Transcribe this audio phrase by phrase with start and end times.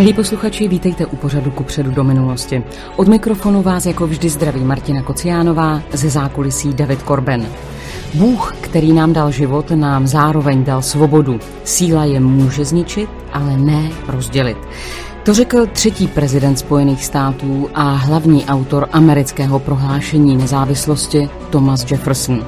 [0.00, 2.62] Milí posluchači, vítejte u pořadu ku předu do minulosti.
[2.96, 7.46] Od mikrofonu vás jako vždy zdraví Martina Kociánová, ze zákulisí David Korben.
[8.14, 11.38] Bůh, který nám dal život, nám zároveň dal svobodu.
[11.64, 14.58] Síla je může zničit, ale ne rozdělit.
[15.22, 22.46] To řekl třetí prezident Spojených států a hlavní autor amerického prohlášení nezávislosti Thomas Jefferson.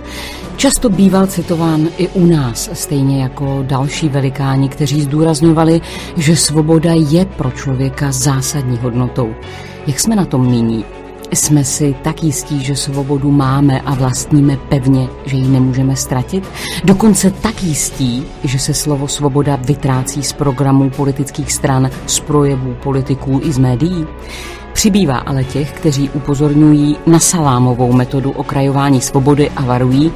[0.56, 5.80] Často býval citován i u nás, stejně jako další velikáni, kteří zdůrazňovali,
[6.16, 9.34] že svoboda je pro člověka zásadní hodnotou.
[9.86, 10.84] Jak jsme na tom nyní?
[11.34, 16.48] Jsme si tak jistí, že svobodu máme a vlastníme pevně, že ji nemůžeme ztratit?
[16.84, 23.40] Dokonce tak jistí, že se slovo svoboda vytrácí z programů politických stran, z projevů politiků
[23.44, 24.06] i z médií?
[24.72, 30.12] Přibývá ale těch, kteří upozorňují na salámovou metodu okrajování svobody a varují,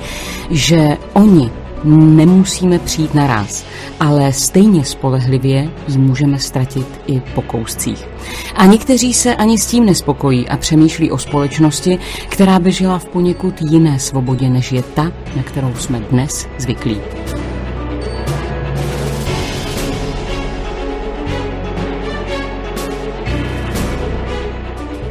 [0.51, 1.51] že oni
[1.85, 3.65] nemusíme přijít naraz,
[4.01, 8.09] ale stejně spolehlivě ji můžeme ztratit i po kouscích.
[8.55, 13.05] A někteří se ani s tím nespokojí a přemýšlí o společnosti, která by žila v
[13.05, 17.01] poněkud jiné svobodě, než je ta, na kterou jsme dnes zvyklí.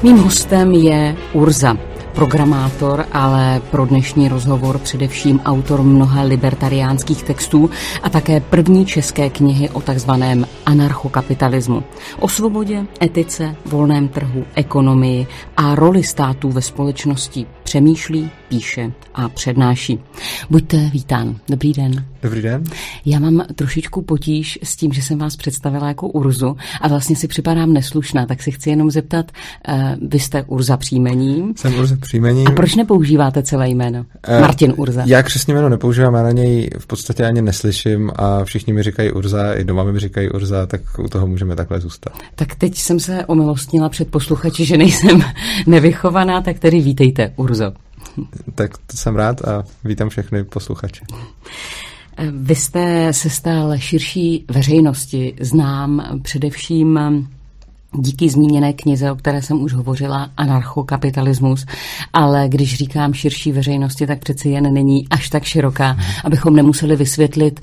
[0.05, 1.77] Mým hostem je Urza,
[2.15, 7.69] programátor, ale pro dnešní rozhovor především autor mnoha libertariánských textů
[8.03, 11.83] a také první české knihy o takzvaném anarchokapitalismu.
[12.19, 19.99] O svobodě, etice, volném trhu, ekonomii a roli států ve společnosti přemýšlí, píše a přednáší.
[20.49, 21.35] Buďte vítán.
[21.49, 22.05] Dobrý den.
[22.23, 22.63] Dobrý den.
[23.05, 27.27] Já mám trošičku potíž s tím, že jsem vás představila jako Urzu a vlastně si
[27.27, 29.31] připadám neslušná, tak si chci jenom zeptat,
[29.69, 31.53] uh, vy jste Urza příjmením.
[31.57, 32.47] Jsem Urza příjmením.
[32.47, 34.05] A proč nepoužíváte celé jméno?
[34.29, 35.03] Uh, Martin Urza.
[35.05, 39.11] Já křesní jméno nepoužívám, já na něj v podstatě ani neslyším a všichni mi říkají
[39.11, 42.13] Urza, i doma mi říkají Urza, tak u toho můžeme takhle zůstat.
[42.35, 45.21] Tak teď jsem se omilostnila před posluchači, že nejsem
[45.67, 47.73] nevychovaná, tak tedy vítejte, Urzo.
[48.55, 51.05] Tak to jsem rád a vítám všechny posluchače.
[52.31, 56.99] Vy jste se stal širší veřejnosti znám především
[57.99, 61.65] díky zmíněné knize, o které jsem už hovořila, Anarchokapitalismus,
[62.13, 67.59] ale když říkám širší veřejnosti, tak přeci jen není až tak široká, abychom nemuseli vysvětlit,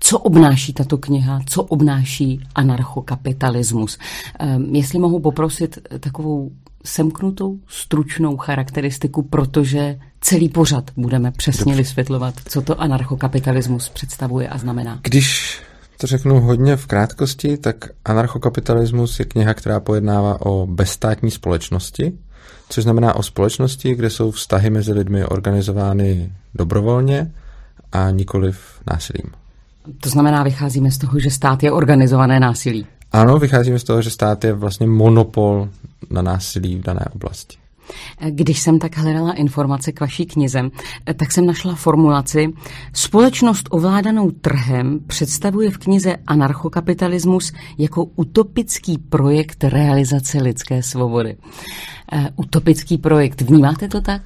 [0.00, 3.98] co obnáší tato kniha, co obnáší anarchokapitalismus.
[4.38, 6.50] Ehm, jestli mohu poprosit takovou
[6.88, 11.82] semknutou, stručnou charakteristiku, protože celý pořad budeme přesně Dobře.
[11.82, 15.00] vysvětlovat, co to anarchokapitalismus představuje a znamená.
[15.02, 15.60] Když
[16.00, 22.12] to řeknu hodně v krátkosti, tak anarchokapitalismus je kniha, která pojednává o bezstátní společnosti,
[22.68, 27.32] což znamená o společnosti, kde jsou vztahy mezi lidmi organizovány dobrovolně
[27.92, 28.60] a nikoliv
[28.90, 29.30] násilím.
[30.00, 32.86] To znamená, vycházíme z toho, že stát je organizované násilí.
[33.12, 35.68] Ano, vycházíme z toho, že stát je vlastně monopol
[36.10, 37.56] na násilí v dané oblasti.
[38.30, 40.70] Když jsem tak hledala informace k vaší knize,
[41.16, 42.52] tak jsem našla formulaci
[42.92, 51.36] Společnost ovládanou trhem představuje v knize Anarchokapitalismus jako utopický projekt realizace lidské svobody.
[52.12, 54.22] Uh, utopický projekt, vnímáte to tak?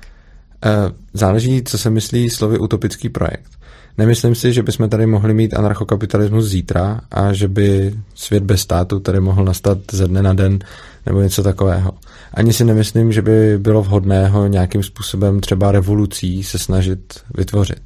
[0.66, 3.50] Uh, záleží, co se myslí slovy utopický projekt.
[3.98, 9.00] Nemyslím si, že bychom tady mohli mít anarchokapitalismus zítra a že by svět bez státu
[9.00, 10.58] tady mohl nastat ze dne na den
[11.06, 11.92] nebo něco takového.
[12.34, 17.80] Ani si nemyslím, že by bylo vhodné ho nějakým způsobem třeba revolucí se snažit vytvořit.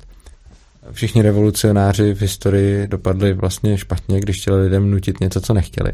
[0.92, 5.92] Všichni revolucionáři v historii dopadli vlastně špatně, když chtěli lidem nutit něco, co nechtěli.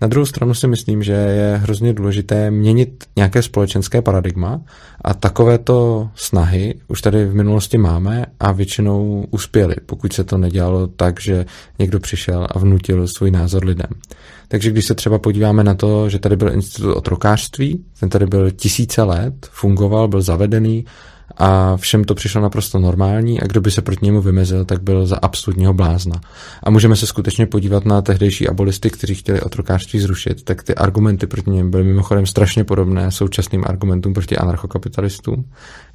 [0.00, 4.60] Na druhou stranu si myslím, že je hrozně důležité měnit nějaké společenské paradigma
[5.00, 10.86] a takovéto snahy už tady v minulosti máme a většinou uspěly, pokud se to nedělalo
[10.86, 11.46] tak, že
[11.78, 13.90] někdo přišel a vnutil svůj názor lidem.
[14.48, 18.50] Takže když se třeba podíváme na to, že tady byl institut otrokářství, ten tady byl
[18.50, 20.84] tisíce let, fungoval, byl zavedený
[21.36, 25.06] a všem to přišlo naprosto normální a kdo by se proti němu vymezil, tak byl
[25.06, 26.20] za absolutního blázna.
[26.62, 31.26] A můžeme se skutečně podívat na tehdejší abolisty, kteří chtěli otrokářství zrušit, tak ty argumenty
[31.26, 35.44] proti něm byly mimochodem strašně podobné současným argumentům proti anarchokapitalistům,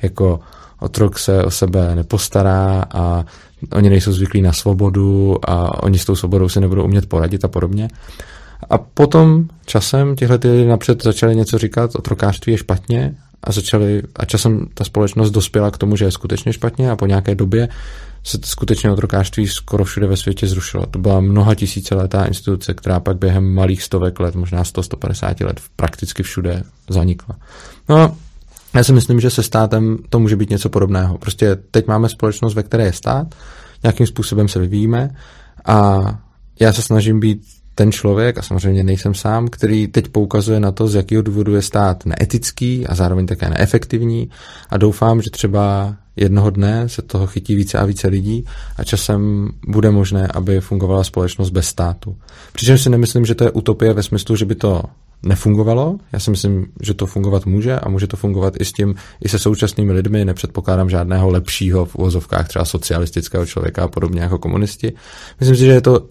[0.02, 0.40] jako
[0.80, 3.26] otrok se o sebe nepostará a
[3.74, 7.48] oni nejsou zvyklí na svobodu a oni s tou svobodou si nebudou umět poradit a
[7.48, 7.88] podobně.
[8.70, 14.02] A potom časem tihle ty lidi napřed začali něco říkat, otrokářství je špatně a začali,
[14.16, 17.70] a časem ta společnost dospěla k tomu, že je skutečně špatně a po nějaké době
[18.24, 20.86] se skutečně otrokářství skoro všude ve světě zrušilo.
[20.86, 25.62] To byla mnoha tisíce letá instituce, která pak během malých stovek let, možná 100-150 let
[25.76, 27.36] prakticky všude zanikla.
[27.90, 28.18] No,
[28.74, 31.18] já si myslím, že se státem to může být něco podobného.
[31.18, 33.36] Prostě teď máme společnost, ve které je stát,
[33.84, 35.16] nějakým způsobem se vyvíjíme
[35.66, 36.02] a
[36.60, 40.88] já se snažím být ten člověk, a samozřejmě nejsem sám, který teď poukazuje na to,
[40.88, 44.30] z jakého důvodu je stát neetický a zároveň také neefektivní
[44.70, 48.46] a doufám, že třeba jednoho dne se toho chytí více a více lidí
[48.78, 52.18] a časem bude možné, aby fungovala společnost bez státu.
[52.54, 54.84] Přičemž si nemyslím, že to je utopie ve smyslu, že by to
[55.24, 55.98] nefungovalo.
[56.14, 59.30] Já si myslím, že to fungovat může a může to fungovat i s tím, i
[59.30, 60.26] se současnými lidmi.
[60.26, 64.94] Nepředpokládám žádného lepšího v uvozovkách třeba socialistického člověka a podobně jako komunisti.
[65.40, 66.08] Myslím si, že je to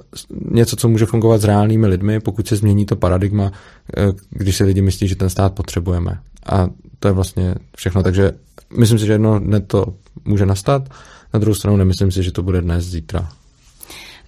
[0.51, 3.53] něco, co může fungovat s reálnými lidmi, pokud se změní to paradigma,
[3.97, 6.19] eh, když se lidi myslí, že ten stát potřebujeme.
[6.47, 6.69] A
[6.99, 8.03] to je vlastně všechno.
[8.03, 8.33] Takže
[8.79, 9.87] myslím si, že jedno dne to
[10.25, 10.89] může nastat.
[11.35, 13.29] Na druhou stranu nemyslím si, že to bude dnes, zítra.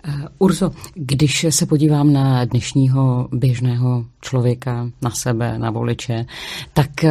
[0.08, 6.26] Uh, Urzo, když se podívám na dnešního běžného člověka, na sebe, na voliče,
[6.72, 7.10] tak uh,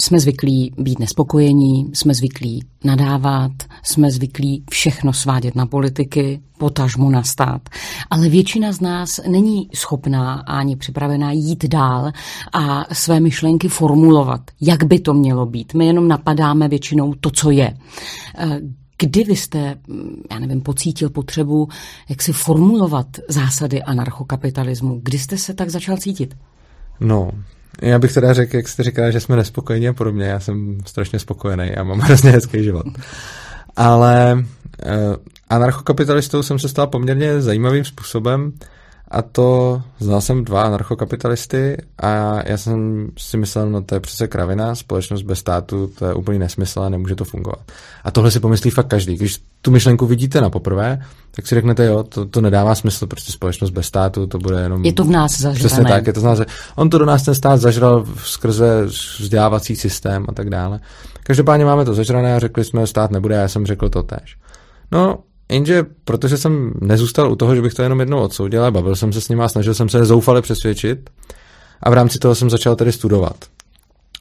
[0.00, 3.52] jsme zvyklí být nespokojení, jsme zvyklí nadávat,
[3.82, 7.68] jsme zvyklí všechno svádět na politiky, potažmu na stát.
[8.10, 12.12] Ale většina z nás není schopná ani připravená jít dál
[12.52, 15.74] a své myšlenky formulovat, jak by to mělo být.
[15.74, 17.76] My jenom napadáme většinou to, co je.
[19.02, 19.76] Eh, kdy vy jste,
[20.30, 21.68] já nevím, pocítil potřebu,
[22.08, 25.00] jak si formulovat zásady anarchokapitalismu?
[25.02, 26.36] Kdy jste se tak začal cítit?
[27.00, 27.30] No,
[27.82, 30.24] já bych teda řekl, jak jste říkala, že jsme nespokojení a podobně.
[30.24, 32.86] Já jsem strašně spokojený a mám hrozně hezký život.
[33.76, 34.44] Ale
[34.82, 35.16] eh,
[35.48, 38.52] anarchokapitalistou jsem se stal poměrně zajímavým způsobem.
[39.10, 42.08] A to znal jsem dva anarchokapitalisty a
[42.48, 46.38] já jsem si myslel, no to je přece kravina, společnost bez státu, to je úplný
[46.38, 47.60] nesmysl a nemůže to fungovat.
[48.04, 49.16] A tohle si pomyslí fakt každý.
[49.16, 53.32] Když tu myšlenku vidíte na poprvé, tak si řeknete, jo, to, to nedává smysl, prostě
[53.32, 54.84] společnost bez státu, to bude jenom...
[54.84, 55.58] Je to v nás zažrané.
[55.58, 56.40] Přesně tak, je to v nás,
[56.76, 58.84] on to do nás ten stát zažral skrze
[59.18, 60.80] vzdělávací systém a tak dále.
[61.22, 64.36] Každopádně máme to zažrané a řekli jsme, stát nebude, já jsem řekl to tež.
[64.92, 65.18] No,
[65.50, 69.12] Jenže protože jsem nezůstal u toho, že bych to jenom jednou odsoudil, ale bavil jsem
[69.12, 71.10] se s nimi a snažil jsem se zoufale přesvědčit
[71.82, 73.36] a v rámci toho jsem začal tedy studovat.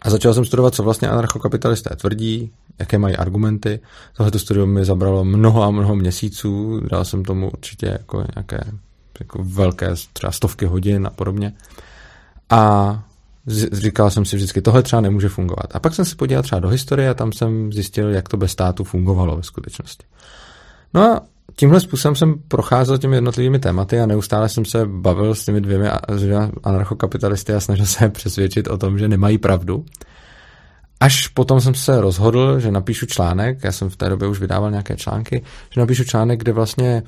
[0.02, 3.80] A začal jsem studovat, co vlastně anarchokapitalisté tvrdí, jaké mají argumenty.
[4.18, 8.60] Tohle studium mi zabralo mnoho a mnoho měsíců, dal jsem tomu určitě jako nějaké
[9.20, 11.54] jako velké třeba stovky hodin a podobně.
[12.50, 13.04] A
[13.72, 15.76] říkal jsem si vždycky, tohle třeba nemůže fungovat.
[15.76, 18.52] A pak jsem se podíval třeba do historie a tam jsem zjistil, jak to bez
[18.52, 20.06] státu fungovalo ve skutečnosti.
[20.94, 21.22] No a
[21.56, 25.90] tímhle způsobem jsem procházel těmi jednotlivými tématy a neustále jsem se bavil s těmi dvěmi
[26.64, 29.86] anarchokapitalisty a snažil se přesvědčit o tom, že nemají pravdu.
[31.00, 34.72] Až potom jsem se rozhodl, že napíšu článek, já jsem v té době už vydával
[34.72, 37.04] nějaké články, že napíšu článek, kde vlastně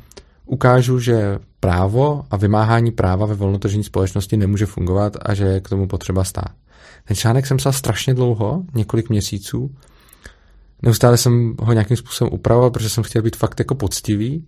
[0.45, 5.69] ukážu, že právo a vymáhání práva ve volnotržní společnosti nemůže fungovat a že je k
[5.69, 6.51] tomu potřeba stát.
[7.07, 9.71] Ten článek jsem psal strašně dlouho, několik měsíců,
[10.81, 14.45] Neustále jsem ho nějakým způsobem upravoval, protože jsem chtěl být fakt jako poctivý.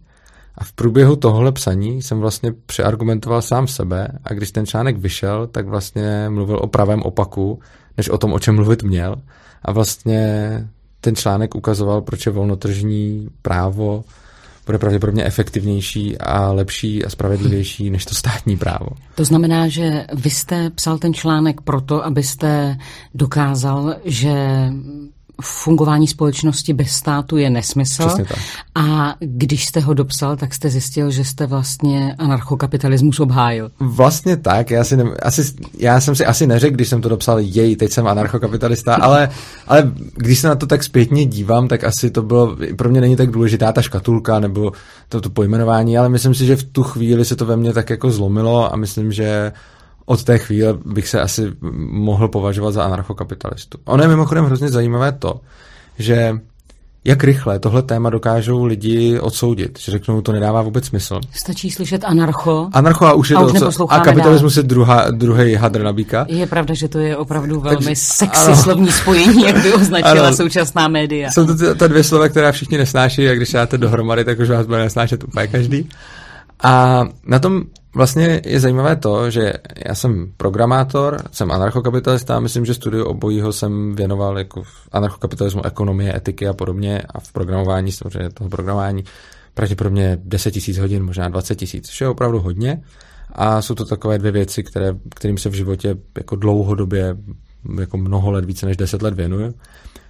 [0.55, 5.47] A v průběhu tohohle psaní jsem vlastně přeargumentoval sám sebe a když ten článek vyšel,
[5.47, 7.59] tak vlastně mluvil o pravém opaku,
[7.97, 9.15] než o tom, o čem mluvit měl.
[9.61, 10.67] A vlastně
[11.01, 14.03] ten článek ukazoval, proč je volnotržní právo
[14.65, 18.87] bude pravděpodobně efektivnější a lepší a spravedlivější než to státní právo.
[19.15, 22.77] To znamená, že vy jste psal ten článek proto, abyste
[23.13, 24.33] dokázal, že
[25.41, 28.09] fungování společnosti bez státu je nesmysl.
[28.75, 33.71] A když jste ho dopsal, tak jste zjistil, že jste vlastně anarchokapitalismus obhájil.
[33.79, 34.71] Vlastně tak.
[34.71, 35.41] Já, si ne, asi,
[35.77, 39.29] já jsem si asi neřekl, když jsem to dopsal, jej, teď jsem anarchokapitalista, ale,
[39.67, 43.15] ale když se na to tak zpětně dívám, tak asi to bylo, pro mě není
[43.15, 44.71] tak důležitá ta škatulka nebo
[45.09, 47.89] to, to pojmenování, ale myslím si, že v tu chvíli se to ve mně tak
[47.89, 49.51] jako zlomilo a myslím, že
[50.05, 51.51] od té chvíle bych se asi
[51.87, 53.77] mohl považovat za anarchokapitalistu.
[53.85, 55.39] Ono je mimochodem hrozně zajímavé to,
[55.99, 56.33] že
[57.05, 61.19] jak rychle tohle téma dokážou lidi odsoudit, že řeknou, to nedává vůbec smysl.
[61.31, 62.69] Stačí slyšet anarcho.
[62.73, 64.63] Anarcho a už je a to, už co, a kapitalismus dál.
[64.63, 66.25] je druhá, druhý hadr na bíka.
[66.29, 68.55] Je pravda, že to je opravdu velmi Takže, sexy ano.
[68.55, 70.35] slovní spojení, jak by označila ano.
[70.35, 71.31] současná média.
[71.31, 74.65] Jsou to ta dvě slova, která všichni nesnáší a když dáte dohromady, tak už vás
[74.67, 75.89] bude nesnášet úplně každý.
[76.63, 77.63] A na tom
[77.95, 79.53] vlastně je zajímavé to, že
[79.87, 85.65] já jsem programátor, jsem anarchokapitalista a myslím, že studiu obojího jsem věnoval jako v anarchokapitalismu,
[85.65, 89.03] ekonomie, etiky a podobně a v programování, samozřejmě toho programování,
[89.53, 92.81] pravděpodobně 10 tisíc hodin, možná 20 tisíc, což je opravdu hodně.
[93.31, 97.17] A jsou to takové dvě věci, které, kterým se v životě jako dlouhodobě,
[97.79, 99.53] jako mnoho let, více než 10 let věnuju.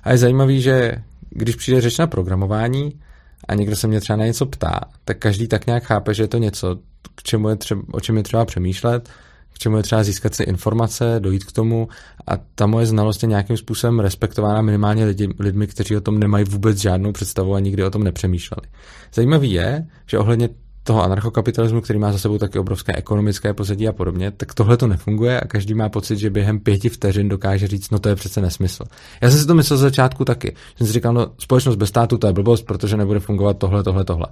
[0.03, 0.95] A je zajímavý, že
[1.29, 2.99] když přijde řeč na programování,
[3.47, 6.27] a někdo se mě třeba na něco ptá, tak každý tak nějak chápe, že je
[6.27, 6.79] to něco,
[7.15, 9.09] k čemu je třeba, o čem je třeba přemýšlet,
[9.53, 11.87] k čemu je třeba získat si informace, dojít k tomu
[12.27, 16.45] a ta moje znalost je nějakým způsobem respektována minimálně lidi, lidmi, kteří o tom nemají
[16.45, 18.67] vůbec žádnou představu a nikdy o tom nepřemýšleli.
[19.13, 20.49] Zajímavý je, že ohledně
[20.83, 24.87] toho anarchokapitalismu, který má za sebou taky obrovské ekonomické pozadí a podobně, tak tohle to
[24.87, 28.41] nefunguje a každý má pocit, že během pěti vteřin dokáže říct, no to je přece
[28.41, 28.83] nesmysl.
[29.21, 30.55] Já jsem si to myslel z začátku taky.
[30.77, 34.05] Jsem si říkal, no společnost bez státu to je blbost, protože nebude fungovat tohle, tohle,
[34.05, 34.27] tohle.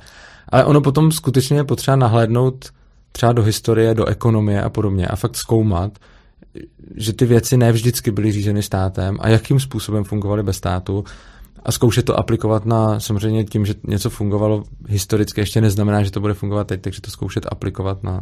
[0.50, 2.70] Ale ono potom skutečně je potřeba nahlédnout
[3.12, 5.92] třeba do historie, do ekonomie a podobně a fakt zkoumat,
[6.96, 11.04] že ty věci ne vždycky byly řízeny státem a jakým způsobem fungovaly bez státu
[11.64, 16.20] a zkoušet to aplikovat na, samozřejmě tím, že něco fungovalo historicky, ještě neznamená, že to
[16.20, 18.22] bude fungovat teď, takže to zkoušet aplikovat na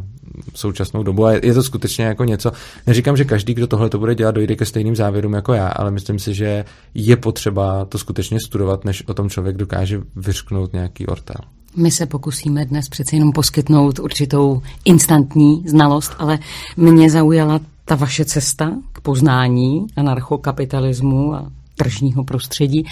[0.56, 1.26] současnou dobu.
[1.26, 2.52] A je to skutečně jako něco,
[2.88, 5.92] neříkám, že každý, kdo tohle to bude dělat, dojde ke stejným závěrům jako já, ale
[5.92, 11.08] myslím si, že je potřeba to skutečně studovat, než o tom člověk dokáže vyřknout nějaký
[11.08, 11.42] ortel.
[11.76, 16.40] My se pokusíme dnes přece jenom poskytnout určitou instantní znalost, ale
[16.78, 22.86] mě zaujala ta vaše cesta k poznání anarchokapitalismu a tržního prostředí,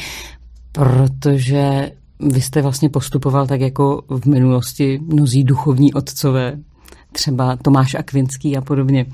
[0.78, 6.58] protože vy jste vlastně postupoval tak jako v minulosti mnozí duchovní otcové,
[7.12, 9.06] třeba Tomáš Akvinský a podobně.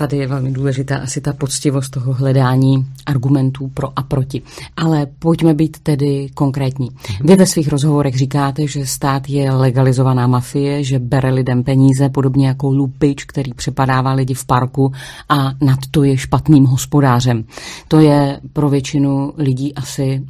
[0.00, 4.42] Tady je velmi důležitá asi ta poctivost toho hledání argumentů pro a proti.
[4.76, 6.88] Ale pojďme být tedy konkrétní.
[7.24, 12.48] Vy ve svých rozhovorech říkáte, že stát je legalizovaná mafie, že bere lidem peníze, podobně
[12.48, 14.92] jako lupič, který přepadává lidi v parku
[15.28, 17.44] a nad to je špatným hospodářem.
[17.88, 20.22] To je pro většinu lidí asi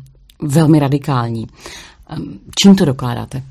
[0.42, 1.46] velmi radikální.
[2.08, 3.42] Ehm, čím to dokládáte?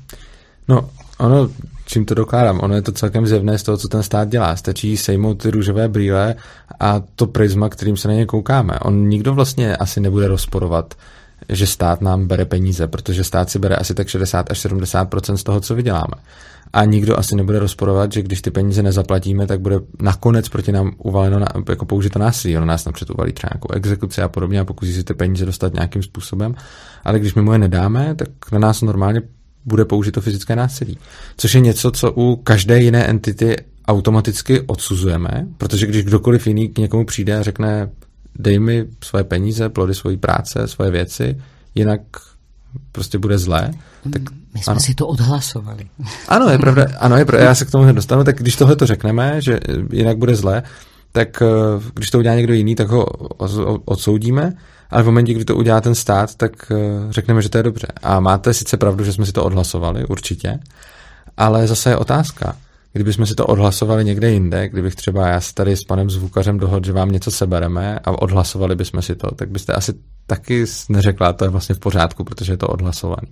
[0.68, 1.48] No, ono
[1.90, 2.60] čím to dokládám.
[2.62, 4.56] Ono je to celkem zjevné z toho, co ten stát dělá.
[4.56, 6.34] Stačí sejmout ty růžové brýle
[6.80, 8.78] a to prisma, kterým se na ně koukáme.
[8.78, 10.94] On nikdo vlastně asi nebude rozporovat,
[11.48, 15.42] že stát nám bere peníze, protože stát si bere asi tak 60 až 70 z
[15.42, 16.14] toho, co vyděláme.
[16.72, 20.92] A nikdo asi nebude rozporovat, že když ty peníze nezaplatíme, tak bude nakonec proti nám
[20.98, 22.58] uvaleno na, jako použito násilí.
[22.58, 25.74] On nás napřed uvalí třeba nějakou exekuci a podobně a pokusí si ty peníze dostat
[25.74, 26.54] nějakým způsobem.
[27.04, 29.22] Ale když my mu je nedáme, tak na nás normálně
[29.64, 30.98] bude použito fyzické násilí.
[31.36, 33.56] Což je něco, co u každé jiné entity
[33.88, 37.90] automaticky odsuzujeme, protože když kdokoliv jiný k někomu přijde a řekne
[38.38, 41.40] dej mi svoje peníze, plody svojí práce, svoje věci,
[41.74, 42.00] jinak
[42.92, 43.70] prostě bude zlé.
[44.12, 44.22] Tak,
[44.54, 44.80] My jsme ano.
[44.80, 45.88] si to odhlasovali.
[46.28, 48.86] Ano, je pravda, ano, je pravda, já se k tomu dostanu, tak když tohle to
[48.86, 49.60] řekneme, že
[49.92, 50.62] jinak bude zlé,
[51.12, 51.46] tak eh,
[51.94, 53.04] když to udělá někdo jiný, tak ho
[53.84, 54.52] odsoudíme
[54.90, 56.76] ale v momentě, kdy to udělá ten stát, tak eh,
[57.12, 57.86] řekneme, že to je dobře.
[58.02, 60.58] A máte sice pravdu, že jsme si to odhlasovali, určitě,
[61.36, 62.56] ale zase je otázka.
[62.92, 66.86] Kdybychom si to odhlasovali někde jinde, kdybych třeba já se tady s panem zvukařem dohodl,
[66.86, 69.94] že vám něco sebereme a odhlasovali bychom si to, tak byste asi
[70.26, 73.28] taky neřekla, to je vlastně v pořádku, protože je to odhlasovaný.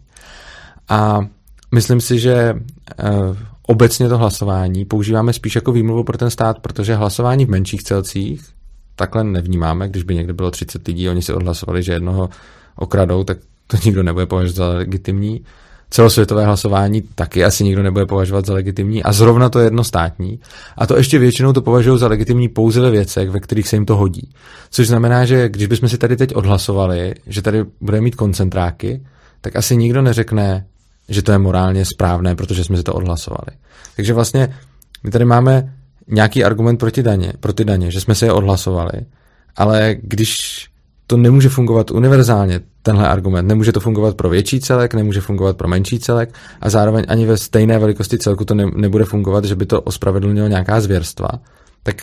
[0.88, 1.26] A
[1.74, 6.94] myslím si, že uh, obecně to hlasování používáme spíš jako výmluvu pro ten stát, protože
[6.94, 8.57] hlasování v menších celcích
[8.98, 12.28] takhle nevnímáme, když by někde bylo 30 lidí, oni si odhlasovali, že jednoho
[12.76, 15.44] okradou, tak to nikdo nebude považovat za legitimní.
[15.90, 20.40] Celosvětové hlasování taky asi nikdo nebude považovat za legitimní a zrovna to je jednostátní.
[20.76, 23.86] A to ještě většinou to považují za legitimní pouze ve věcech, ve kterých se jim
[23.86, 24.30] to hodí.
[24.70, 29.02] Což znamená, že když bychom si tady teď odhlasovali, že tady bude mít koncentráky,
[29.40, 30.66] tak asi nikdo neřekne,
[31.08, 33.56] že to je morálně správné, protože jsme si to odhlasovali.
[33.96, 34.56] Takže vlastně
[35.04, 35.77] my tady máme
[36.08, 38.92] nějaký argument proti daně, proti daně, že jsme si je odhlasovali,
[39.56, 40.66] ale když
[41.06, 43.46] to nemůže fungovat univerzálně, tenhle argument.
[43.46, 47.36] Nemůže to fungovat pro větší celek, nemůže fungovat pro menší celek a zároveň ani ve
[47.36, 51.28] stejné velikosti celku to ne, nebude fungovat, že by to ospravedlnilo nějaká zvěrstva.
[51.82, 51.96] Tak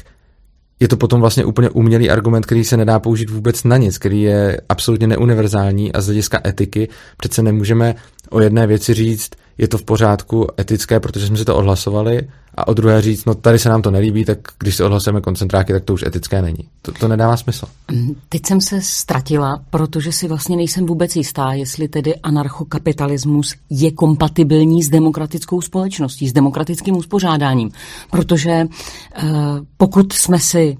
[0.79, 4.21] je to potom vlastně úplně umělý argument, který se nedá použít vůbec na nic, který
[4.21, 7.95] je absolutně neuniverzální a z hlediska etiky přece nemůžeme
[8.29, 12.67] o jedné věci říct, je to v pořádku etické, protože jsme si to odhlasovali a
[12.67, 15.83] o druhé říct, no tady se nám to nelíbí, tak když si odhlasujeme koncentráky, tak
[15.83, 16.69] to už etické není.
[16.81, 17.65] To, to nedává smysl.
[17.91, 23.91] Mm, teď jsem se ztratila, protože si vlastně nejsem vůbec jistá, jestli tedy anarchokapitalismus je
[23.91, 27.71] kompatibilní s demokratickou společností, s demokratickým uspořádáním.
[28.11, 29.29] Protože uh,
[29.77, 30.77] pokud jsme si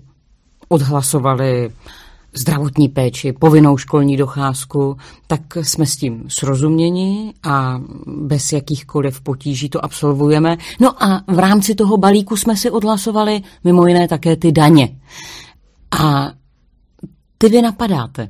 [0.69, 1.71] odhlasovali
[2.35, 9.85] zdravotní péči, povinnou školní docházku, tak jsme s tím srozuměni a bez jakýchkoliv potíží to
[9.85, 10.57] absolvujeme.
[10.79, 14.99] No a v rámci toho balíku jsme si odhlasovali mimo jiné také ty daně.
[16.01, 16.31] A
[17.37, 18.29] ty vy napadáte.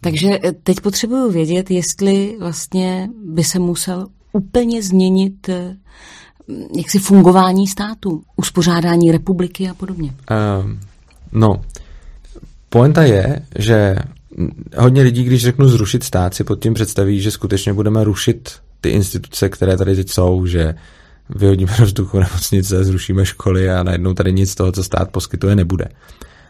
[0.00, 5.76] Takže teď potřebuju vědět, jestli vlastně by se musel úplně změnit eh,
[6.76, 10.14] jaksi fungování státu, uspořádání republiky a podobně.
[10.62, 10.80] Um,
[11.32, 11.60] no,
[12.74, 13.96] Poenta je, že
[14.76, 18.88] hodně lidí, když řeknu zrušit stát, si pod tím představí, že skutečně budeme rušit ty
[18.88, 20.74] instituce, které tady teď jsou, že
[21.30, 25.56] vyhodíme do vzduchu nemocnice, zrušíme školy a najednou tady nic z toho, co stát poskytuje,
[25.56, 25.84] nebude.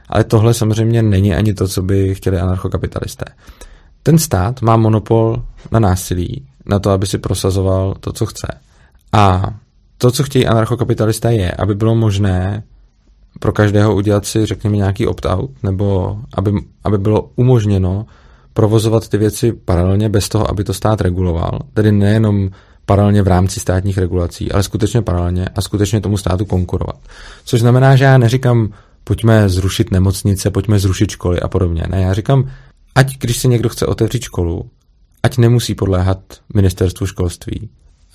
[0.08, 3.24] Ale tohle samozřejmě není ani to, co by chtěli anarchokapitalisté.
[4.02, 8.46] Ten stát má monopol na násilí, na to, aby si prosazoval to, co chce.
[9.12, 9.54] A
[9.98, 12.62] to, co chtějí anarchokapitalisté, je, aby bylo možné
[13.40, 16.52] pro každého udělat si, řekněme, nějaký opt-out, nebo aby,
[16.84, 18.06] aby bylo umožněno
[18.52, 21.58] provozovat ty věci paralelně bez toho, aby to stát reguloval.
[21.74, 22.50] Tedy nejenom
[22.86, 26.96] paralelně v rámci státních regulací, ale skutečně paralelně a skutečně tomu státu konkurovat.
[27.44, 28.68] Což znamená, že já neříkám,
[29.04, 31.82] pojďme zrušit nemocnice, pojďme zrušit školy a podobně.
[31.88, 32.50] Ne, já říkám,
[32.94, 34.70] ať když si někdo chce otevřít školu,
[35.22, 36.18] ať nemusí podléhat
[36.54, 37.68] ministerstvu školství,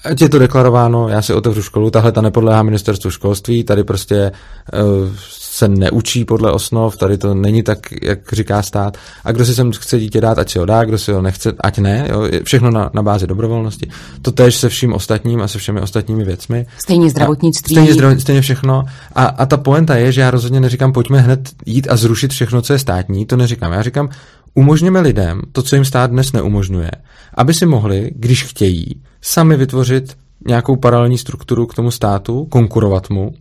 [0.04, 4.32] Ať je to deklarováno, já si otevřu školu, tahle ta nepodléhá ministerstvu školství, tady prostě
[4.74, 8.98] uh, se neučí podle osnov, tady to není tak, jak říká stát.
[9.24, 11.54] A kdo si sem chce dítě dát, ať si ho dá, kdo si ho nechce,
[11.60, 12.08] ať ne.
[12.10, 13.90] Jo, všechno na, na bázi dobrovolnosti.
[14.22, 16.66] To tež se vším ostatním a se všemi ostatními věcmi.
[16.78, 17.76] Stejně zdravotnictví.
[17.76, 18.86] A stejně, zdravotnictví, stejně všechno.
[19.16, 22.62] A, a ta poenta je, že já rozhodně neříkám, pojďme hned jít a zrušit všechno,
[22.62, 23.72] co je státní, to neříkám.
[23.72, 24.10] Já říkám,
[24.54, 26.92] umožněme lidem to, co jim stát dnes neumožňuje,
[27.34, 33.34] aby si mohli, když chtějí, sami vytvořit nějakou paralelní strukturu k tomu státu, konkurovat mu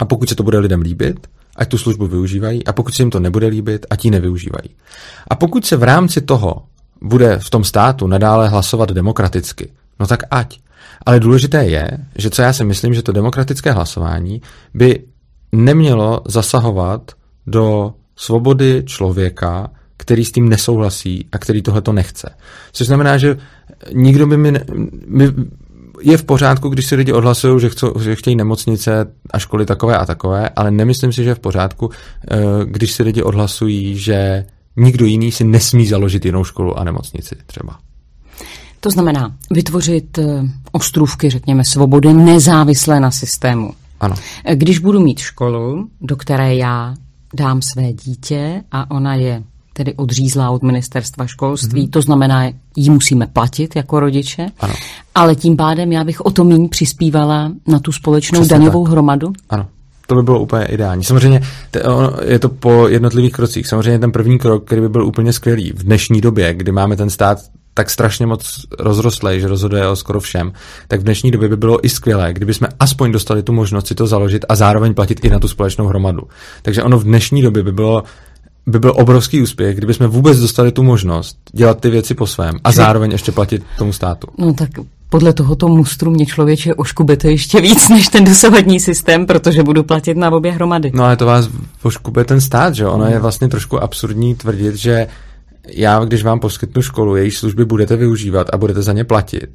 [0.00, 1.26] a pokud se to bude lidem líbit,
[1.56, 4.70] ať tu službu využívají a pokud se jim to nebude líbit, ať ji nevyužívají.
[5.28, 6.62] A pokud se v rámci toho
[7.02, 10.60] bude v tom státu nadále hlasovat demokraticky, no tak ať.
[11.06, 14.42] Ale důležité je, že co já si myslím, že to demokratické hlasování
[14.74, 15.04] by
[15.52, 17.12] nemělo zasahovat
[17.46, 19.70] do svobody člověka,
[20.02, 22.30] který s tím nesouhlasí a který tohle to nechce.
[22.72, 23.38] Což znamená, že
[23.92, 24.64] nikdo by mi, ne,
[25.06, 25.28] mi
[26.00, 29.98] je v pořádku, když si lidi odhlasují, že, chcou, že chtějí nemocnice a školy takové
[29.98, 34.44] a takové, ale nemyslím si, že je v pořádku, eh, když si lidi odhlasují, že
[34.76, 37.78] nikdo jiný si nesmí založit jinou školu a nemocnici třeba.
[38.80, 40.42] To znamená vytvořit eh,
[40.72, 43.72] ostrůvky, řekněme, svobody nezávislé na systému.
[44.00, 44.14] Ano.
[44.44, 46.94] Eh, když budu mít školu, do které já
[47.34, 51.90] dám své dítě a ona je tedy odřízlá od ministerstva školství, mm-hmm.
[51.90, 52.44] to znamená,
[52.76, 54.74] ji musíme platit jako rodiče, ano.
[55.14, 58.92] ale tím pádem já bych o to méně přispívala na tu společnou Přesně daňovou tak.
[58.92, 59.32] hromadu.
[59.50, 59.66] Ano.
[60.06, 61.04] To by bylo úplně ideální.
[61.04, 61.40] Samozřejmě
[62.24, 63.66] je to po jednotlivých krocích.
[63.66, 67.10] Samozřejmě ten první krok, který by byl úplně skvělý v dnešní době, kdy máme ten
[67.10, 67.38] stát
[67.74, 70.52] tak strašně moc rozrostlej, že rozhoduje o skoro všem,
[70.88, 73.94] tak v dnešní době by bylo i skvělé, kdyby jsme aspoň dostali tu možnost si
[73.94, 76.22] to založit a zároveň platit i na tu společnou hromadu.
[76.62, 78.02] Takže ono v dnešní době by bylo
[78.66, 82.54] by byl obrovský úspěch, kdyby jsme vůbec dostali tu možnost dělat ty věci po svém
[82.64, 84.26] a zároveň ještě platit tomu státu.
[84.38, 84.70] No tak
[85.08, 90.16] podle tohoto mustru mě člověče oškubete ještě víc než ten dosavadní systém, protože budu platit
[90.16, 90.92] na obě hromady.
[90.94, 91.48] No ale to vás
[91.82, 95.06] oškube ten stát, že ono je vlastně trošku absurdní tvrdit, že
[95.68, 99.50] já, když vám poskytnu školu, její služby budete využívat a budete za ně platit,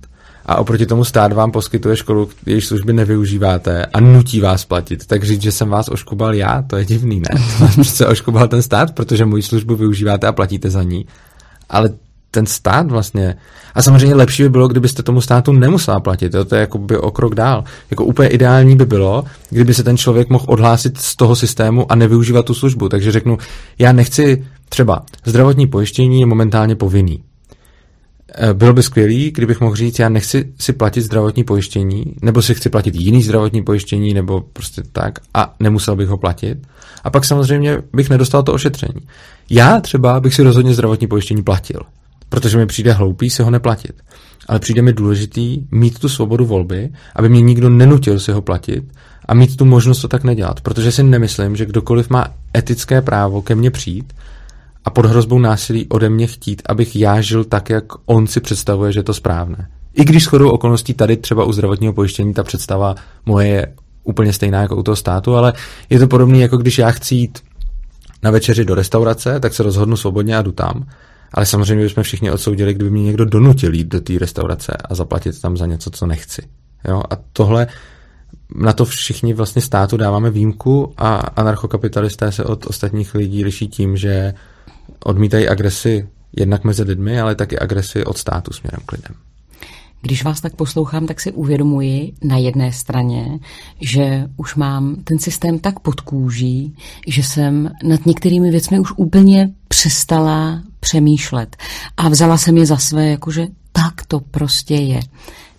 [0.47, 5.05] a oproti tomu stát vám poskytuje školu, jejíž služby nevyužíváte a nutí vás platit.
[5.05, 7.41] Tak říct, že jsem vás oškubal já, to je divný, ne?
[7.75, 11.05] To přece oškubal ten stát, protože moji službu využíváte a platíte za ní.
[11.69, 11.89] Ale
[12.31, 13.35] ten stát vlastně.
[13.75, 16.35] A samozřejmě lepší by bylo, kdybyste tomu státu nemusela platit.
[16.49, 17.63] To je jako by o krok dál.
[17.91, 21.95] Jako úplně ideální by bylo, kdyby se ten člověk mohl odhlásit z toho systému a
[21.95, 22.89] nevyužívat tu službu.
[22.89, 23.37] Takže řeknu,
[23.79, 27.23] já nechci třeba zdravotní pojištění je momentálně povinný.
[28.35, 32.55] Eh, bylo by skvělý, kdybych mohl říct, já nechci si platit zdravotní pojištění, nebo si
[32.55, 36.57] chci platit jiný zdravotní pojištění, nebo prostě tak, a nemusel bych ho platit.
[37.03, 39.01] A pak samozřejmě bych nedostal to ošetření.
[39.49, 41.79] Já třeba bych si rozhodně zdravotní pojištění platil,
[42.29, 43.93] protože mi přijde hloupý si ho neplatit.
[44.47, 48.83] Ale přijde mi důležitý mít tu svobodu volby, aby mě nikdo nenutil si ho platit
[49.25, 53.41] a mít tu možnost to tak nedělat, protože si nemyslím, že kdokoliv má etické právo
[53.41, 54.13] ke mně přijít
[54.87, 58.91] a pod hrozbou násilí ode mě chtít, abych já žil tak, jak on si představuje,
[58.91, 59.67] že je to správné.
[59.93, 62.95] I když shodou okolností tady třeba u zdravotního pojištění ta představa
[63.25, 63.73] moje je
[64.03, 65.53] úplně stejná jako u toho státu, ale
[65.89, 67.39] je to podobné, jako když já chci jít
[68.23, 70.87] na večeři do restaurace, tak se rozhodnu svobodně a jdu tam.
[71.33, 75.41] Ale samozřejmě bychom všichni odsoudili, kdyby mě někdo donutil jít do té restaurace a zaplatit
[75.41, 76.41] tam za něco, co nechci.
[76.87, 77.03] Jo?
[77.09, 77.67] A tohle,
[78.55, 83.97] na to všichni vlastně státu dáváme výjimku a anarchokapitalisté se od ostatních lidí liší tím,
[83.97, 84.33] že
[85.03, 89.15] odmítají agresi jednak mezi lidmi, ale taky agresi od státu směrem k lidem.
[90.01, 93.39] Když vás tak poslouchám, tak si uvědomuji na jedné straně,
[93.81, 96.75] že už mám ten systém tak pod kůží,
[97.07, 101.57] že jsem nad některými věcmi už úplně přestala přemýšlet.
[101.97, 104.99] A vzala jsem je za své, jakože tak to prostě je.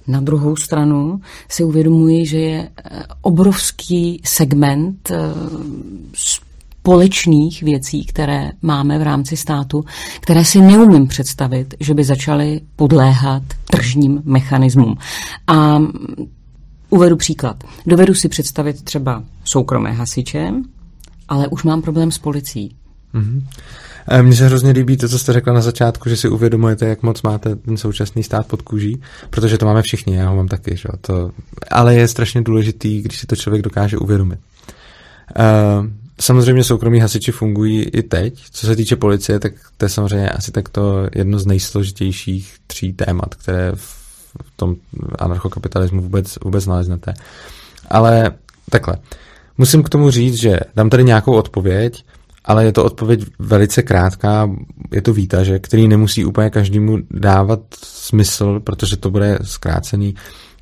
[0.07, 5.17] Na druhou stranu si uvědomuji, že je eh, obrovský segment eh,
[6.89, 9.85] společných věcí, které máme v rámci státu,
[10.21, 14.95] které si neumím představit, že by začaly podléhat tržním mechanismům.
[15.47, 15.79] A
[16.91, 17.65] uvedu příklad.
[17.87, 20.53] Dovedu si představit třeba soukromé hasiče,
[21.29, 22.77] ale už mám problém s policií.
[23.15, 23.43] Mm-hmm.
[24.23, 27.23] Mně se hrozně líbí to, co jste řekla na začátku, že si uvědomujete, jak moc
[27.23, 30.89] máte ten současný stát pod kůží, protože to máme všichni, já ho mám taky, že?
[31.01, 31.31] To,
[31.71, 34.39] ale je strašně důležitý, když si to člověk dokáže uvědomit.
[35.39, 35.87] Uh,
[36.21, 38.45] samozřejmě soukromí hasiči fungují i teď.
[38.51, 43.35] Co se týče policie, tak to je samozřejmě asi takto jedno z nejsložitějších tří témat,
[43.35, 43.99] které v
[44.57, 44.77] tom
[45.19, 47.15] anarchokapitalismu vůbec, vůbec naleznete.
[47.89, 48.31] Ale
[48.71, 48.97] takhle.
[49.59, 52.05] Musím k tomu říct, že dám tady nějakou odpověď,
[52.45, 54.51] ale je to odpověď velice krátká,
[54.93, 60.15] je to výtaže, který nemusí úplně každému dávat smysl, protože to bude zkrácený.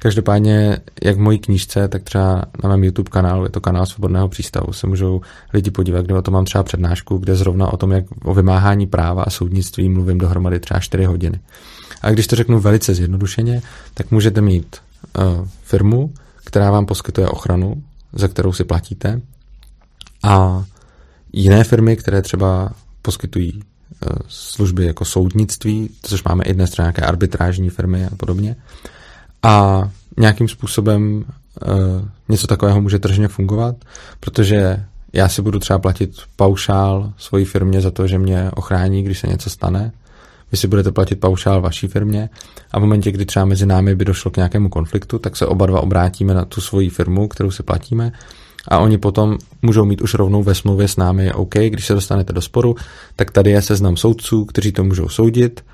[0.06, 4.28] Každopádně, jak v mojí knížce, tak třeba na mém YouTube kanálu, je to kanál Svobodného
[4.28, 5.20] přístavu, se můžou
[5.52, 8.86] lidi podívat, kde o tom mám třeba přednášku, kde zrovna o tom, jak o vymáhání
[8.86, 11.40] práva a soudnictví mluvím dohromady třeba 4 hodiny.
[12.02, 13.62] A když to řeknu velice zjednodušeně,
[13.94, 14.76] tak můžete mít
[15.18, 16.12] uh, firmu,
[16.44, 19.20] která vám poskytuje ochranu, za kterou si platíte,
[20.22, 20.64] a
[21.32, 27.02] jiné firmy, které třeba poskytují uh, služby jako soudnictví, což máme i dnes třeba nějaké
[27.02, 28.56] arbitrážní firmy a podobně.
[29.42, 29.82] A
[30.16, 33.76] nějakým způsobem uh, něco takového může tržně fungovat,
[34.20, 39.18] protože já si budu třeba platit paušál svojí firmě za to, že mě ochrání, když
[39.18, 39.92] se něco stane,
[40.52, 42.30] vy si budete platit paušál vaší firmě.
[42.72, 45.66] A v momentě, kdy třeba mezi námi by došlo k nějakému konfliktu, tak se oba
[45.66, 48.12] dva obrátíme na tu svoji firmu, kterou si platíme.
[48.68, 52.32] A oni potom můžou mít už rovnou ve smlouvě s námi, OK, když se dostanete
[52.32, 52.76] do sporu,
[53.16, 55.64] tak tady je seznam soudců, kteří to můžou soudit,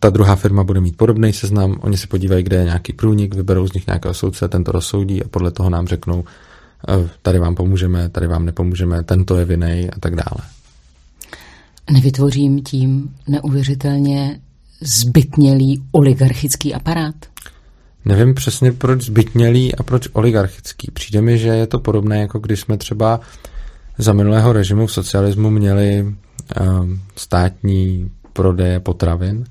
[0.00, 3.68] ta druhá firma bude mít podobný seznam, oni se podívají, kde je nějaký průnik, vyberou
[3.68, 6.24] z nich nějakého soudce, ten to rozsoudí a podle toho nám řeknou,
[6.88, 10.48] e, tady vám pomůžeme, tady vám nepomůžeme, tento je vinej a tak dále.
[11.90, 14.40] Nevytvořím tím neuvěřitelně
[14.80, 17.14] zbytnělý oligarchický aparát?
[18.04, 20.90] Nevím přesně, proč zbytnělý a proč oligarchický.
[20.90, 23.20] Přijde mi, že je to podobné, jako když jsme třeba
[23.98, 26.14] za minulého režimu v socialismu měli
[26.60, 29.44] um, státní prodeje potravin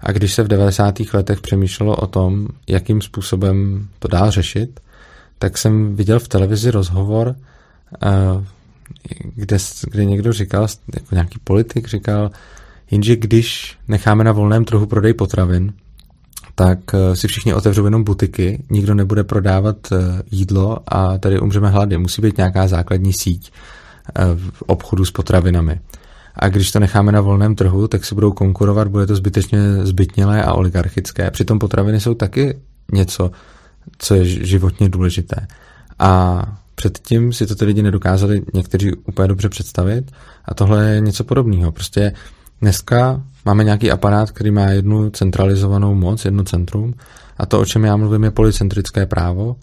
[0.00, 0.94] a když se v 90.
[1.12, 4.80] letech přemýšlelo o tom, jakým způsobem to dál řešit,
[5.38, 8.44] tak jsem viděl v televizi rozhovor uh,
[9.34, 9.56] kde,
[9.90, 12.30] kde někdo říkal, jako nějaký politik říkal,
[12.90, 15.72] jenže když necháme na volném trhu prodej potravin,
[16.54, 19.96] tak eh, si všichni otevřou jenom butiky, nikdo nebude prodávat eh,
[20.30, 21.98] jídlo a tady umřeme hlady.
[21.98, 25.80] Musí být nějaká základní síť eh, v obchodu s potravinami.
[26.36, 30.42] A když to necháme na volném trhu, tak si budou konkurovat, bude to zbytečně zbytnělé
[30.42, 31.30] a oligarchické.
[31.30, 32.58] Přitom potraviny jsou taky
[32.92, 33.30] něco,
[33.98, 35.46] co je životně důležité.
[35.98, 36.42] A
[36.74, 40.10] Předtím si to ty lidi nedokázali někteří úplně dobře představit
[40.44, 41.72] a tohle je něco podobného.
[41.72, 42.12] Prostě
[42.60, 46.94] dneska máme nějaký aparát, který má jednu centralizovanou moc, jedno centrum
[47.38, 49.56] a to, o čem já mluvím, je policentrické právo,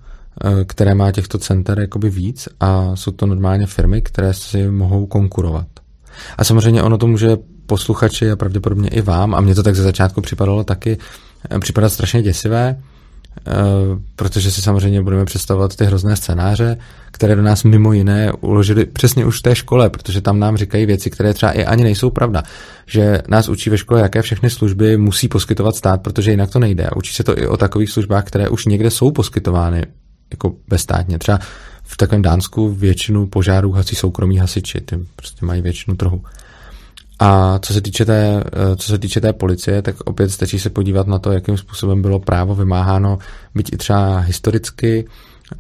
[0.44, 5.06] eh, které má těchto center jakoby víc a jsou to normálně firmy, které si mohou
[5.06, 5.68] konkurovat.
[6.38, 9.84] A samozřejmě ono to může posluchači a pravděpodobně i vám, a mně to tak ze
[9.84, 10.98] začátku připadalo taky,
[11.50, 12.78] eh, připadat strašně děsivé,
[13.48, 13.52] Eh,
[14.16, 16.78] protože si samozřejmě budeme představovat ty hrozné scénáře,
[17.12, 20.86] které do nás mimo jiné uložili přesně už v té škole, protože tam nám říkají
[20.86, 22.44] věci, které třeba i ani nejsou pravda.
[22.86, 26.90] Že nás učí ve škole, jaké všechny služby musí poskytovat stát, protože jinak to nejde.
[26.96, 29.86] Učí se to i o takových službách, které už někde jsou poskytovány
[30.32, 31.20] jako bezstátně.
[31.20, 31.40] Třeba
[31.92, 36.22] v takovém Dánsku většinu požárů hasí soukromí hasiči, ty prostě mají většinu trhu.
[37.20, 40.70] A co se, týče té, eh, co se týče té policie, tak opět stačí se
[40.70, 43.18] podívat na to, jakým způsobem bylo právo vymáháno,
[43.56, 45.08] byť i třeba historicky.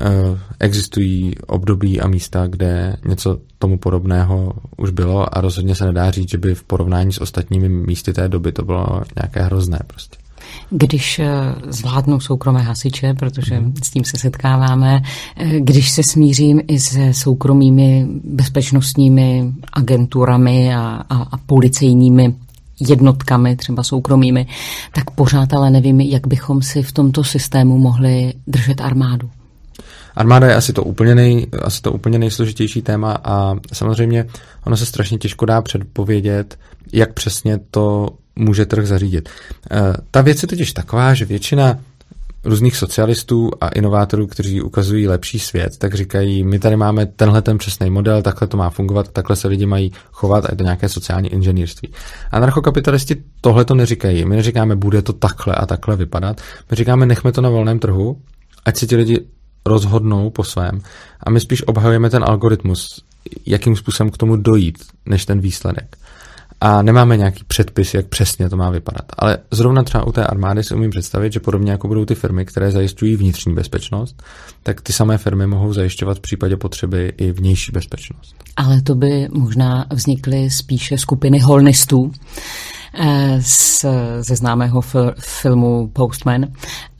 [0.01, 6.11] Eh, existují období a místa, kde něco tomu podobného už bylo a rozhodně se nedá
[6.11, 10.20] říct, že by v porovnání s ostatními místy té doby to bylo nějaké hrozné prostě
[10.69, 11.29] když eh,
[11.67, 15.01] zvládnou soukromé hasiče, protože s tím se setkáváme,
[15.37, 22.35] eh, když se smířím i se soukromými bezpečnostními agenturami a, a, a policejními
[22.79, 24.47] jednotkami, třeba soukromými,
[24.93, 29.29] tak pořád ale nevím, jak bychom si v tomto systému mohli držet armádu.
[30.15, 34.25] Armáda je asi to úplně, nej, asi to úplně nejsložitější téma a samozřejmě
[34.65, 36.59] ono se strašně těžko dá předpovědět,
[36.93, 39.29] jak přesně to může trh zařídit.
[39.71, 41.79] Eh, ta věc je totiž taková, že většina
[42.43, 47.57] různých socialistů a inovátorů, kteří ukazují lepší svět, tak říkají, my tady máme tenhle ten
[47.57, 50.89] přesný model, takhle to má fungovat, takhle se lidi mají chovat a je to nějaké
[50.89, 51.93] sociální inženýrství.
[52.31, 54.25] Anarchokapitalisti tohle to neříkají.
[54.25, 56.41] My neříkáme, bude to takhle a takhle vypadat.
[56.71, 58.21] My říkáme, nechme to na volném trhu,
[58.65, 59.19] ať si ti lidi
[59.65, 60.81] rozhodnou po svém.
[61.23, 63.03] A my spíš obhajujeme ten algoritmus,
[63.45, 65.97] jakým způsobem k tomu dojít, než ten výsledek.
[66.61, 69.05] A nemáme nějaký předpis, jak přesně to má vypadat.
[69.17, 72.45] Ale zrovna třeba u té armády si umím představit, že podobně jako budou ty firmy,
[72.45, 74.23] které zajišťují vnitřní bezpečnost,
[74.63, 78.35] tak ty samé firmy mohou zajišťovat v případě potřeby i vnější bezpečnost.
[78.55, 82.11] Ale to by možná vznikly spíše skupiny holnistů
[82.99, 83.85] eh, z,
[84.19, 86.47] ze známého fil, filmu Postman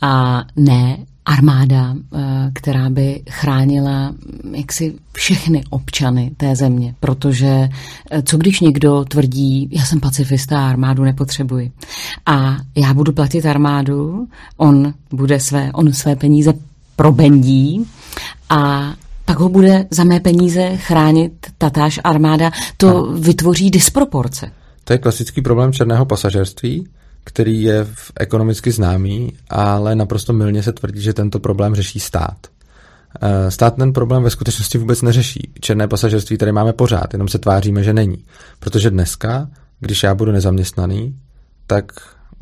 [0.02, 4.14] a ne armáda, eh, která by chránila
[4.52, 7.70] jaksi všechny občany té země, protože
[8.12, 11.72] eh, co když někdo tvrdí, já jsem pacifista a armádu nepotřebuji
[12.26, 16.54] a já budu platit armádu, on bude své, on své peníze
[16.96, 17.86] probendí
[18.50, 18.94] a
[19.26, 23.20] pak ho bude za mé peníze chránit tatáž armáda, to a.
[23.20, 24.52] vytvoří disproporce.
[24.84, 26.88] To je klasický problém černého pasažerství,
[27.24, 27.88] který je
[28.20, 32.38] ekonomicky známý, ale naprosto milně se tvrdí, že tento problém řeší stát.
[33.22, 35.52] Eh, stát ten problém ve skutečnosti vůbec neřeší.
[35.60, 38.26] Černé pasažerství tady máme pořád, jenom se tváříme, že není.
[38.60, 41.16] Protože dneska, když já budu nezaměstnaný,
[41.68, 41.86] tak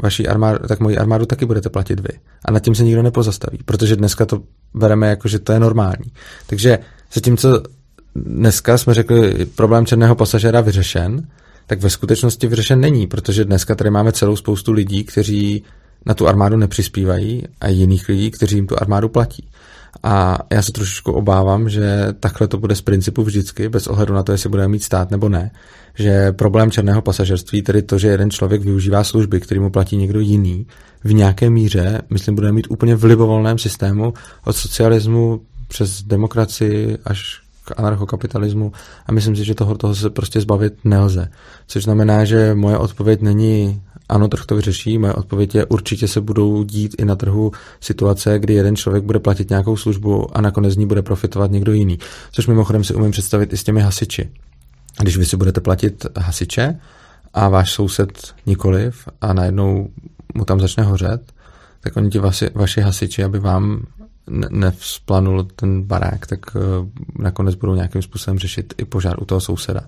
[0.03, 2.19] vaší armádu, tak moji armádu taky budete platit vy.
[2.45, 4.41] A nad tím se nikdo nepozastaví, protože dneska to
[4.73, 6.11] bereme jako, že to je normální.
[6.47, 6.79] Takže
[7.13, 7.63] zatímco
[8.15, 11.27] dneska jsme řekli, problém černého pasažera vyřešen,
[11.69, 15.63] tak ve skutečnosti vyřešen není, protože dneska tady máme celou spoustu lidí, kteří
[16.05, 19.47] na tu armádu nepřispívají a jiných lidí, kteří jim tu armádu platí.
[20.03, 24.23] A já se trošičku obávám, že takhle to bude z principu vždycky, bez ohledu na
[24.23, 25.51] to, jestli budeme mít stát nebo ne.
[25.95, 30.19] Že problém černého pasažerství, tedy to, že jeden člověk využívá služby, který mu platí někdo
[30.19, 30.67] jiný,
[31.03, 34.13] v nějaké míře, myslím, budeme mít úplně v libovolném systému
[34.45, 38.71] od socialismu přes demokracii až k anarchokapitalismu
[39.05, 41.31] a myslím si, že toho, toho se prostě zbavit nelze.
[41.67, 44.97] Což znamená, že moje odpověď není ano, trh to vyřeší.
[44.97, 49.19] Moje odpověď je, určitě se budou dít i na trhu situace, kdy jeden člověk bude
[49.19, 51.99] platit nějakou službu a nakonec z ní bude profitovat někdo jiný.
[52.31, 54.29] Což mimochodem si umím představit i s těmi hasiči.
[55.01, 56.79] Když vy si budete platit hasiče
[57.33, 59.89] a váš soused nikoliv a najednou
[60.33, 61.21] mu tam začne hořet,
[61.81, 63.85] tak oni ti vaši, vaši hasiči, aby vám
[64.49, 66.61] nevzplanul ten barák, tak uh,
[67.23, 69.81] nakonec budou nějakým způsobem řešit i požár u toho souseda.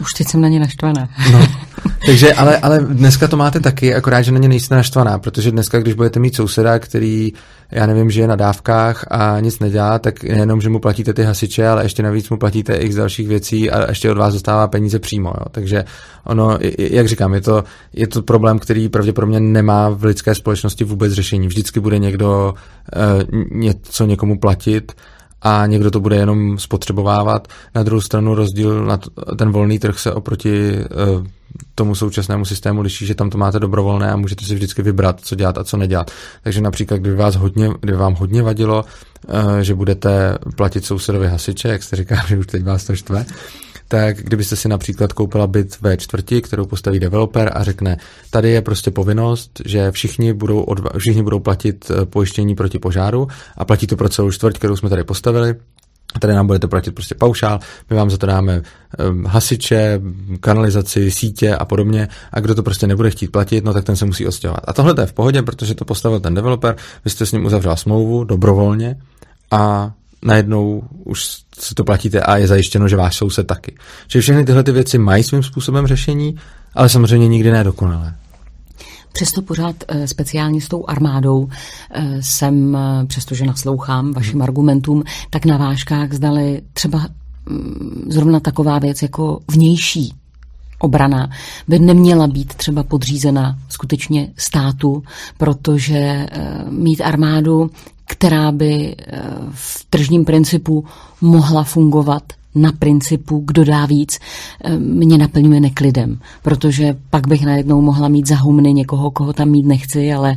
[0.00, 1.08] Už teď jsem na ně naštvaná.
[1.32, 1.46] No,
[2.06, 5.78] takže, ale, ale dneska to máte taky, akorát, že na ně nejste naštvaná, protože dneska,
[5.78, 7.32] když budete mít souseda, který,
[7.70, 11.68] já nevím, žije na dávkách a nic nedělá, tak nejenom, že mu platíte ty hasiče,
[11.68, 15.28] ale ještě navíc mu platíte x dalších věcí a ještě od vás dostává peníze přímo.
[15.28, 15.44] Jo.
[15.50, 15.84] Takže
[16.24, 21.12] ono, jak říkám, je to, je to problém, který pravděpodobně nemá v lidské společnosti vůbec
[21.12, 21.46] řešení.
[21.46, 24.92] Vždycky bude někdo uh, něco někomu platit,
[25.46, 27.48] a někdo to bude jenom spotřebovávat.
[27.74, 28.98] Na druhou stranu rozdíl na
[29.38, 30.86] ten volný trh se oproti eh,
[31.74, 35.34] tomu současnému systému liší, že tam to máte dobrovolné a můžete si vždycky vybrat, co
[35.34, 36.10] dělat a co nedělat.
[36.42, 38.84] Takže například, kdyby, vás hodně, kdyby vám hodně vadilo,
[39.28, 43.26] eh, že budete platit sousedovi hasiče, jak jste říká, že už teď vás to štve,
[43.88, 47.96] tak kdybyste si například koupila byt ve čtvrti, kterou postaví developer a řekne,
[48.30, 53.28] tady je prostě povinnost, že všichni budou, odva- všichni budou platit eh, pojištění proti požáru
[53.56, 55.54] a platí to pro celou čtvrť, kterou jsme tady postavili,
[56.20, 58.62] Tady nám budete platit prostě paušál, my vám za to dáme
[59.08, 60.00] um, hasiče,
[60.40, 64.04] kanalizaci, sítě a podobně a kdo to prostě nebude chtít platit, no tak ten se
[64.04, 64.64] musí odstěhovat.
[64.64, 67.44] A tohle to je v pohodě, protože to postavil ten developer, vy jste s ním
[67.44, 68.96] uzavřela smlouvu dobrovolně
[69.50, 69.92] a
[70.26, 71.24] najednou už
[71.58, 73.74] si to platíte a je zajištěno, že váš soused taky.
[74.06, 76.36] Čili všechny tyhle ty věci mají svým způsobem řešení,
[76.74, 78.14] ale samozřejmě nikdy nedokonalé.
[79.16, 81.48] Přesto pořád eh, speciálně s tou armádou
[81.90, 87.06] eh, jsem, eh, přestože naslouchám vašim argumentům, tak na vážkách zdali třeba
[87.46, 90.14] mm, zrovna taková věc jako vnější
[90.78, 91.30] obrana
[91.68, 95.02] by neměla být třeba podřízena skutečně státu,
[95.38, 96.26] protože
[96.70, 97.70] mít armádu
[98.06, 100.84] která by eh, v tržním principu
[101.20, 102.22] mohla fungovat
[102.54, 104.18] na principu, kdo dá víc,
[104.64, 109.48] eh, mě naplňuje neklidem, protože pak bych najednou mohla mít za humny někoho, koho tam
[109.48, 110.36] mít nechci, ale,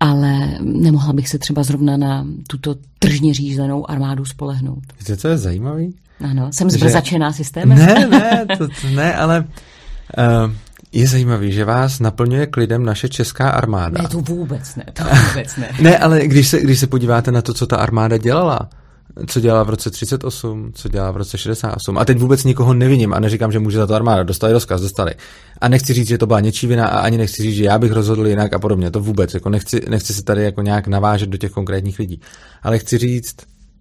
[0.00, 4.84] ale nemohla bych se třeba zrovna na tuto tržně řízenou armádu spolehnout.
[4.98, 5.94] Víte, co je zajímavý?
[6.30, 7.78] Ano, jsem zbrzačená systémem.
[7.78, 9.44] Ne, ne, to, to ne, ale
[10.18, 10.52] uh,
[10.92, 14.02] je zajímavý, že vás naplňuje klidem naše česká armáda.
[14.02, 15.68] Ne, to vůbec ne, to vůbec ne.
[15.80, 18.68] ne, ale když se, když se podíváte na to, co ta armáda dělala,
[19.26, 21.98] co dělala v roce 38, co dělala v roce 68.
[21.98, 24.22] A teď vůbec nikoho neviním a neříkám, že může za to armáda.
[24.22, 25.14] Dostali rozkaz, dostali.
[25.60, 27.92] A nechci říct, že to byla něčí vina a ani nechci říct, že já bych
[27.92, 28.90] rozhodl jinak a podobně.
[28.90, 29.34] To vůbec.
[29.34, 32.20] Jako nechci, nechci se tady jako nějak navážet do těch konkrétních lidí.
[32.62, 33.36] Ale chci říct,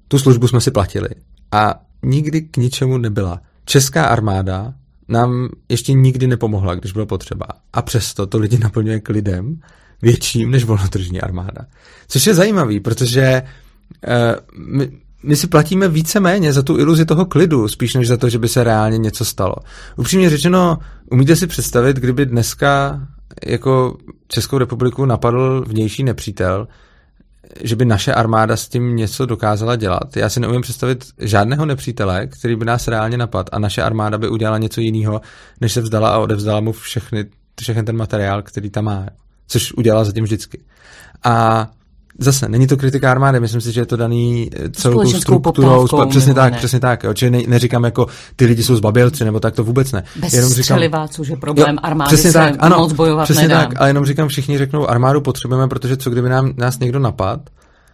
[0.07, 1.09] tu službu jsme si platili
[1.51, 3.41] a nikdy k ničemu nebyla.
[3.65, 4.73] Česká armáda
[5.07, 7.45] nám ještě nikdy nepomohla, když bylo potřeba.
[7.73, 9.59] A přesto to lidi naplňuje klidem
[10.01, 11.65] větším než volnotržní armáda.
[12.07, 13.41] Což je zajímavý, protože
[14.07, 14.91] uh, my,
[15.23, 18.39] my si platíme více méně za tu iluzi toho klidu, spíš než za to, že
[18.39, 19.55] by se reálně něco stalo.
[19.97, 20.77] Upřímně řečeno,
[21.11, 23.01] umíte si představit, kdyby dneska
[23.45, 26.67] jako Českou republiku napadl vnější nepřítel,
[27.63, 30.17] že by naše armáda s tím něco dokázala dělat.
[30.17, 34.29] Já si neumím představit žádného nepřítele, který by nás reálně napadl a naše armáda by
[34.29, 35.21] udělala něco jiného,
[35.61, 37.25] než se vzdala a odevzdala mu všechny,
[37.61, 39.05] všechny ten materiál, který tam má.
[39.47, 40.61] Což udělala zatím vždycky.
[41.23, 41.67] A
[42.19, 45.87] Zase, není to kritika armády, myslím si, že je to daný eh, celou tu strukturou.
[45.87, 46.57] Spa, přesně tak, ne.
[46.57, 47.05] přesně tak.
[47.13, 50.03] Čili ne, neříkám jako ty lidi jsou zbabělci, nebo tak to vůbec ne.
[50.15, 53.47] Bez jenom říkám, což je problém jo, armády přesně se tak, ano, moc bojovat přesně
[53.47, 53.65] nedá.
[53.65, 57.39] tak, ale jenom říkám, všichni řeknou, armádu potřebujeme, protože co kdyby nám, nás někdo napad,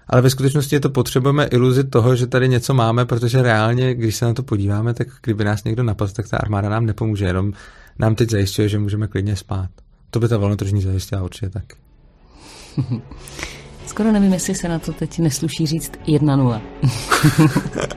[0.07, 4.15] ale ve skutečnosti je to potřebujeme iluzi toho, že tady něco máme, protože reálně, když
[4.15, 7.53] se na to podíváme, tak kdyby nás někdo napadl, tak ta armáda nám nepomůže, jenom
[7.99, 9.69] nám teď zajišťuje, že můžeme klidně spát.
[10.09, 11.63] To by ta volnotržní zajistila určitě tak.
[13.91, 16.61] Skoro nevím, jestli se na to teď nesluší říct 1-0.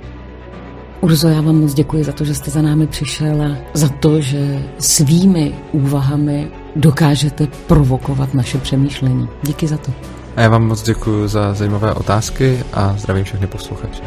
[1.00, 4.20] Urzo, já vám moc děkuji za to, že jste za námi přišel a za to,
[4.20, 9.28] že svými úvahami dokážete provokovat naše přemýšlení.
[9.42, 9.92] Díky za to.
[10.37, 14.02] A já vám moc děkuji za zajímavé otázky a zdravím všechny posluchače.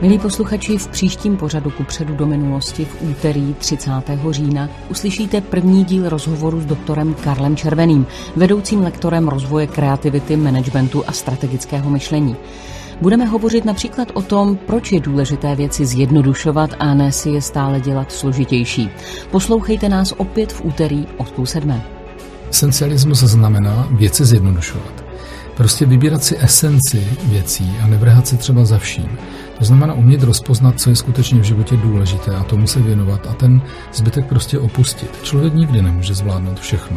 [0.00, 3.90] Milí posluchači, v příštím pořadu ku předu do minulosti v úterý 30.
[4.30, 11.12] října uslyšíte první díl rozhovoru s doktorem Karlem Červeným, vedoucím lektorem rozvoje kreativity, managementu a
[11.12, 12.36] strategického myšlení.
[13.00, 17.80] Budeme hovořit například o tom, proč je důležité věci zjednodušovat a ne si je stále
[17.80, 18.90] dělat složitější.
[19.30, 21.82] Poslouchejte nás opět v úterý od půl sedmé.
[22.50, 25.04] Esencialismus znamená věci zjednodušovat.
[25.56, 29.18] Prostě vybírat si esenci věcí a nevrhat se třeba za vším.
[29.60, 33.34] To znamená umět rozpoznat, co je skutečně v životě důležité a tomu se věnovat a
[33.34, 35.18] ten zbytek prostě opustit.
[35.22, 36.96] Člověk nikdy nemůže zvládnout všechno.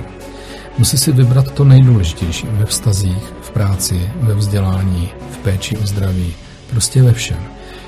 [0.77, 6.33] Musí si vybrat to nejdůležitější ve vztazích, v práci, ve vzdělání, v péči o zdraví,
[6.69, 7.37] prostě ve všem.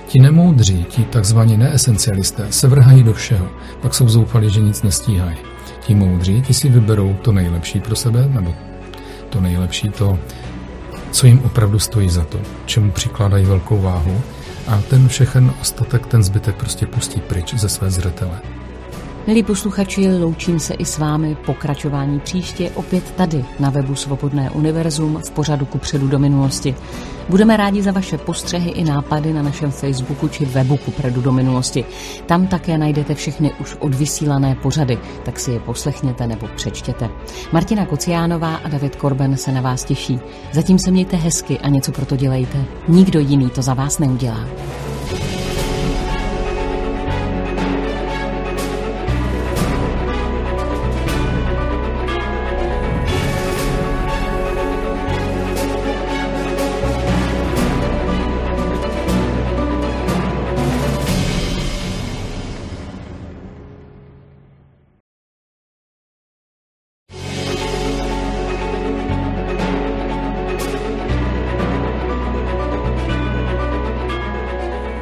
[0.07, 3.47] Ti nemoudří, ti takzvaní neesencialisté, se vrhají do všeho,
[3.81, 5.37] pak jsou zoufalí, že nic nestíhají.
[5.81, 8.55] Ti moudří, ti si vyberou to nejlepší pro sebe, nebo
[9.29, 10.19] to nejlepší, to,
[11.11, 14.21] co jim opravdu stojí za to, čemu přikládají velkou váhu
[14.67, 18.41] a ten všechen ostatek, ten zbytek prostě pustí pryč ze své zřetele.
[19.27, 21.37] Milí posluchači, loučím se i s vámi.
[21.45, 26.75] Pokračování příště opět tady na webu Svobodné univerzum v pořadu ku předu do minulosti.
[27.29, 31.31] Budeme rádi za vaše postřehy i nápady na našem Facebooku či webu ku předu do
[31.31, 31.85] minulosti.
[32.25, 37.09] Tam také najdete všechny už odvysílané pořady, tak si je poslechněte nebo přečtěte.
[37.51, 40.19] Martina Kociánová a David Korben se na vás těší.
[40.51, 42.63] Zatím se mějte hezky a něco pro to dělejte.
[42.87, 44.45] Nikdo jiný to za vás neudělá.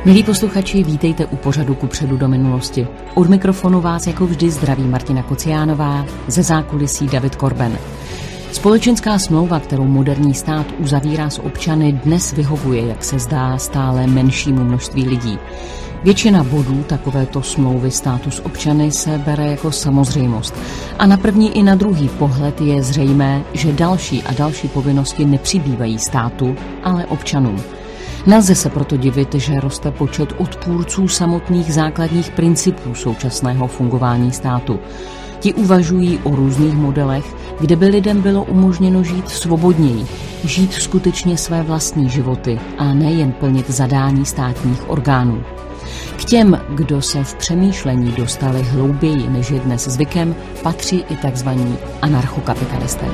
[0.05, 2.87] Milí posluchači, vítejte u pořadu ku předu do minulosti.
[3.15, 7.77] Od mikrofonu vás jako vždy zdraví Martina Kociánová, ze zákulisí David Korben.
[8.51, 14.63] Společenská smlouva, kterou moderní stát uzavírá s občany, dnes vyhovuje, jak se zdá, stále menšímu
[14.63, 15.39] množství lidí.
[16.03, 20.55] Většina bodů takovéto smlouvy státu s občany se bere jako samozřejmost.
[20.99, 25.99] A na první i na druhý pohled je zřejmé, že další a další povinnosti nepřibývají
[25.99, 27.63] státu, ale občanům.
[28.25, 34.79] Nelze se proto divit, že roste počet odpůrců samotných základních principů současného fungování státu.
[35.39, 40.05] Ti uvažují o různých modelech, kde by lidem bylo umožněno žít svobodněji,
[40.43, 45.43] žít skutečně své vlastní životy a nejen plnit zadání státních orgánů.
[46.15, 51.49] K těm, kdo se v přemýšlení dostali hlouběji než je dnes zvykem, patří i tzv.
[52.01, 53.05] anarchokapitalisté.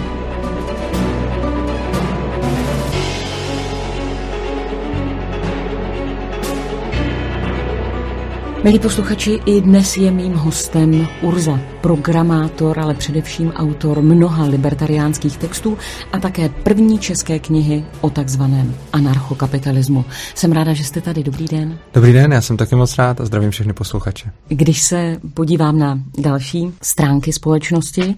[8.63, 15.77] Milí posluchači, i dnes je mým hostem Urza, programátor, ale především autor mnoha libertariánských textů
[16.13, 20.05] a také první české knihy o takzvaném anarchokapitalismu.
[20.35, 21.23] Jsem ráda, že jste tady.
[21.23, 21.77] Dobrý den.
[21.93, 24.31] Dobrý den, já jsem taky moc rád a zdravím všechny posluchače.
[24.47, 28.15] Když se podívám na další stránky společnosti,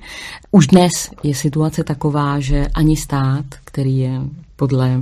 [0.52, 0.92] už dnes
[1.24, 4.22] je situace taková, že ani stát, který je
[4.56, 5.02] podle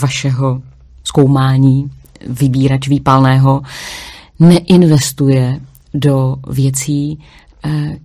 [0.00, 0.62] vašeho
[1.04, 1.90] zkoumání
[2.26, 3.62] vybírač výpalného,
[4.40, 5.60] neinvestuje
[5.94, 7.18] do věcí,
[7.64, 7.98] eh,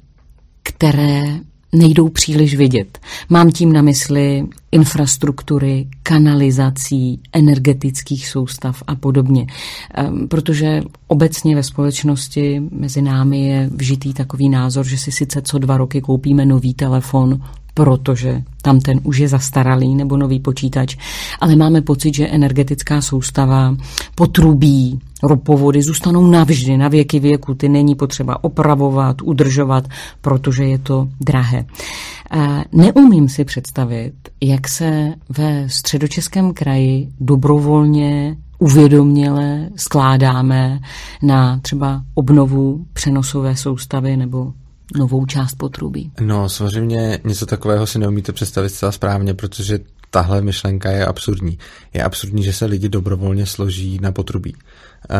[0.63, 1.39] které
[1.73, 2.99] nejdou příliš vidět.
[3.29, 9.47] Mám tím na mysli infrastruktury, kanalizací, energetických soustav a podobně.
[9.93, 15.57] Ehm, protože obecně ve společnosti mezi námi je vžitý takový názor, že si sice co
[15.57, 17.41] dva roky koupíme nový telefon,
[17.73, 20.97] protože tam ten už je zastaralý nebo nový počítač,
[21.39, 23.75] ale máme pocit, že energetická soustava,
[24.15, 27.53] potrubí, ropovody zůstanou navždy, na věky věku.
[27.53, 29.87] Ty není potřeba opravovat, udržovat,
[30.21, 31.65] protože je to drahé.
[32.71, 40.79] Neumím si představit, jak se ve středočeském kraji dobrovolně uvědoměle skládáme
[41.21, 44.53] na třeba obnovu přenosové soustavy nebo
[44.97, 46.11] novou část potrubí.
[46.21, 49.79] No, samozřejmě něco takového si neumíte představit zcela správně, protože
[50.09, 51.57] tahle myšlenka je absurdní.
[51.93, 54.55] Je absurdní, že se lidi dobrovolně složí na potrubí.
[55.09, 55.17] Eh,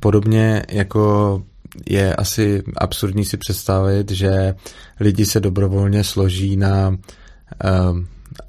[0.00, 1.42] podobně jako
[1.86, 4.54] je asi absurdní si představit, že
[5.00, 6.96] lidi se dobrovolně složí na uh,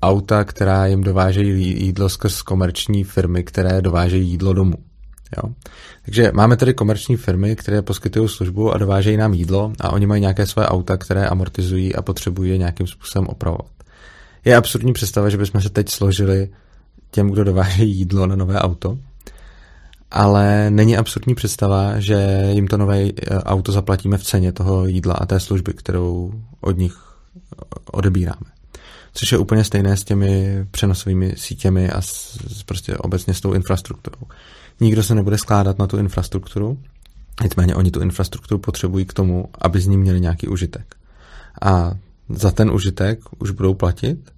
[0.02, 4.76] auta, která jim dovážejí jídlo skrz komerční firmy, které dovážejí jídlo domů.
[5.38, 5.54] Jo?
[6.06, 10.22] Takže máme tady komerční firmy, které poskytují službu a dovážejí nám jídlo a oni mají
[10.22, 13.72] nějaké své auta, které amortizují a potřebují je nějakým způsobem opravovat.
[14.46, 16.50] Je absurdní představa, že bychom se teď složili
[17.12, 18.98] těm, kdo dováží jídlo na nové auto,
[20.12, 23.12] ale není absurdní představa, že jim to nové eh,
[23.44, 26.94] auto zaplatíme v ceně toho jídla a té služby, kterou od nich
[27.92, 28.52] odebíráme.
[29.14, 34.28] Což je úplně stejné s těmi přenosovými sítěmi a s, prostě obecně s tou infrastrukturou.
[34.80, 36.80] Nikdo se nebude skládat na tu infrastrukturu,
[37.44, 40.96] nicméně oni tu infrastrukturu potřebují k tomu, aby z ní měli nějaký užitek.
[41.62, 41.94] A
[42.30, 44.32] za ten užitek už budou platit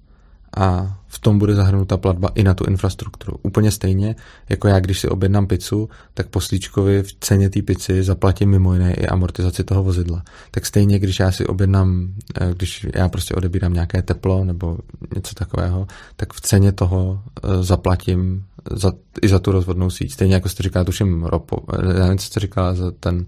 [0.58, 3.38] a v tom bude zahrnuta platba i na tu infrastrukturu.
[3.43, 4.16] Úplně stejně,
[4.50, 8.93] jako já, když si objednám pizzu, tak poslíčkovi v ceně té pizzy zaplatím mimo jiné
[8.93, 10.24] i amortizaci toho vozidla.
[10.52, 12.10] Tak stejně, když já si objednám,
[12.41, 14.78] eh, když já prostě odebírám nějaké teplo nebo
[15.16, 18.91] něco takového, tak v ceně toho eh, zaplatím za,
[19.22, 20.12] i za tu rozvodnou síť.
[20.12, 21.58] Stejně jako jste říkala, tuším ropo,
[21.93, 23.26] já nevím, co jste říkala za ten...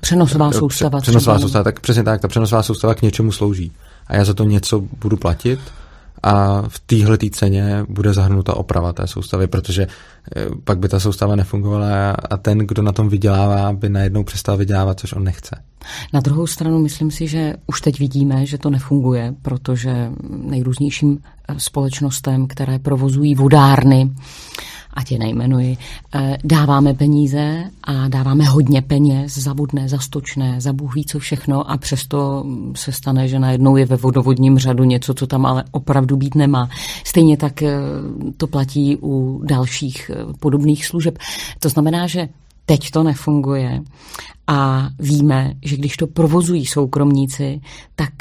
[0.00, 1.00] Přenosová soustava.
[1.00, 3.72] Přenosová soustava, tak přesně tak, ta přenosová soustava k něčemu slouží.
[4.06, 5.60] A já za to něco budu platit
[6.22, 9.86] a v téhle ceně bude zahrnuta oprava té soustavy, protože
[10.36, 14.56] eh, pak by ta soustava nefungovala a ten, kdo na tom vydělává, by najednou přestal
[14.56, 15.62] vydělávat, což on nechce.
[16.12, 21.18] Na druhou stranu myslím si, že už teď vidíme, že to nefunguje, protože nejrůznějším
[21.58, 24.10] společnostem, které provozují vodárny,
[24.94, 25.76] ať je nejmenuji,
[26.14, 31.18] eh, dáváme peníze a dáváme hodně peněz za vodné, za stočné, za Bůh ví co
[31.18, 32.44] všechno a přesto
[32.74, 36.68] se stane, že najednou je ve vodovodním řadu něco, co tam ale opravdu být nemá.
[37.04, 37.78] Stejně tak eh,
[38.36, 41.18] to platí u dalších eh, podobných služeb.
[41.58, 42.28] To znamená, že
[42.66, 43.82] teď to nefunguje
[44.46, 47.60] a víme, že když to provozují soukromníci,
[47.94, 48.12] tak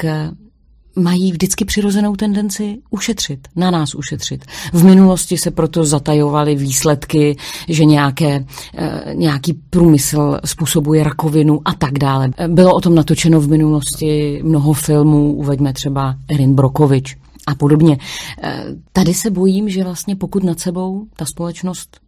[1.03, 4.45] mají vždycky přirozenou tendenci ušetřit, na nás ušetřit.
[4.73, 7.37] V minulosti se proto zatajovaly výsledky,
[7.67, 8.45] že nějaké,
[8.77, 12.31] eh, nějaký průmysl způsobuje rakovinu a tak dále.
[12.47, 17.97] Bylo o tom natočeno v minulosti mnoho filmů, uveďme třeba Erin Brokovič a podobně.
[18.41, 21.99] Eh, tady se bojím, že vlastně pokud nad sebou ta společnost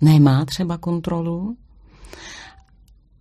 [0.00, 1.56] nemá třeba kontrolu,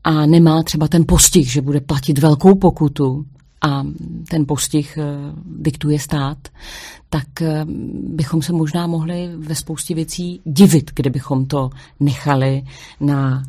[0.03, 3.25] a nemá třeba ten postih, že bude platit velkou pokutu,
[3.61, 3.83] a
[4.29, 5.05] ten postih eh,
[5.45, 6.37] diktuje stát,
[7.09, 7.65] tak eh,
[8.03, 12.63] bychom se možná mohli ve spoustě věcí divit, kdybychom to nechali
[12.99, 13.43] na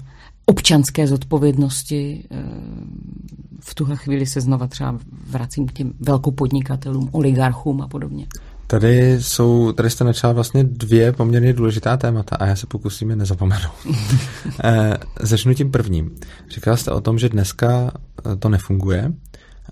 [0.47, 2.25] občanské zodpovědnosti.
[2.31, 2.45] Eh,
[3.61, 4.99] v tuhle chvíli se znova třeba
[5.31, 8.27] vracím k těm velkopodnikatelům, oligarchům a podobně.
[8.67, 13.17] Tady jsou, tady jste načala vlastně dvě poměrně důležitá témata a já se pokusím je
[13.17, 13.75] nezapomenout.
[15.21, 16.11] Začnu tím prvním.
[16.51, 17.91] Říkala jste o tom, že dneska
[18.39, 19.13] to nefunguje,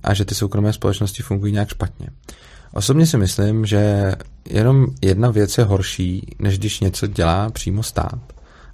[0.03, 2.07] a že ty soukromé společnosti fungují nějak špatně.
[2.73, 4.13] Osobně si myslím, že
[4.51, 8.19] jenom jedna věc je horší, než když něco dělá přímo stát.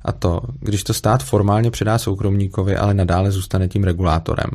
[0.03, 4.51] A to, když to stát formálně předá soukromníkovi, ale nadále zůstane tím regulátorem.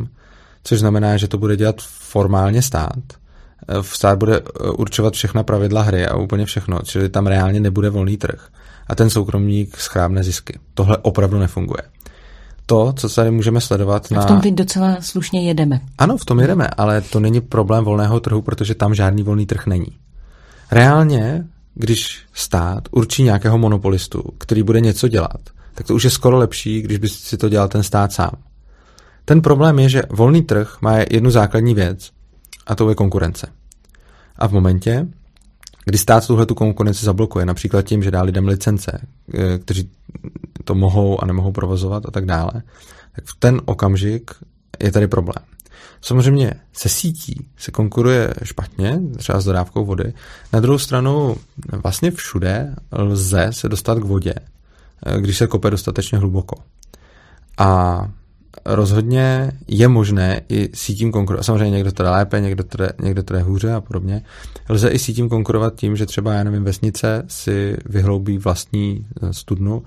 [0.63, 2.99] Což znamená, že to bude dělat formálně stát.
[3.81, 4.39] Stát bude
[4.77, 8.47] určovat všechna pravidla hry a úplně všechno, čili tam reálně nebude volný trh.
[8.87, 10.59] A ten soukromník schrábne zisky.
[10.73, 11.81] Tohle opravdu nefunguje
[12.71, 14.21] to, co tady můžeme sledovat na...
[14.21, 15.81] A v tom teď docela slušně jedeme.
[15.97, 19.67] Ano, v tom jedeme, ale to není problém volného trhu, protože tam žádný volný trh
[19.67, 19.87] není.
[20.71, 21.45] Reálně,
[21.75, 25.41] když stát určí nějakého monopolistu, který bude něco dělat,
[25.73, 28.31] tak to už je skoro lepší, když by si to dělal ten stát sám.
[29.25, 32.11] Ten problém je, že volný trh má jednu základní věc,
[32.67, 33.47] a to je konkurence.
[34.35, 35.07] A v momentě,
[35.85, 39.89] kdy stát tuhle tu konkurenci zablokuje, například tím, že dá lidem licence, eh, kteří
[40.63, 42.51] to mohou a nemohou provozovat a tak dále,
[43.15, 44.31] tak v ten okamžik
[44.83, 45.45] je tady problém.
[46.01, 50.13] Samozřejmě se sítí se konkuruje špatně, třeba s dodávkou vody.
[50.53, 51.35] Na druhou stranu
[51.83, 54.33] vlastně všude lze se dostat k vodě,
[55.19, 56.55] když se kope dostatečně hluboko.
[57.57, 58.01] A
[58.65, 61.45] rozhodně je možné i sítím konkurovat.
[61.45, 64.21] Samozřejmě někdo to lépe, někdo to někdo to jde hůře a podobně.
[64.69, 69.83] Lze i sítím konkurovat tím, že třeba, já nevím, vesnice si vyhloubí vlastní eh, studnu,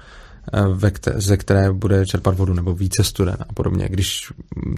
[0.53, 3.89] eh, ve kte- ze které bude čerpat vodu, nebo více studen a podobně.
[3.89, 4.33] Když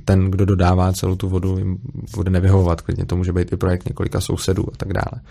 [0.04, 1.78] ten, kdo dodává celou tu vodu, jim
[2.16, 5.22] bude nevyhovovat, klidně to může být i projekt několika sousedů a tak dále.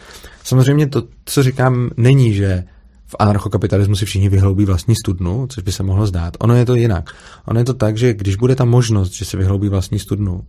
[0.43, 2.63] Samozřejmě to, co říkám, není, že
[3.07, 6.37] v anarchokapitalismu si všichni vyhloubí vlastní studnu, což by se mohlo zdát.
[6.39, 7.09] Ono je to jinak.
[7.45, 10.43] Ono je to tak, že když bude ta možnost, že si vyhloubí vlastní studnu,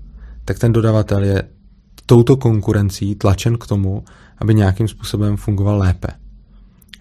[0.44, 1.42] tak ten dodavatel je
[2.06, 4.04] touto konkurencí tlačen k tomu,
[4.38, 6.08] aby nějakým způsobem fungoval lépe.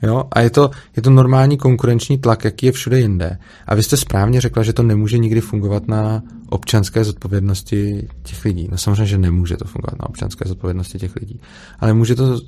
[0.02, 0.24] Jo?
[0.32, 3.38] A je to, je to normální konkurenční tlak, jaký je všude jinde.
[3.68, 8.68] A vy jste správně řekla, že to nemůže nikdy fungovat na občanské zodpovědnosti těch lidí.
[8.72, 11.40] No samozřejmě, že nemůže to fungovat na občanské zodpovědnosti těch lidí.
[11.80, 12.40] Ale může to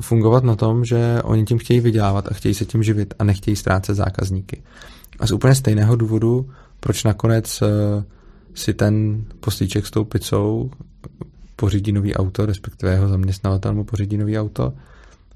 [0.00, 3.56] fungovat na tom, že oni tím chtějí vydělávat a chtějí se tím živit a nechtějí
[3.56, 4.62] ztrácet zákazníky.
[5.20, 7.68] A z úplně stejného důvodu, proč nakonec uh,
[8.54, 10.70] si ten poslíček s tou pizzou
[11.56, 14.72] pořídí nový auto, respektive jeho zaměstnavatel mu pořídí nový auto,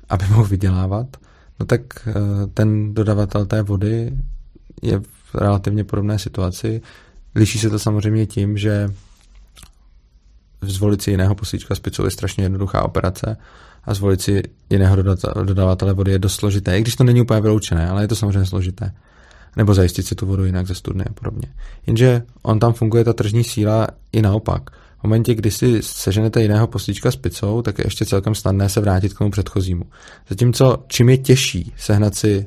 [0.09, 1.16] aby mohl vydělávat,
[1.61, 2.14] no tak uh,
[2.55, 4.12] ten dodavatel té vody
[4.82, 6.82] je v relativně podobné situaci.
[7.34, 8.88] Liší se to samozřejmě tím, že
[10.62, 13.36] zvolit si jiného poslíčka s pizzou je strašně jednoduchá operace
[13.89, 14.97] a zvolit si jiného
[15.45, 18.47] dodavatele vody je dost složité, i když to není úplně vyloučené, ale je to samozřejmě
[18.47, 18.93] složité.
[19.57, 21.49] Nebo zajistit si tu vodu jinak ze studny a podobně.
[21.86, 24.70] Jenže on tam funguje ta tržní síla i naopak.
[24.70, 28.80] V momentě, kdy si seženete jiného poslíčka s pizzou, tak je ještě celkem snadné se
[28.80, 29.84] vrátit k tomu předchozímu.
[30.28, 32.47] Zatímco čím je těžší sehnat si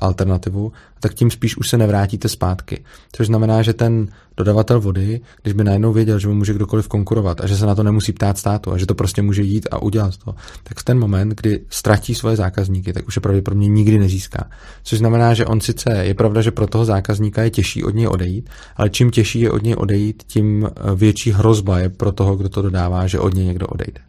[0.00, 2.84] alternativu, tak tím spíš už se nevrátíte zpátky.
[3.12, 7.40] Což znamená, že ten dodavatel vody, když by najednou věděl, že mu může kdokoliv konkurovat
[7.40, 9.82] a že se na to nemusí ptát státu a že to prostě může jít a
[9.82, 13.98] udělat to, tak v ten moment, kdy ztratí svoje zákazníky, tak už je pravděpodobně nikdy
[13.98, 14.50] nezíská.
[14.82, 18.06] Což znamená, že on sice je pravda, že pro toho zákazníka je těžší od něj
[18.06, 22.48] odejít, ale čím těžší je od něj odejít, tím větší hrozba je pro toho, kdo
[22.48, 24.00] to dodává, že od něj někdo odejde.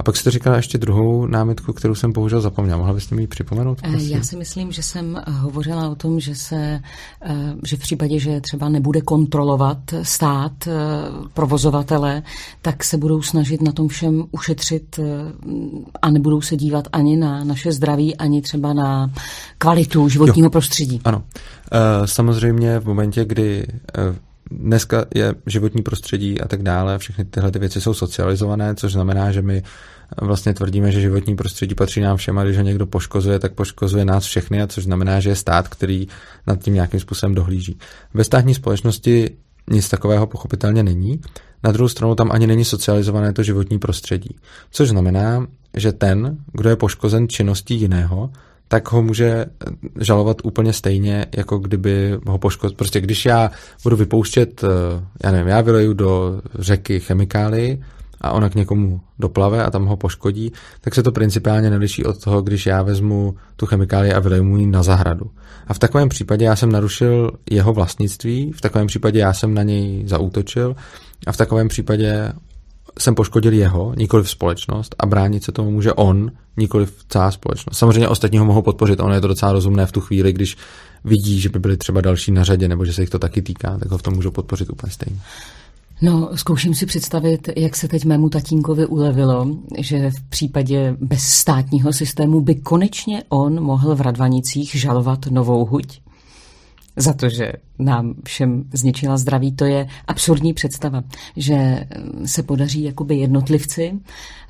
[0.00, 2.78] A pak jste říkala ještě druhou námitku, kterou jsem bohužel zapomněla.
[2.78, 3.78] Mohla byste mi ji připomenout?
[3.82, 4.16] Eh, prosím?
[4.16, 6.80] Já si myslím, že jsem hovořila o tom, že se,
[7.22, 10.72] eh, že v případě, že třeba nebude kontrolovat stát eh,
[11.34, 12.22] provozovatele,
[12.62, 15.00] tak se budou snažit na tom všem ušetřit
[16.02, 19.10] a nebudou se dívat ani na naše zdraví, ani třeba na
[19.58, 20.50] kvalitu životního jo.
[20.50, 21.00] prostředí.
[21.04, 21.22] Ano.
[22.04, 23.66] Samozřejmě v momentě, kdy
[24.50, 29.32] dneska je životní prostředí a tak dále, všechny tyhle ty věci jsou socializované, což znamená,
[29.32, 29.62] že my
[30.22, 34.04] vlastně tvrdíme, že životní prostředí patří nám všem a když ho někdo poškozuje, tak poškozuje
[34.04, 36.08] nás všechny, a což znamená, že je stát, který
[36.46, 37.78] nad tím nějakým způsobem dohlíží.
[38.14, 39.30] Ve státní společnosti
[39.70, 41.20] nic takového pochopitelně není.
[41.64, 44.36] Na druhou stranu tam ani není socializované to životní prostředí.
[44.70, 45.46] Což znamená,
[45.76, 48.30] že ten, kdo je poškozen činností jiného,
[48.70, 49.46] tak ho může
[50.00, 52.76] žalovat úplně stejně, jako kdyby ho poškodil.
[52.76, 53.50] Prostě když já
[53.82, 54.68] budu vypouštět, eh,
[55.24, 57.78] já nevím, já vyleju do řeky chemikály
[58.20, 62.24] a ona k někomu doplave a tam ho poškodí, tak se to principiálně neliší od
[62.24, 65.30] toho, když já vezmu tu chemikálii a vyleju mu ji na zahradu.
[65.66, 69.62] A v takovém případě já jsem narušil jeho vlastnictví, v takovém případě já jsem na
[69.62, 70.76] něj zaútočil
[71.26, 72.32] a v takovém případě
[72.98, 77.30] jsem poškodil jeho, nikoli v společnost a bránit se tomu může on, nikoli v celá
[77.30, 77.78] společnost.
[77.78, 80.56] Samozřejmě ostatní ho mohou podpořit, ono je to docela rozumné v tu chvíli, když
[81.04, 83.78] vidí, že by byli třeba další na řadě nebo že se jich to taky týká,
[83.78, 85.20] tak ho v tom můžou podpořit úplně stejně.
[86.02, 89.46] No, zkouším si představit, jak se teď mému tatínkovi ulevilo,
[89.78, 96.00] že v případě bezstátního systému by konečně on mohl v Radvanicích žalovat novou huť
[96.96, 99.52] za to, že nám všem zničila zdraví.
[99.52, 101.02] To je absurdní představa,
[101.36, 101.86] že eh,
[102.24, 103.92] se podaří jakoby jednotlivci,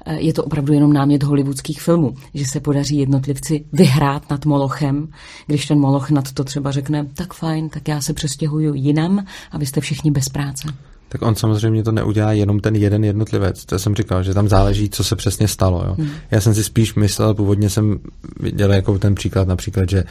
[0.07, 5.09] eh, je to opravdu jenom námět hollywoodských filmů, že se podaří jednotlivci vyhrát nad Molochem,
[5.47, 9.59] když ten Moloch nad to třeba řekne, tak fajn, tak já se přestěhuju jinam a
[9.59, 10.69] vy jste všichni bez práce.
[11.09, 13.65] Tak on samozřejmě to neudělá jenom ten jeden jednotlivec.
[13.65, 15.85] To jsem říkal, že tam záleží, co se přesně stalo.
[15.87, 15.95] Jo.
[15.99, 16.11] Hmm.
[16.31, 17.99] Já jsem si spíš myslel, původně jsem
[18.41, 20.05] viděl jako ten příklad například, že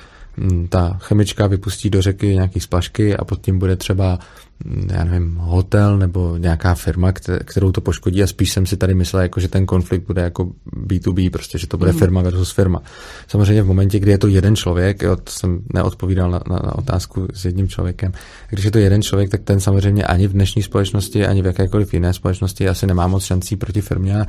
[0.69, 4.19] ta chemička vypustí do řeky nějaký splašky a pod tím bude třeba,
[4.65, 7.11] mm, já nevím, hotel nebo nějaká firma,
[7.43, 10.51] kterou to poškodí a spíš jsem si tady myslel, jako, že ten konflikt bude jako
[10.87, 11.97] B2B, prostě, že to bude mm.
[11.97, 12.81] firma versus firma.
[13.27, 16.75] Samozřejmě v momentě, kdy je to jeden člověk, jo, to jsem neodpovídal na, na, na
[16.75, 18.11] otázku s jedním člověkem,
[18.49, 21.93] když je to jeden člověk, tak ten samozřejmě ani v dnešní společnosti, ani v jakékoliv
[21.93, 24.25] jiné společnosti asi nemá moc šancí proti firmě,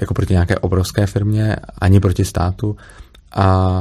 [0.00, 2.76] jako proti nějaké obrovské firmě, ani proti státu.
[3.32, 3.80] A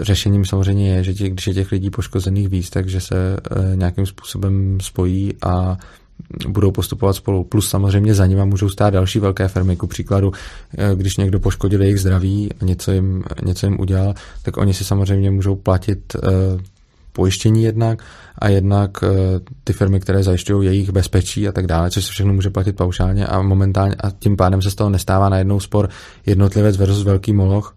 [0.00, 4.06] řešením samozřejmě je, že tě, když je těch lidí poškozených víc, takže se e, nějakým
[4.06, 5.76] způsobem spojí a
[6.48, 7.44] budou postupovat spolu.
[7.44, 9.76] Plus samozřejmě za nimi můžou stát další velké firmy.
[9.76, 10.32] Ku příkladu,
[10.78, 14.84] eh, když někdo poškodil jejich zdraví a něco jim, něco jim udělal, tak oni si
[14.84, 16.60] samozřejmě můžou platit uh,
[17.12, 18.02] pojištění jednak
[18.38, 18.90] a jednak
[19.64, 23.26] ty firmy, které zajišťují jejich bezpečí a tak dále, což se všechno může platit paušálně
[23.26, 25.88] a momentálně a tím pádem se z toho nestává najednou spor
[26.26, 27.74] jednotlivec versus velký moloch,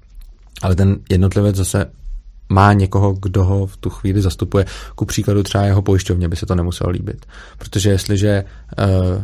[0.61, 1.85] ale ten jednotlivec zase
[2.49, 4.65] má někoho, kdo ho v tu chvíli zastupuje.
[4.95, 7.25] Ku příkladu třeba jeho pojišťovně by se to nemuselo líbit.
[7.57, 8.43] Protože jestliže
[8.79, 9.23] uh,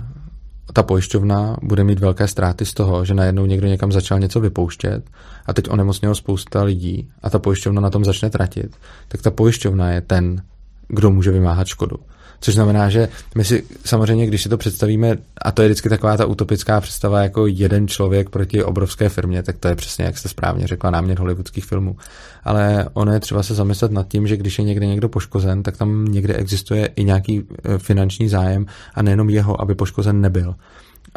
[0.73, 5.09] ta pojišťovna bude mít velké ztráty z toho, že najednou někdo někam začal něco vypouštět
[5.45, 8.75] a teď onemocnělo spousta lidí a ta pojišťovna na tom začne tratit,
[9.07, 10.41] tak ta pojišťovna je ten,
[10.87, 11.95] kdo může vymáhat škodu.
[12.41, 16.17] Což znamená, že my si samozřejmě, když si to představíme, a to je vždycky taková
[16.17, 20.29] ta utopická představa jako jeden člověk proti obrovské firmě, tak to je přesně, jak jste
[20.29, 21.97] správně řekla, námět hollywoodských filmů.
[22.43, 25.77] Ale ono je třeba se zamyslet nad tím, že když je někde někdo poškozen, tak
[25.77, 30.55] tam někde existuje i nějaký e, finanční zájem a nejenom jeho, aby poškozen nebyl.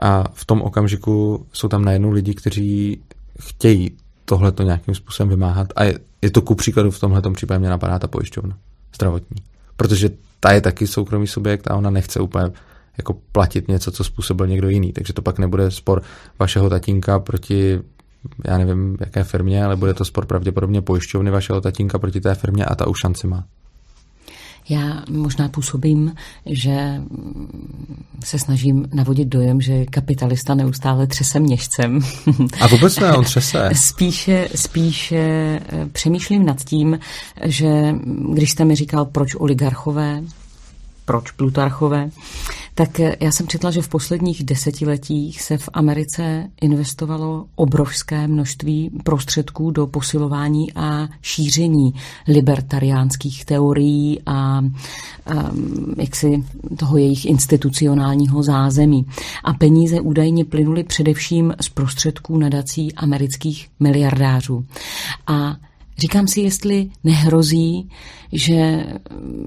[0.03, 3.01] A v tom okamžiku jsou tam najednou lidi, kteří
[3.41, 5.69] chtějí tohle to nějakým způsobem vymáhat.
[5.77, 8.57] A je, je to ku příkladu v tomhle případě mě napadá ta pojišťovna
[8.95, 9.54] zdravotní.
[9.77, 10.11] Protože
[10.41, 12.51] ta je taky soukromý subjekt a ona nechce úplně
[12.99, 14.93] jako platit něco, co způsobil někdo jiný.
[14.93, 16.03] Takže to pak nebude spor
[16.39, 17.81] vašeho tatínka proti
[18.45, 22.65] já nevím, jaké firmě, ale bude to spor pravděpodobně pojišťovny vašeho tatínka proti té firmě
[22.65, 23.45] a ta už šanci má.
[24.69, 26.15] Já možná působím,
[26.47, 27.01] že
[28.25, 32.01] se snažím navodit dojem, že kapitalista neustále třese měšcem.
[32.61, 33.71] A vůbec ne, on třese.
[33.75, 36.99] spíše, spíše eh, přemýšlím nad tím,
[37.45, 37.95] že
[38.33, 40.23] když jste mi říkal, proč oligarchové,
[41.05, 42.11] proč Plutarchové,
[42.75, 49.71] tak já jsem četla, že v posledních desetiletích se v Americe investovalo obrovské množství prostředků
[49.71, 51.95] do posilování a šíření
[52.29, 54.63] libertariánských teorií a, a
[55.97, 56.45] jaksi
[56.77, 59.07] toho jejich institucionálního zázemí.
[59.45, 64.65] A peníze údajně plynuly především z prostředků nadací amerických miliardářů.
[65.27, 65.57] A
[65.99, 67.91] Říkám si, jestli nehrozí,
[68.33, 68.87] že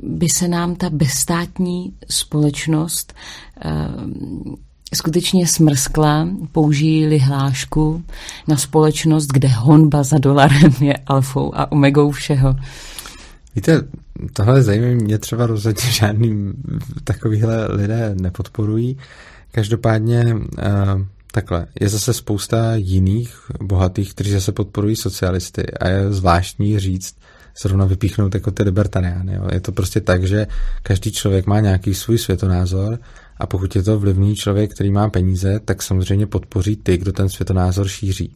[0.04, 3.14] by se nám ta bezstátní společnost
[3.66, 4.54] uh,
[4.94, 8.04] skutečně smrskla, použijí hlášku
[8.48, 12.56] na společnost, kde honba za dolarem je alfou a omegou všeho.
[13.56, 13.82] Víte,
[14.34, 16.54] tohle zajímavé mě třeba rozhodně žádný
[17.04, 18.98] takovýhle lidé nepodporují.
[19.52, 21.02] Každopádně uh,
[21.32, 27.16] Takhle, je zase spousta jiných bohatých, kteří zase podporují socialisty a je zvláštní říct,
[27.62, 29.34] zrovna vypíchnout jako ty libertariány.
[29.34, 29.48] Jo.
[29.54, 30.48] Je to prostě tak, že
[30.84, 33.00] každý člověk má nějaký svůj světonázor
[33.38, 37.30] a pokud je to vlivný člověk, který má peníze, tak samozřejmě podpoří ty, kdo ten
[37.30, 38.34] světonázor šíří.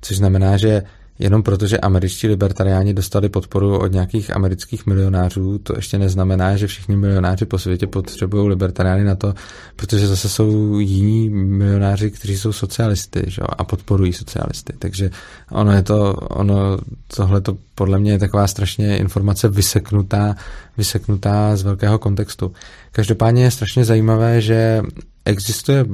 [0.00, 0.82] Což znamená, že
[1.22, 6.96] Jenom protože američtí libertariáni dostali podporu od nějakých amerických milionářů, to ještě neznamená, že všichni
[6.96, 9.34] milionáři po světě potřebují libertariány na to,
[9.76, 13.42] protože zase jsou jiní milionáři, kteří jsou socialisty že?
[13.42, 14.72] a podporují socialisty.
[14.78, 15.10] Takže
[15.50, 16.78] ono je to, ono,
[17.16, 20.36] tohle to podle mě je taková strašně informace vyseknutá,
[20.76, 22.52] vyseknutá z velkého kontextu.
[22.92, 24.82] Každopádně je strašně zajímavé, že
[25.24, 25.86] existuje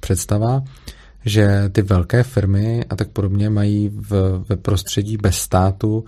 [0.00, 0.62] představa,
[1.28, 6.04] že ty velké firmy a tak podobně mají v, ve prostředí bez státu,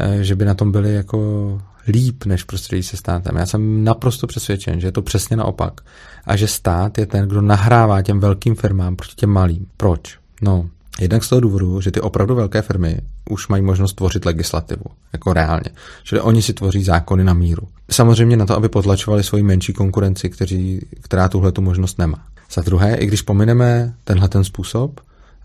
[0.00, 3.36] eh, že by na tom byly jako líp než prostředí se státem.
[3.36, 5.80] Já jsem naprosto přesvědčen, že je to přesně naopak.
[6.24, 9.66] A že stát je ten, kdo nahrává těm velkým firmám proti těm malým.
[9.76, 10.18] Proč?
[10.42, 10.68] No,
[11.00, 13.00] Jednak z toho důvodu, že ty opravdu velké firmy
[13.30, 15.70] už mají možnost tvořit legislativu, jako reálně.
[16.02, 17.68] Čili oni si tvoří zákony na míru.
[17.90, 22.26] Samozřejmě na to, aby potlačovali svoji menší konkurenci, kteří, která tuhle tu možnost nemá.
[22.54, 25.00] Za druhé, i když pomineme tenhle ten způsob,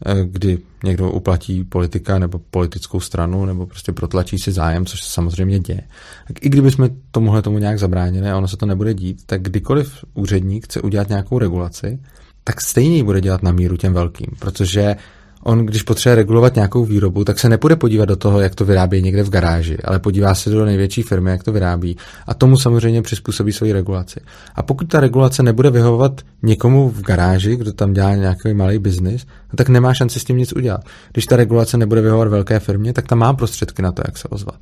[0.06, 5.12] eh, kdy někdo uplatí politika nebo politickou stranu nebo prostě protlačí si zájem, což se
[5.12, 5.82] samozřejmě děje.
[6.28, 10.06] Tak i kdybychom tomuhle tomu nějak zabránili a ono se to nebude dít, tak kdykoliv
[10.14, 12.00] úředník chce udělat nějakou regulaci,
[12.44, 14.96] tak stejně ji bude dělat na míru těm velkým, protože
[15.44, 19.02] on, když potřebuje regulovat nějakou výrobu, tak se nepůjde podívat do toho, jak to vyrábí
[19.02, 23.02] někde v garáži, ale podívá se do největší firmy, jak to vyrábí a tomu samozřejmě
[23.02, 24.20] přizpůsobí svoji regulaci.
[24.56, 29.26] A pokud ta regulace nebude vyhovovat někomu v garáži, kdo tam dělá nějaký malý biznis,
[29.26, 30.82] no tak nemá šanci s tím nic udělat.
[31.12, 34.28] Když ta regulace nebude vyhovovat velké firmě, tak tam má prostředky na to, jak se
[34.28, 34.60] ozvat.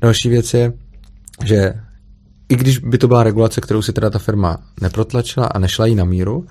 [0.00, 0.72] Další věc je,
[1.44, 1.74] že
[2.48, 5.94] i když by to byla regulace, kterou si teda ta firma neprotlačila a nešla jí
[5.94, 6.46] na míru,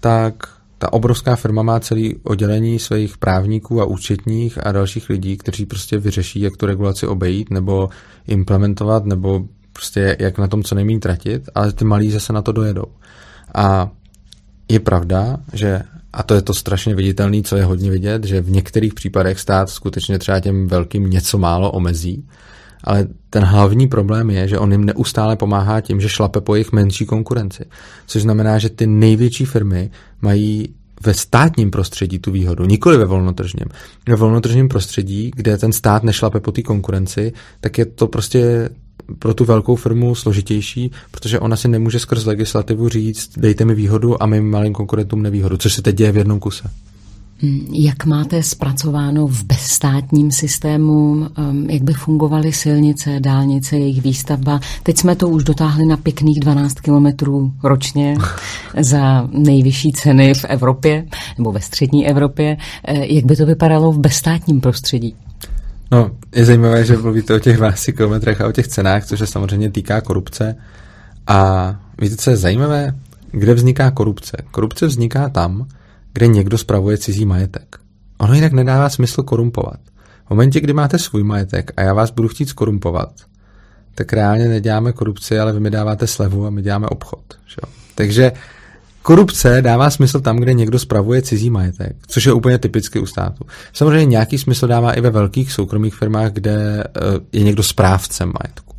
[0.00, 0.34] tak
[0.82, 5.98] ta obrovská firma má celý oddělení svých právníků a účetních a dalších lidí, kteří prostě
[5.98, 7.88] vyřeší, jak tu regulaci obejít nebo
[8.26, 12.52] implementovat, nebo prostě jak na tom co nejméně tratit, ale ty malí zase na to
[12.52, 12.84] dojedou.
[13.54, 13.90] A
[14.68, 18.50] je pravda, že a to je to strašně viditelné, co je hodně vidět, že v
[18.50, 22.28] některých případech stát skutečně třeba těm velkým něco málo omezí,
[22.84, 26.72] ale ten hlavní problém je, že on jim neustále pomáhá tím, že šlape po jejich
[26.72, 27.64] menší konkurenci.
[28.06, 29.90] Což znamená, že ty největší firmy
[30.22, 30.68] mají
[31.04, 33.66] ve státním prostředí tu výhodu, nikoli ve volnotržním.
[34.08, 38.70] Ve volnotržním prostředí, kde ten stát nešlape po té konkurenci, tak je to prostě
[39.18, 44.22] pro tu velkou firmu složitější, protože ona si nemůže skrz legislativu říct, dejte mi výhodu
[44.22, 46.70] a my malým konkurentům nevýhodu, což se teď děje v jednom kuse.
[47.42, 54.60] Hmm, jak máte zpracováno v bezstátním systému, um, jak by fungovaly silnice, dálnice, jejich výstavba?
[54.82, 58.16] Teď jsme to už dotáhli na pěkných 12 kilometrů ročně
[58.80, 61.06] za nejvyšší ceny v Evropě
[61.38, 62.56] nebo ve střední Evropě.
[62.84, 65.16] Eh, jak by to vypadalo v bezstátním prostředí?
[65.90, 69.26] No, je zajímavé, že mluvíte o těch 12 kilometrech a o těch cenách, což se
[69.26, 70.56] samozřejmě týká korupce.
[71.26, 71.70] A
[72.00, 72.94] víte, co je zajímavé?
[73.30, 74.36] Kde vzniká korupce?
[74.50, 75.66] Korupce vzniká tam,
[76.12, 77.76] kde někdo spravuje cizí majetek.
[78.18, 79.80] Ono jinak nedává smysl korumpovat.
[80.26, 83.12] V momentě, kdy máte svůj majetek a já vás budu chtít skorumpovat,
[83.94, 87.22] tak reálně neděláme korupci, ale vy mi dáváte slevu a my děláme obchod.
[87.46, 87.56] Že?
[87.94, 88.32] Takže
[89.02, 93.44] korupce dává smysl tam, kde někdo spravuje cizí majetek, což je úplně typicky u státu.
[93.72, 97.00] Samozřejmě nějaký smysl dává i ve velkých soukromých firmách, kde eh,
[97.32, 98.74] je někdo správcem majetku.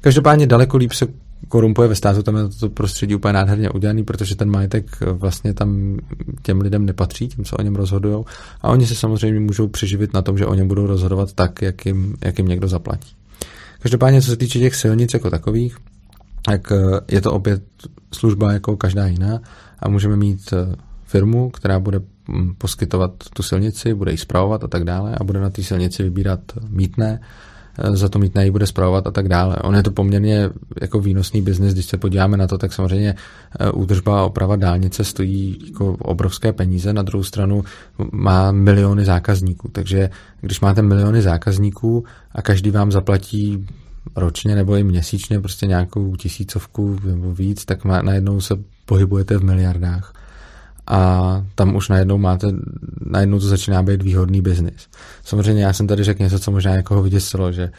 [0.00, 1.06] Každopádně daleko líp se
[1.48, 5.98] korumpuje ve státu, tam je to prostředí úplně nádherně udělaný, protože ten majetek vlastně tam
[6.42, 8.24] těm lidem nepatří, tím, co o něm rozhodují.
[8.60, 11.86] A oni se samozřejmě můžou přeživit na tom, že o něm budou rozhodovat tak, jak
[11.86, 13.10] jim, jak jim někdo zaplatí.
[13.80, 15.76] Každopádně, co se týče těch silnic jako takových,
[16.42, 17.62] tak eh, je to opět
[18.14, 19.40] služba jako každá jiná
[19.78, 24.68] a můžeme mít eh, firmu, která bude hm, poskytovat tu silnici, bude ji zpravovat a
[24.68, 27.20] tak dále a bude na té silnici vybírat mítné Eh,
[27.92, 29.56] za to mít bude zpravovat a tak dále.
[29.56, 30.50] On je to poměrně
[30.80, 33.14] jako výnosný biznis, když se podíváme na to, tak samozřejmě
[33.60, 37.64] eh, údržba a oprava dálnice stojí jako obrovské peníze, na druhou stranu
[38.12, 40.10] má miliony zákazníků, takže
[40.40, 43.66] když máte miliony zákazníků a každý vám zaplatí
[44.16, 48.54] ročně nebo i měsíčně prostě nějakou tisícovku nebo víc, tak má, najednou se
[48.86, 50.14] pohybujete v miliardách
[50.86, 52.46] a tam už najednou máte,
[53.06, 54.88] najednou to začíná být výhodný biznis.
[55.24, 57.70] Samozřejmě já jsem tady řekl něco, co možná někoho vyděsilo, že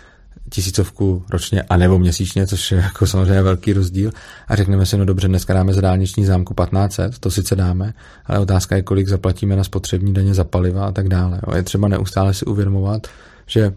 [0.50, 4.12] tisícovku ročně a nebo měsíčně, což je jako samozřejmě velký rozdíl.
[4.48, 7.94] A řekneme si, no dobře, dneska dáme za dálniční zámku 1500, to sice dáme,
[8.26, 11.42] ale otázka je, kolik zaplatíme na spotřební daně za paliva a tak dále.
[11.56, 13.08] Je třeba neustále si uvědomovat,
[13.48, 13.74] že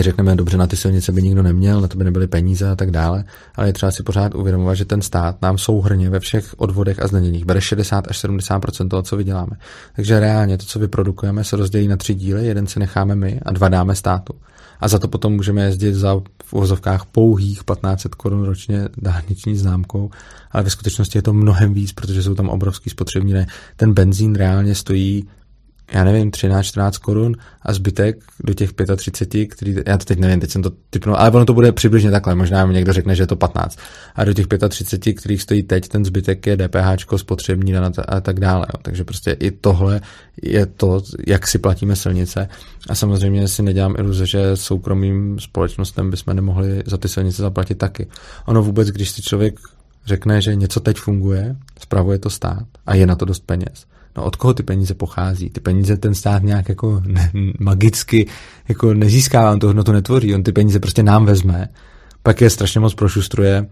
[0.00, 2.90] řekneme, dobře, na ty silnice by nikdo neměl, na to by nebyly peníze a tak
[2.90, 3.24] dále,
[3.54, 7.06] ale je třeba si pořád uvědomovat, že ten stát nám souhrně ve všech odvodech a
[7.06, 9.56] zdaněních bere 60 až 70 toho, co vyděláme.
[9.96, 13.52] Takže reálně to, co vyprodukujeme, se rozdělí na tři díly, jeden si necháme my a
[13.52, 14.34] dva dáme státu.
[14.80, 20.10] A za to potom můžeme jezdit za v uvozovkách pouhých 1500 korun ročně dálniční známkou,
[20.50, 23.34] ale ve skutečnosti je to mnohem víc, protože jsou tam obrovský spotřební.
[23.76, 25.28] Ten benzín reálně stojí
[25.92, 30.50] já nevím, 13-14 korun a zbytek do těch 35, který, já to teď nevím, teď
[30.50, 33.26] jsem to typnul, ale ono to bude přibližně takhle, možná mi někdo řekne, že je
[33.26, 33.78] to 15.
[34.14, 37.76] A do těch 35, kterých stojí teď, ten zbytek je DPH, spotřební
[38.08, 38.66] a tak dále.
[38.74, 38.80] Jo.
[38.82, 40.00] Takže prostě i tohle
[40.42, 42.48] je to, jak si platíme silnice.
[42.88, 48.06] A samozřejmě si nedělám iluze, že soukromým společnostem bychom nemohli za ty silnice zaplatit taky.
[48.46, 49.60] Ono vůbec, když si člověk
[50.06, 54.24] řekne, že něco teď funguje, spravuje to stát a je na to dost peněz, No
[54.24, 55.50] od koho ty peníze pochází?
[55.50, 58.26] Ty peníze ten stát nějak jako ne, magicky
[58.68, 61.68] jako nezískává, on to hodnotu netvoří, on ty peníze prostě nám vezme,
[62.22, 63.66] pak je strašně moc prošustruje,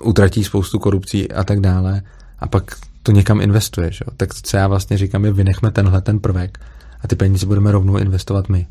[0.00, 2.02] utratí spoustu korupcí a tak dále
[2.38, 3.92] a pak to někam investuje.
[3.92, 4.04] Že?
[4.16, 6.58] Tak co já vlastně říkám je, vynechme tenhle ten prvek
[7.00, 8.66] a ty peníze budeme rovnou investovat my.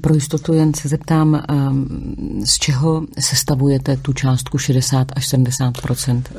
[0.00, 1.86] Pro jistotu jen se zeptám, ehm,
[2.44, 5.74] z čeho sestavujete tu částku 60 až 70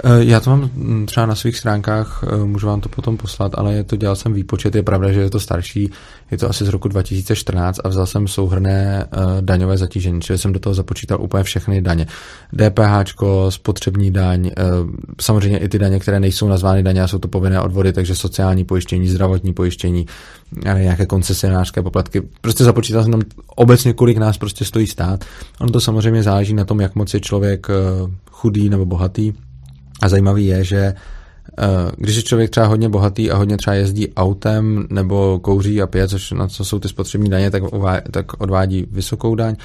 [0.03, 3.51] eh, Já to mám mm, třeba na svých stránkách, eh, můžu vám to potom poslat,
[3.55, 5.91] ale to dělal jsem výpočet, je pravda, že je to starší,
[6.31, 10.53] je to asi z roku 2014 a vzal jsem souhrné eh, daňové zatížení, čili jsem
[10.53, 12.07] do toho započítal úplně všechny daně.
[12.53, 13.13] DPH,
[13.49, 14.51] spotřební daň,
[15.21, 18.63] samozřejmě i ty daně, které nejsou nazvány daně a jsou to povinné odvody, takže sociální
[18.63, 20.05] pojištění, zdravotní pojištění,
[20.63, 22.21] nějaké koncesionářské poplatky.
[22.41, 23.21] Prostě započítal jsem tam
[23.55, 25.25] obecně, kolik nás prostě stojí stát.
[25.59, 27.73] Ono to samozřejmě záleží na tom, jak moc je člověk eh,
[28.31, 29.33] chudý nebo bohatý.
[30.01, 34.13] A zajímavý je, že eh, když je člověk třeba hodně bohatý a hodně třeba jezdí
[34.13, 37.63] autem nebo kouří a pije, což na co jsou ty spotřební daně, tak,
[38.11, 39.55] tak odvádí vysokou daň,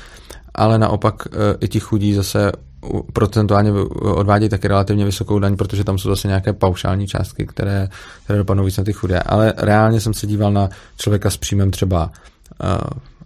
[0.59, 2.53] ale naopak eh, i ti chudí zase
[3.13, 7.89] procentuálně odvádí taky relativně vysokou daň, protože tam jsou zase nějaké paušální částky, které,
[8.25, 9.21] které dopadnou víc na ty chudé.
[9.21, 12.11] Ale reálně jsem se díval na člověka s příjmem třeba
[12.63, 12.79] uh,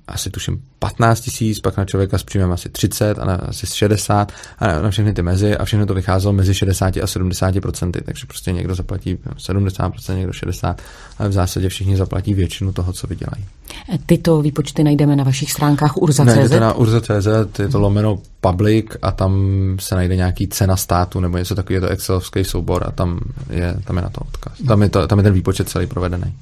[0.06, 4.32] asi tuším 15 tisíc, pak na člověka s příjmem asi 30 a na asi 60
[4.58, 8.26] a na všechny ty mezi a všechno to vycházelo mezi 60 a 70 procenty, takže
[8.26, 10.82] prostě někdo zaplatí 70% někdo 60,
[11.18, 13.44] ale v zásadě všichni zaplatí většinu toho, co vydělají.
[14.06, 16.50] Tyto výpočty najdeme na vašich stránkách urza.cz?
[16.50, 19.32] Ne, na urza.cz, je to lomeno public a tam
[19.80, 23.20] se najde nějaký cena státu nebo něco takového, je to excelovský soubor a tam
[23.50, 24.52] je, tam je na to odkaz.
[24.68, 26.34] Tam je, to, tam je ten výpočet celý provedený.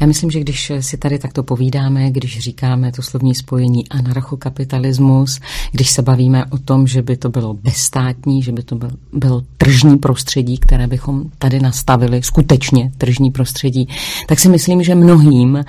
[0.00, 5.40] Já myslím, že když si tady takto povídáme, když říkáme to slovní spojení anarchokapitalismus,
[5.72, 9.42] když se bavíme o tom, že by to bylo bezstátní, že by to bylo, bylo
[9.58, 13.88] tržní prostředí, které bychom tady nastavili, skutečně tržní prostředí,
[14.26, 15.64] tak si myslím, že mnohým,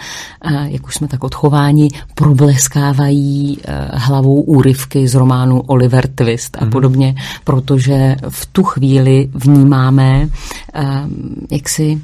[0.66, 6.72] jak už jsme tak odchováni, probleskávají eh, hlavou úryvky z románu Oliver Twist a mm.
[6.72, 10.30] podobně, protože v tu chvíli vnímáme
[10.74, 10.84] eh,
[11.51, 12.01] jaksi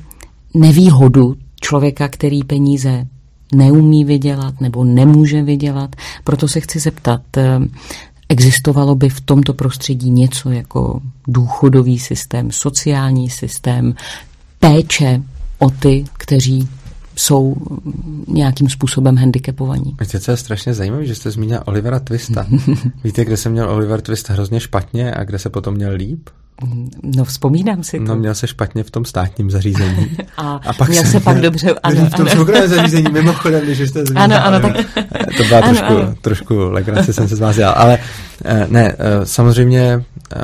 [0.54, 3.08] nevýhodu člověka, který peníze
[3.54, 5.96] neumí vydělat nebo nemůže vydělat.
[6.24, 7.60] Proto se chci zeptat, eh,
[8.30, 13.96] existovalo by v tomto prostředí něco jako důchodový systém, sociální systém,
[14.60, 15.22] péče
[15.60, 16.68] o ty, kteří
[17.16, 17.56] jsou
[18.28, 19.96] nějakým způsobem handicapovaní.
[20.00, 22.48] Víte, co je strašně zajímavé, že jste zmínila Olivera Twista.
[23.04, 26.30] Víte, kde se měl Oliver Twist hrozně špatně a kde se potom měl líp?
[27.04, 28.04] No, vzpomínám si to.
[28.04, 30.18] No, měl se špatně v tom státním zařízení.
[30.38, 32.06] a, a pak měl se, se pak dobře, ano.
[32.06, 34.24] V tom soukromém zařízení, mimochodem, když jste zmínila.
[34.24, 34.86] Ano, ano, tak...
[35.38, 36.16] To byla ano, trošku, ano.
[36.22, 37.74] trošku legrace, jsem se z vás dělal.
[37.78, 38.00] Ale
[38.46, 40.04] eh, ne, eh, samozřejmě
[40.36, 40.40] eh,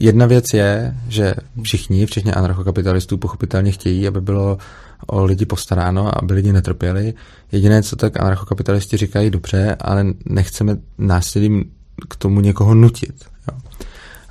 [0.00, 4.58] jedna věc je, že všichni, včetně anarchokapitalistů, pochopitelně chtějí, aby bylo
[5.06, 7.14] o lidi postaráno, aby lidi netrpěli.
[7.52, 11.64] Jediné, co tak anarchokapitalisti říkají, dobře, ale nechceme násilím
[12.08, 13.14] k tomu někoho nutit.
[13.48, 13.58] Jo.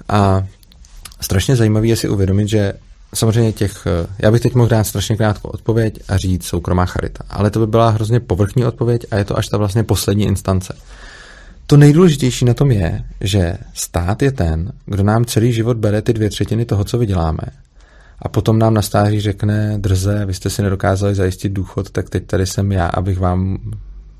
[0.09, 0.43] A
[1.21, 2.73] strašně zajímavé je si uvědomit, že
[3.13, 3.87] samozřejmě těch,
[4.19, 7.67] já bych teď mohl dát strašně krátkou odpověď a říct soukromá charita, ale to by
[7.67, 10.73] byla hrozně povrchní odpověď a je to až ta vlastně poslední instance.
[11.67, 16.13] To nejdůležitější na tom je, že stát je ten, kdo nám celý život bere ty
[16.13, 17.43] dvě třetiny toho, co vyděláme
[18.19, 22.25] a potom nám na stáří řekne, drze, vy jste si nedokázali zajistit důchod, tak teď
[22.25, 23.57] tady jsem já, abych vám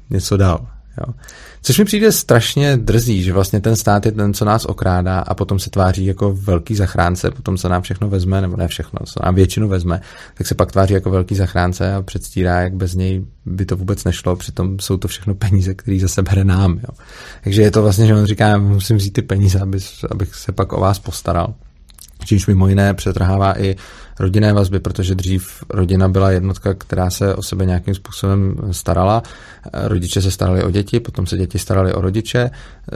[0.09, 0.67] něco dal.
[0.97, 1.13] Jo.
[1.61, 5.33] Což mi přijde strašně drzí, že vlastně ten stát je ten, co nás okrádá a
[5.33, 9.19] potom se tváří jako velký zachránce, potom se nám všechno vezme, nebo ne všechno, co
[9.25, 10.01] nám většinu vezme,
[10.33, 14.03] tak se pak tváří jako velký zachránce a předstírá, jak bez něj by to vůbec
[14.03, 16.71] nešlo, přitom jsou to všechno peníze, které zase bere nám.
[16.71, 16.95] Jo.
[17.43, 19.59] Takže je to vlastně, že on říká, musím vzít ty peníze,
[20.11, 21.53] abych se pak o vás postaral
[22.25, 23.75] čímž mimo jiné přetrhává i
[24.19, 29.23] rodinné vazby, protože dřív rodina byla jednotka, která se o sebe nějakým způsobem starala.
[29.73, 32.49] Rodiče se starali o děti, potom se děti starali o rodiče,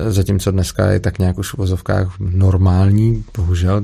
[0.07, 3.81] zatímco dneska je tak nějak už v vozovkách normální, bohužel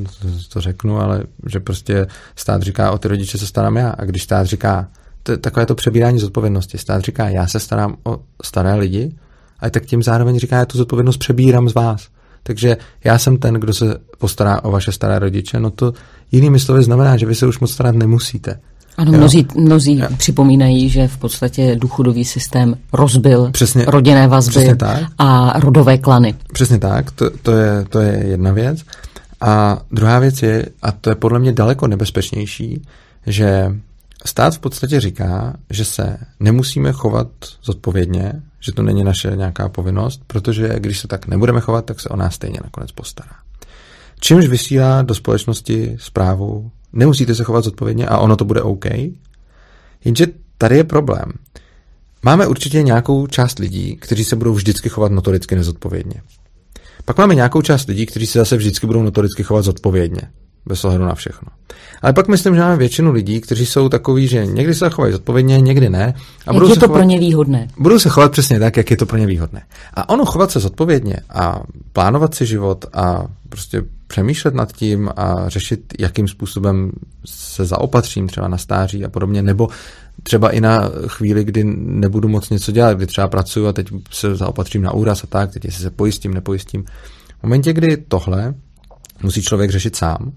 [0.53, 3.89] to, řeknu, ale že prostě stát říká, o ty rodiče se starám já.
[3.89, 4.87] A když stát říká,
[5.23, 9.15] to, takové to přebírání zodpovědnosti, stát říká, já se starám o staré lidi,
[9.59, 12.07] a tak tím zároveň říká, já tu zodpovědnost přebírám z vás.
[12.43, 15.93] Takže já jsem ten, kdo se postará o vaše staré rodiče, no to
[16.31, 18.59] jinými slovy znamená, že vy se už moc starat nemusíte.
[18.97, 20.07] Ano, mnozí, mnozí jo.
[20.17, 24.75] připomínají, že v podstatě důchodový systém rozbil přesně, rodinné vazby
[25.17, 26.35] a rodové klany.
[26.53, 28.79] Přesně tak, to, to, je, to je jedna věc.
[29.41, 32.81] A druhá věc je, a to je podle mě daleko nebezpečnější,
[33.27, 33.75] že
[34.25, 37.27] stát v podstatě říká, že se nemusíme chovat
[37.63, 38.33] zodpovědně
[38.63, 42.15] že to není naše nějaká povinnost, protože když se tak nebudeme chovat, tak se o
[42.15, 43.35] nás stejně nakonec postará.
[44.19, 48.85] Čímž vysílá do společnosti zprávu, nemusíte se chovat zodpovědně a ono to bude OK.
[50.05, 51.31] Jenže tady je problém.
[52.23, 56.21] Máme určitě nějakou část lidí, kteří se budou vždycky chovat notoricky nezodpovědně.
[57.05, 60.21] Pak máme nějakou část lidí, kteří se zase vždycky budou notoricky chovat zodpovědně
[60.65, 61.47] bez ohledu na všechno.
[62.01, 65.61] Ale pak myslím, že máme většinu lidí, kteří jsou takový, že někdy se chovají zodpovědně,
[65.61, 66.13] někdy ne.
[66.47, 67.67] A jak budou je to chovat, pro ně výhodné?
[67.77, 69.61] Budou se chovat přesně tak, jak je to pro ně výhodné.
[69.93, 75.49] A ono chovat se zodpovědně a plánovat si život a prostě přemýšlet nad tím a
[75.49, 76.91] řešit, jakým způsobem
[77.25, 79.69] se zaopatřím třeba na stáří a podobně, nebo
[80.23, 84.35] třeba i na chvíli, kdy nebudu moc něco dělat, kdy třeba pracuji a teď se
[84.35, 86.83] zaopatřím na úraz a tak, teď jestli se pojistím, nepojistím.
[87.39, 88.53] V momentě, kdy tohle
[89.23, 90.31] musí člověk řešit sám,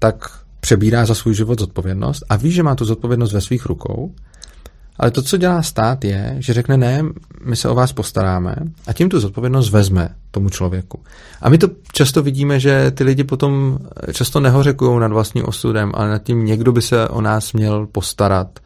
[0.00, 4.14] tak přebírá za svůj život zodpovědnost a ví, že má tu zodpovědnost ve svých rukou,
[4.98, 7.02] ale to, co dělá stát, je, že řekne ne,
[7.44, 11.00] my se o vás postaráme a tím tu zodpovědnost vezme tomu člověku.
[11.40, 13.78] A my to často vidíme, že ty lidi potom
[14.12, 18.58] často nehořekují nad vlastním osudem, ale nad tím někdo by se o nás měl postarat,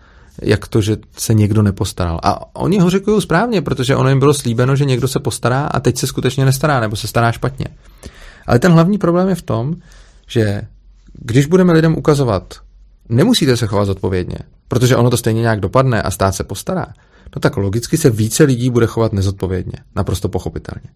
[0.42, 2.20] jak to, že se někdo nepostaral.
[2.22, 5.80] A oni ho řekují správně, protože ono jim bylo slíbeno, že někdo se postará a
[5.80, 7.66] teď se skutečně nestará, nebo se stará špatně.
[8.46, 9.74] Ale ten hlavní problém je v tom,
[10.26, 10.62] že
[11.20, 12.54] když budeme lidem ukazovat,
[13.08, 14.38] nemusíte se chovat zodpovědně,
[14.68, 16.86] protože ono to stejně nějak dopadne a stát se postará,
[17.36, 20.88] no tak logicky se více lidí bude chovat nezodpovědně, naprosto pochopitelně.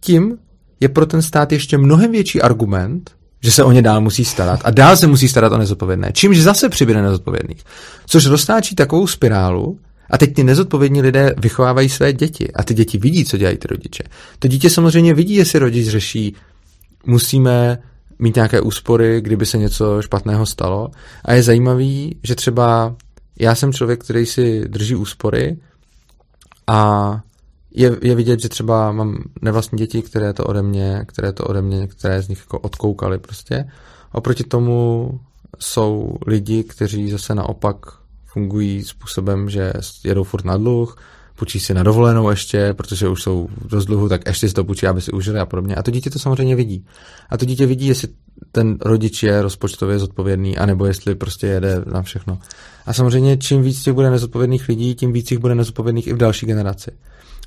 [0.00, 0.38] Tím
[0.80, 3.10] je pro ten stát ještě mnohem větší argument,
[3.42, 6.38] že se o ně dál musí starat a dál se musí starat o nezodpovědné, čímž
[6.38, 7.64] zase přibude nezodpovědných.
[8.06, 9.78] Což roztáčí takovou spirálu,
[10.10, 13.68] a teď ty nezodpovědní lidé vychovávají své děti a ty děti vidí, co dělají ty
[13.68, 14.02] rodiče.
[14.38, 16.34] To dítě samozřejmě vidí, jestli rodič řeší,
[17.06, 17.78] musíme
[18.18, 20.90] mít nějaké úspory, kdyby se něco špatného stalo.
[21.24, 22.96] A je zajímavý, že třeba
[23.38, 25.56] já jsem člověk, který si drží úspory
[26.66, 27.20] a
[27.70, 31.62] je, je vidět, že třeba mám nevlastní děti, které to ode mě, které to ode
[31.62, 33.70] mě, které z nich jako odkoukali prostě.
[34.12, 35.10] Oproti tomu
[35.58, 37.76] jsou lidi, kteří zase naopak
[38.24, 39.72] fungují způsobem, že
[40.04, 40.96] jedou furt na dluh,
[41.38, 44.86] půjčí si na dovolenou ještě, protože už jsou dost dluhu, tak ještě si to půjčí,
[44.86, 45.74] aby si užili a podobně.
[45.74, 46.84] A to dítě to samozřejmě vidí.
[47.30, 48.08] A to dítě vidí, jestli
[48.52, 52.38] ten rodič je rozpočtově zodpovědný, anebo jestli prostě jede na všechno.
[52.86, 56.16] A samozřejmě čím víc těch bude nezodpovědných lidí, tím víc jich bude nezodpovědných i v
[56.16, 56.90] další generaci.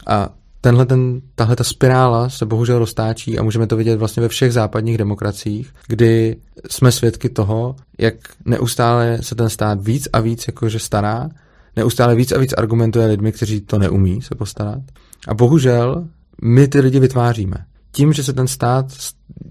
[0.08, 0.30] A
[0.62, 4.54] tenhle ten, tahle ta spirála se bohužel roztáčí a můžeme to vidět vlastně ve všech
[4.54, 6.36] západních demokraciích, kdy
[6.70, 8.16] jsme svědky toho, jak
[8.46, 11.30] neustále se ten stát víc a víc jakože stará,
[11.76, 14.82] neustále víc a víc argumentuje lidmi, kteří to neumí se postarat.
[15.28, 16.08] A bohužel
[16.42, 17.58] my ty lidi vytváříme.
[17.92, 18.86] Tím, že se ten stát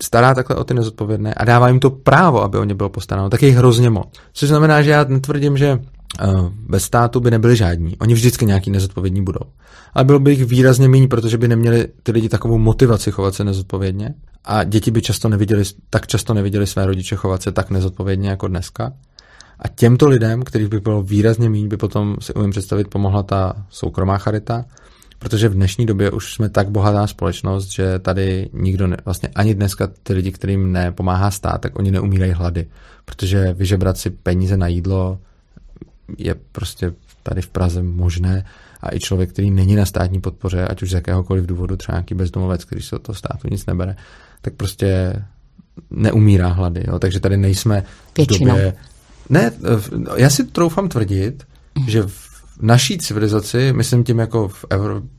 [0.02, 3.30] stará takhle o ty nezodpovědné a dává jim to právo, aby o ně bylo postaráno,
[3.30, 4.08] tak je jich hrozně moc.
[4.32, 5.78] Což znamená, že já netvrdím, že
[6.20, 6.26] eh,
[6.68, 7.96] bez státu by nebyli žádní.
[7.96, 9.40] Oni vždycky nějaký nezodpovědní budou.
[9.94, 13.44] Ale bylo by jich výrazně méně, protože by neměli ty lidi takovou motivaci chovat se
[13.44, 14.14] nezodpovědně.
[14.44, 18.48] A děti by často neviděli, tak často neviděli své rodiče chovat se tak nezodpovědně jako
[18.48, 18.92] dneska.
[19.62, 23.66] A těmto lidem, kterých by bylo výrazně méně, by potom si umím představit pomohla ta
[23.70, 24.64] soukromá charita,
[25.18, 29.54] protože v dnešní době už jsme tak bohatá společnost, že tady nikdo, ne, vlastně ani
[29.54, 32.66] dneska ty lidi, kterým nepomáhá stát, tak oni neumírají hlady,
[33.04, 35.18] protože vyžebrat si peníze na jídlo
[36.18, 36.92] je prostě
[37.22, 38.44] tady v Praze možné
[38.80, 42.14] a i člověk, který není na státní podpoře, ať už z jakéhokoliv důvodu, třeba nějaký
[42.14, 43.96] bezdomovec, který se od toho státu nic nebere,
[44.42, 45.12] tak prostě
[45.90, 46.84] neumírá hlady.
[46.88, 46.98] Jo?
[46.98, 47.84] Takže tady nejsme
[48.18, 48.74] v době...
[49.30, 49.52] Ne,
[50.16, 51.44] já si troufám tvrdit,
[51.86, 52.30] že v
[52.62, 55.10] naší civilizaci, myslím tím jako v Evropě,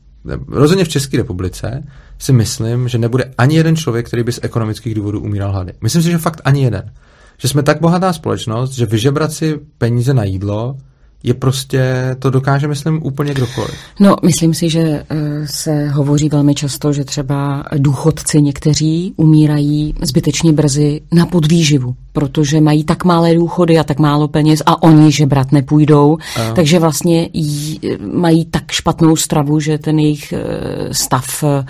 [0.48, 1.84] rozhodně v České republice,
[2.18, 5.72] si myslím, že nebude ani jeden člověk, který by z ekonomických důvodů umíral hlady.
[5.80, 6.92] Myslím si, že fakt ani jeden.
[7.38, 10.76] Že jsme tak bohatá společnost, že vyžebrat si peníze na jídlo
[11.22, 13.74] je prostě, to dokáže, myslím, úplně kdokoliv.
[14.00, 20.52] No, myslím si, že eh, se hovoří velmi často, že třeba důchodci někteří umírají zbytečně
[20.52, 25.52] brzy na podvýživu, protože mají tak malé důchody a tak málo peněz a oni žebrat
[25.52, 26.52] nepůjdou, a.
[26.52, 27.80] takže vlastně jí,
[28.12, 31.64] mají tak špatnou stravu, že ten jejich eh, stav eh,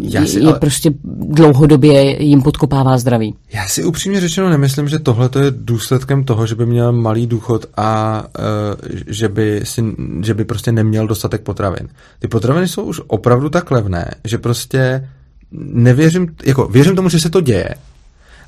[0.00, 0.58] já si, je ale...
[0.58, 3.34] prostě dlouhodobě jim podkopává zdraví.
[3.52, 7.66] Já si upřímně řečeno nemyslím, že tohle je důsledkem toho, že by měl malý důchod
[7.76, 9.84] a uh, že, by si,
[10.22, 11.88] že by prostě neměl dostatek potravin.
[12.18, 15.08] Ty potraviny jsou už opravdu tak levné, že prostě
[15.72, 17.68] nevěřím, jako věřím tomu, že se to děje,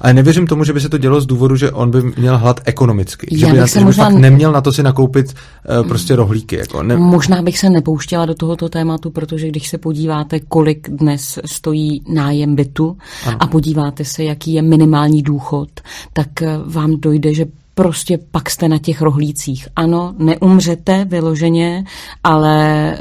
[0.00, 2.60] ale nevěřím tomu, že by se to dělo z důvodu, že on by měl hlad
[2.64, 3.26] ekonomicky.
[3.30, 4.04] Já že by, že by možná...
[4.04, 5.34] fakt neměl na to si nakoupit
[5.80, 6.56] uh, prostě rohlíky.
[6.56, 6.96] Jako ne...
[6.96, 12.56] Možná bych se nepouštěla do tohoto tématu, protože když se podíváte, kolik dnes stojí nájem
[12.56, 12.96] bytu
[13.26, 13.36] ano.
[13.40, 15.68] a podíváte se, jaký je minimální důchod,
[16.12, 19.68] tak eh, vám dojde, že prostě pak jste na těch rohlících.
[19.76, 21.84] Ano, neumřete vyloženě,
[22.24, 22.98] ale eh,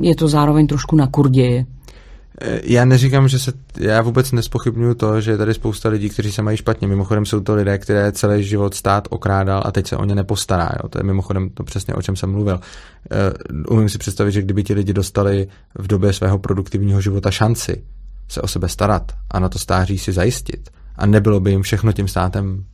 [0.00, 1.66] je to zároveň trošku na kurději.
[2.40, 6.32] Eh, já neříkám, že se, já vůbec nespochybnuju to, že je tady spousta lidí, kteří
[6.32, 6.88] se mají špatně.
[6.88, 10.70] Mimochodem jsou to lidé, které celý život stát okrádal a teď se o ně nepostará.
[10.82, 10.88] Jo.
[10.88, 12.60] To je mimochodem to přesně, o čem jsem mluvil.
[13.54, 17.82] Uh, umím si představit, že kdyby ti lidi dostali v době svého produktivního života šanci
[18.28, 21.92] se o sebe starat a na to stáří si zajistit a nebylo by jim všechno
[21.92, 22.64] tím státem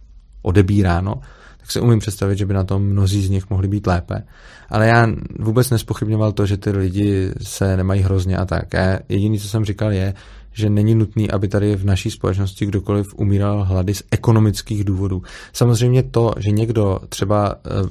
[0.42, 1.20] odebíráno,
[1.64, 4.22] tak si umím představit, že by na tom mnozí z nich mohli být lépe.
[4.68, 5.08] Ale já
[5.38, 8.74] vůbec nespochybňoval to, že ty lidi se nemají hrozně a tak.
[8.74, 10.14] Já jediný, co jsem říkal, je,
[10.52, 15.22] že není nutný, aby tady v naší společnosti kdokoliv umíral hlady z ekonomických důvodů.
[15.52, 17.88] Samozřejmě to, že někdo třeba eh,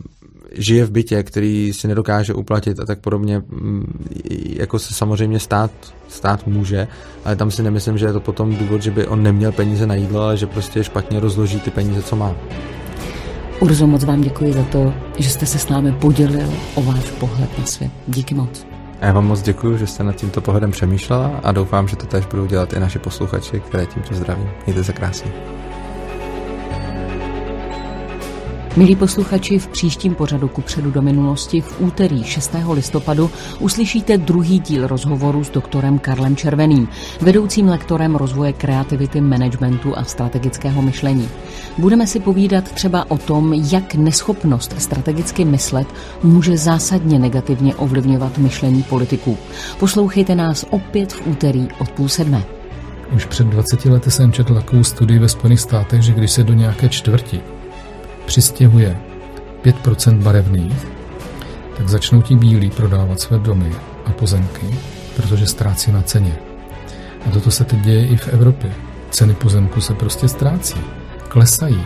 [0.51, 4.05] žije v bytě, který si nedokáže uplatit a tak podobně, mm,
[4.45, 5.71] jako se samozřejmě stát,
[6.09, 6.87] stát může,
[7.25, 9.95] ale tam si nemyslím, že je to potom důvod, že by on neměl peníze na
[9.95, 12.35] jídlo, ale že prostě špatně rozloží ty peníze, co má.
[13.59, 17.59] Urzo, moc vám děkuji za to, že jste se s námi podělil o váš pohled
[17.59, 17.91] na svět.
[18.07, 18.67] Díky moc.
[19.01, 22.05] A já vám moc děkuji, že jste nad tímto pohledem přemýšlela a doufám, že to
[22.05, 24.49] tež budou dělat i naši posluchači, které tímto zdravím.
[24.65, 25.52] Mějte se krásně.
[28.77, 32.55] Milí posluchači, v příštím pořadu ku předu do minulosti v úterý 6.
[32.71, 36.87] listopadu uslyšíte druhý díl rozhovoru s doktorem Karlem Červeným,
[37.21, 41.29] vedoucím lektorem rozvoje kreativity, managementu a strategického myšlení.
[41.77, 45.87] Budeme si povídat třeba o tom, jak neschopnost strategicky myslet
[46.23, 49.37] může zásadně negativně ovlivňovat myšlení politiků.
[49.79, 52.43] Poslouchejte nás opět v úterý od půl sedmé.
[53.15, 56.53] Už před 20 lety jsem četl takovou studii ve Spojených státech, že když se do
[56.53, 57.41] nějaké čtvrti
[58.25, 58.97] přistěhuje
[59.63, 60.87] 5% barevných,
[61.77, 63.71] tak začnou ti bílí prodávat své domy
[64.05, 64.79] a pozemky,
[65.15, 66.35] protože ztrácí na ceně.
[67.27, 68.73] A toto se teď děje i v Evropě.
[69.09, 70.79] Ceny pozemku se prostě ztrácí,
[71.27, 71.81] klesají.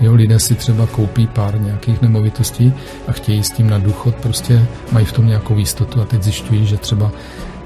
[0.00, 2.72] Jo, lidé si třeba koupí pár nějakých nemovitostí
[3.08, 6.66] a chtějí s tím na důchod, prostě mají v tom nějakou jistotu a teď zjišťují,
[6.66, 7.12] že třeba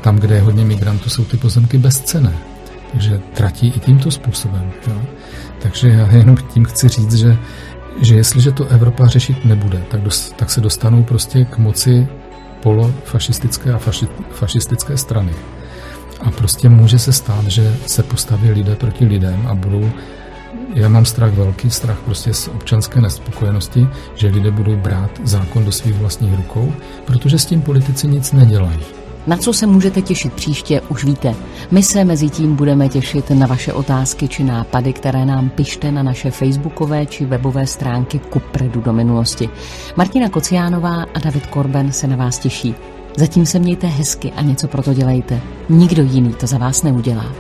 [0.00, 2.32] tam, kde je hodně migrantů, jsou ty pozemky bezcené.
[2.92, 4.70] Takže tratí i tímto způsobem.
[4.86, 5.02] Jo.
[5.62, 7.38] Takže já jenom tím chci říct, že
[8.00, 12.08] že jestliže to Evropa řešit nebude, tak, dos, tak se dostanou prostě k moci
[12.62, 15.32] polofašistické a faši, fašistické strany.
[16.20, 19.90] A prostě může se stát, že se postaví lidé proti lidem a budou
[20.74, 25.72] já mám strach velký, strach prostě z občanské nespokojenosti, že lidé budou brát zákon do
[25.72, 26.72] svých vlastních rukou,
[27.04, 29.03] protože s tím politici nic nedělají.
[29.26, 31.34] Na co se můžete těšit příště, už víte.
[31.70, 36.02] My se mezi tím budeme těšit na vaše otázky či nápady, které nám pište na
[36.02, 39.48] naše facebookové či webové stránky Kupredu do minulosti.
[39.96, 42.74] Martina Kociánová a David Korben se na vás těší.
[43.16, 45.40] Zatím se mějte hezky a něco proto dělejte.
[45.68, 47.32] Nikdo jiný to za vás neudělá.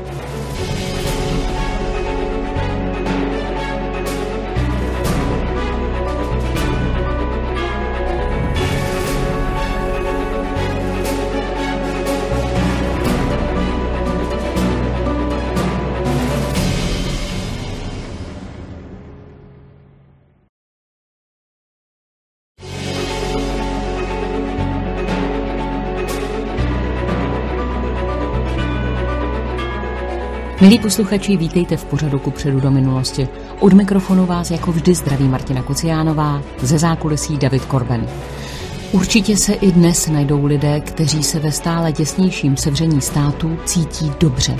[30.64, 33.28] Milí posluchači, vítejte v pořadu ku předu do minulosti.
[33.60, 38.06] Od mikrofonu vás jako vždy zdraví Martina Kociánová, ze zákulisí David Korben.
[38.92, 44.56] Určitě se i dnes najdou lidé, kteří se ve stále těsnějším sevření států cítí dobře.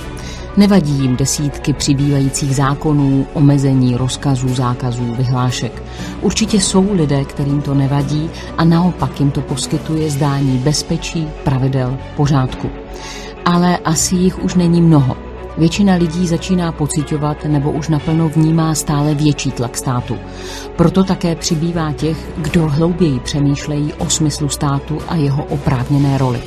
[0.57, 5.83] Nevadí jim desítky přibývajících zákonů, omezení, rozkazů, zákazů, vyhlášek.
[6.21, 12.69] Určitě jsou lidé, kterým to nevadí a naopak jim to poskytuje zdání bezpečí, pravidel, pořádku.
[13.45, 15.34] Ale asi jich už není mnoho.
[15.57, 20.17] Většina lidí začíná pocitovat nebo už naplno vnímá stále větší tlak státu.
[20.75, 26.41] Proto také přibývá těch, kdo hlouběji přemýšlejí o smyslu státu a jeho oprávněné roli.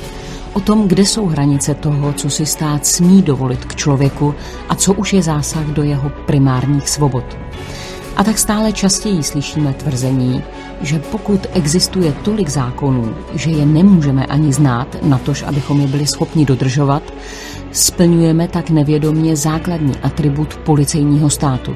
[0.53, 4.35] O tom, kde jsou hranice toho, co si stát smí dovolit k člověku
[4.69, 7.37] a co už je zásah do jeho primárních svobod.
[8.15, 10.43] A tak stále častěji slyšíme tvrzení,
[10.81, 16.45] že pokud existuje tolik zákonů, že je nemůžeme ani znát, natož abychom je byli schopni
[16.45, 17.03] dodržovat,
[17.71, 21.75] Splňujeme tak nevědomně základní atribut policejního státu.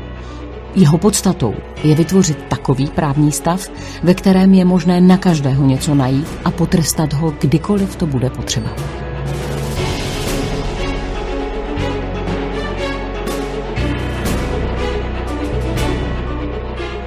[0.75, 3.69] Jeho podstatou je vytvořit takový právní stav,
[4.03, 9.02] ve kterém je možné na každého něco najít a potrestat ho kdykoliv to bude potřeba.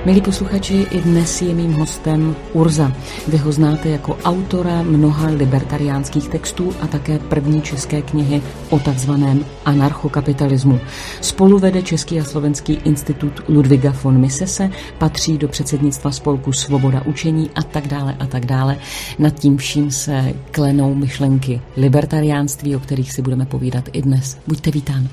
[0.06, 2.92] Milí posluchači, i dnes je mým hostem Urza.
[3.28, 9.44] Vy ho znáte jako autora mnoha libertariánských textů a také první české knihy o takzvaném
[9.64, 10.80] anarchokapitalismu.
[11.20, 17.50] Spolu vede Český a slovenský institut Ludviga von Misese, patří do předsednictva spolku Svoboda učení
[17.54, 18.76] a tak dále a tak dále.
[19.18, 24.38] Nad tím vším se klenou myšlenky libertariánství, o kterých si budeme povídat i dnes.
[24.46, 25.08] Buďte vítán.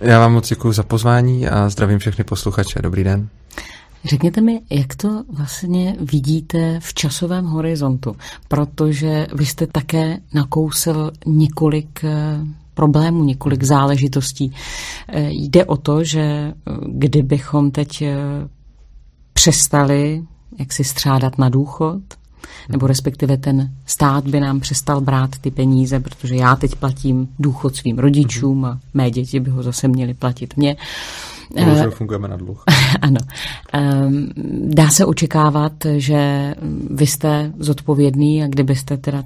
[0.00, 2.82] Já vám moc děkuji za pozvání a zdravím všechny posluchače.
[2.82, 3.28] Dobrý den.
[4.04, 8.16] Řekněte mi, jak to vlastně vidíte v časovém horizontu,
[8.48, 12.38] protože vy jste také nakousil několik eh,
[12.74, 14.52] problémů, několik záležitostí.
[15.08, 16.52] Eh, jde o to, že eh,
[16.86, 18.04] kdybychom teď
[19.32, 20.24] přestali
[20.58, 22.02] jak si střádat na důchod,
[22.68, 27.76] nebo respektive ten stát by nám přestal brát ty peníze, protože já teď platím důchod
[27.76, 30.76] svým rodičům a mé děti by ho zase měly platit mě.
[31.64, 32.62] Bohužel fungujeme na dluh.
[33.00, 33.20] ano.
[33.72, 34.28] Ehm,
[34.74, 36.54] dá se očekávat, že
[36.90, 39.22] vy jste zodpovědný a kdybyste teda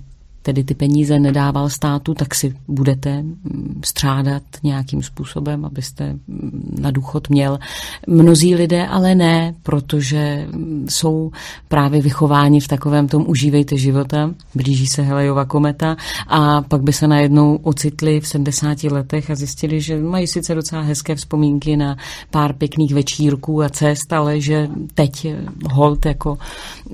[0.48, 6.90] tedy ty peníze nedával státu, tak si budete mm, střádat nějakým způsobem, abyste mm, na
[6.90, 7.58] důchod měl.
[8.06, 11.30] Mnozí lidé ale ne, protože mm, jsou
[11.68, 15.96] právě vychováni v takovém tom užívejte života, blíží se Helejova kometa
[16.26, 20.82] a pak by se najednou ocitli v 70 letech a zjistili, že mají sice docela
[20.82, 21.96] hezké vzpomínky na
[22.30, 25.26] pár pěkných večírků a cest, ale že teď
[25.70, 26.38] hold jako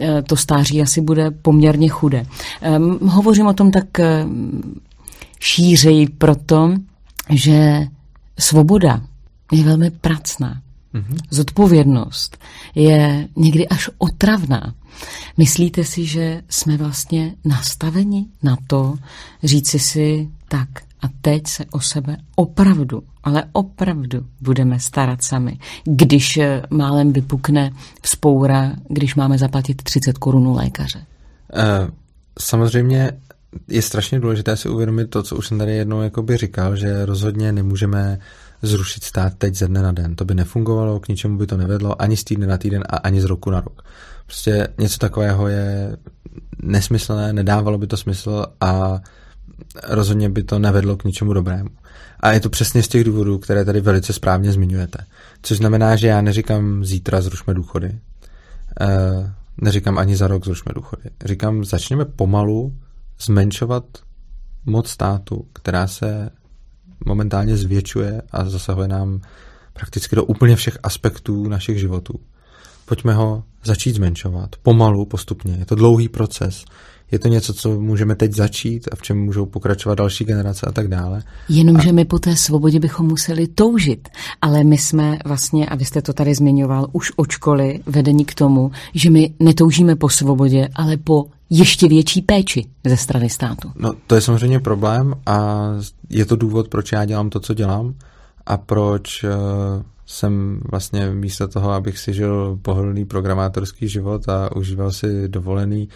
[0.00, 2.26] eh, to stáří asi bude poměrně chudé.
[2.60, 4.26] Ehm, hovořím o tom tak eh,
[5.40, 6.74] šířeji proto,
[7.30, 7.86] že
[8.38, 9.02] svoboda
[9.52, 10.60] je velmi pracná.
[10.94, 11.16] Mm-hmm.
[11.30, 12.38] Zodpovědnost
[12.74, 14.74] je někdy až otravná.
[15.36, 18.94] Myslíte si, že jsme vlastně nastaveni na to
[19.42, 20.68] říci si tak
[21.02, 27.70] a teď se o sebe opravdu, ale opravdu budeme starat sami, když eh, málem vypukne
[28.02, 30.98] vzpoura, když máme zaplatit 30 korun lékaře?
[30.98, 31.90] Uh,
[32.38, 33.12] samozřejmě
[33.68, 37.52] je strašně důležité si uvědomit to, co už jsem tady jednou jakoby říkal, že rozhodně
[37.52, 38.18] nemůžeme
[38.62, 40.16] zrušit stát teď ze dne na den.
[40.16, 43.20] To by nefungovalo, k ničemu by to nevedlo ani z týdne na týden a ani
[43.20, 43.82] z roku na rok.
[44.26, 45.96] Prostě něco takového je
[46.62, 49.00] nesmyslné, nedávalo by to smysl a
[49.88, 51.70] rozhodně by to nevedlo k ničemu dobrému.
[52.20, 54.98] A je to přesně z těch důvodů, které tady velice správně zmiňujete.
[55.42, 57.98] Což znamená, že já neříkám zítra zrušme důchody.
[58.80, 58.88] E,
[59.60, 61.02] neříkám ani za rok zrušme důchody.
[61.24, 62.74] Říkám, začněme pomalu
[63.20, 63.84] zmenšovat
[64.66, 66.30] moc státu, která se
[67.06, 69.20] momentálně zvětšuje a zasahuje nám
[69.72, 72.14] prakticky do úplně všech aspektů našich životů.
[72.86, 74.50] Pojďme ho začít zmenšovat.
[74.62, 75.56] Pomalu, postupně.
[75.58, 76.64] Je to dlouhý proces.
[77.10, 80.72] Je to něco, co můžeme teď začít a v čem můžou pokračovat další generace a
[80.72, 81.22] tak dále.
[81.48, 81.92] Jenomže a...
[81.92, 84.08] my po té svobodě bychom museli toužit.
[84.42, 88.34] Ale my jsme vlastně, a vy jste to tady zmiňoval, už od školy vedení k
[88.34, 93.72] tomu, že my netoužíme po svobodě, ale po ještě větší péči ze strany státu.
[93.74, 95.66] No, to je samozřejmě problém a
[96.10, 97.94] je to důvod, proč já dělám to, co dělám
[98.46, 99.30] a proč uh,
[100.06, 105.88] jsem vlastně místo toho, abych si žil pohodlný programátorský život a užíval si dovolený,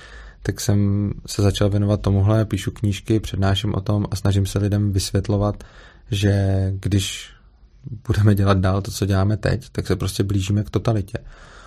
[0.43, 4.93] tak jsem se začal věnovat tomuhle, píšu knížky, přednáším o tom a snažím se lidem
[4.93, 5.64] vysvětlovat,
[6.10, 7.30] že když
[8.06, 11.18] budeme dělat dál to, co děláme teď, tak se prostě blížíme k totalitě.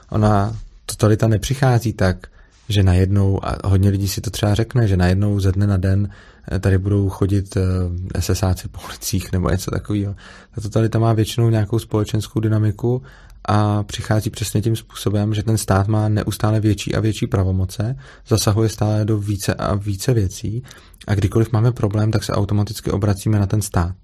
[0.09, 2.27] Ona, totalita nepřichází tak,
[2.69, 6.09] že najednou, a hodně lidí si to třeba řekne, že najednou ze dne na den
[6.51, 10.15] eh, tady budou chodit eh, SSáci po ulicích nebo něco takového.
[10.55, 13.01] Ta totalita má většinou nějakou společenskou dynamiku
[13.45, 17.95] a přichází přesně tím způsobem, že ten stát má neustále větší a větší pravomoce,
[18.27, 20.63] zasahuje stále do více a více věcí
[21.07, 23.95] a kdykoliv máme problém, tak se automaticky obracíme na ten stát.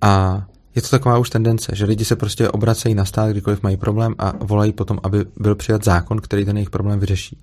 [0.00, 0.44] A
[0.74, 4.14] je to taková už tendence, že lidi se prostě obracejí na stát, kdykoliv mají problém
[4.18, 7.38] a volají potom, aby byl přijat zákon, který ten jejich problém vyřeší.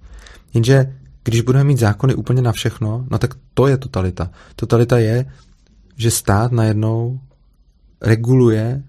[0.53, 0.94] Jenže
[1.24, 4.30] když budeme mít zákony úplně na všechno, no tak to je totalita.
[4.56, 5.26] Totalita je,
[5.98, 7.19] že stát najednou
[8.02, 8.84] reguluje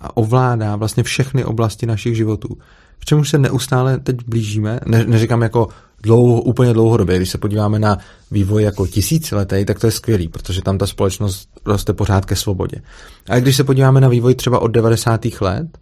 [0.00, 2.58] a ovládá vlastně všechny oblasti našich životů.
[2.98, 5.68] V čemu se neustále teď blížíme, ne, neříkám jako
[6.02, 7.98] dlouho, úplně dlouhodobě, když se podíváme na
[8.30, 12.82] vývoj jako tisíciletý, tak to je skvělý, protože tam ta společnost roste pořád ke svobodě.
[13.28, 15.20] A když se podíváme na vývoj třeba od 90.
[15.40, 15.78] let,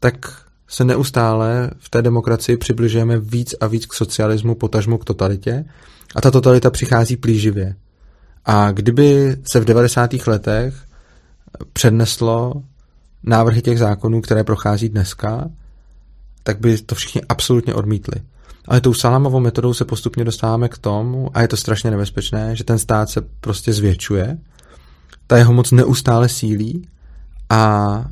[0.00, 5.64] tak se neustále v té demokracii přibližujeme víc a víc k socialismu, potažmu k totalitě
[6.14, 7.74] a ta totalita přichází plíživě.
[8.44, 10.10] A kdyby se v 90.
[10.26, 10.74] letech
[11.72, 12.62] předneslo
[13.22, 15.50] návrhy těch zákonů, které prochází dneska,
[16.42, 18.22] tak by to všichni absolutně odmítli.
[18.68, 22.64] Ale tou salamovou metodou se postupně dostáváme k tomu, a je to strašně nebezpečné, že
[22.64, 24.38] ten stát se prostě zvětšuje,
[25.26, 26.88] ta jeho moc neustále sílí
[27.50, 28.04] a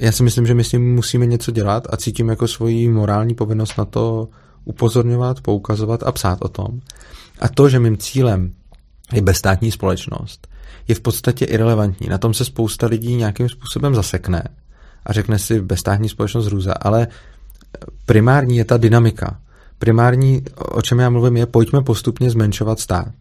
[0.00, 3.34] já si myslím, že my s tím musíme něco dělat a cítím jako svoji morální
[3.34, 4.28] povinnost na to
[4.64, 6.80] upozorňovat, poukazovat a psát o tom.
[7.40, 8.52] A to, že mým cílem
[9.12, 10.48] je bezstátní společnost,
[10.88, 12.08] je v podstatě irrelevantní.
[12.08, 14.44] Na tom se spousta lidí nějakým způsobem zasekne
[15.06, 17.08] a řekne si bezstátní společnost hrůza, ale
[18.06, 19.40] primární je ta dynamika.
[19.78, 23.12] Primární, o čem já mluvím, je pojďme postupně zmenšovat stát.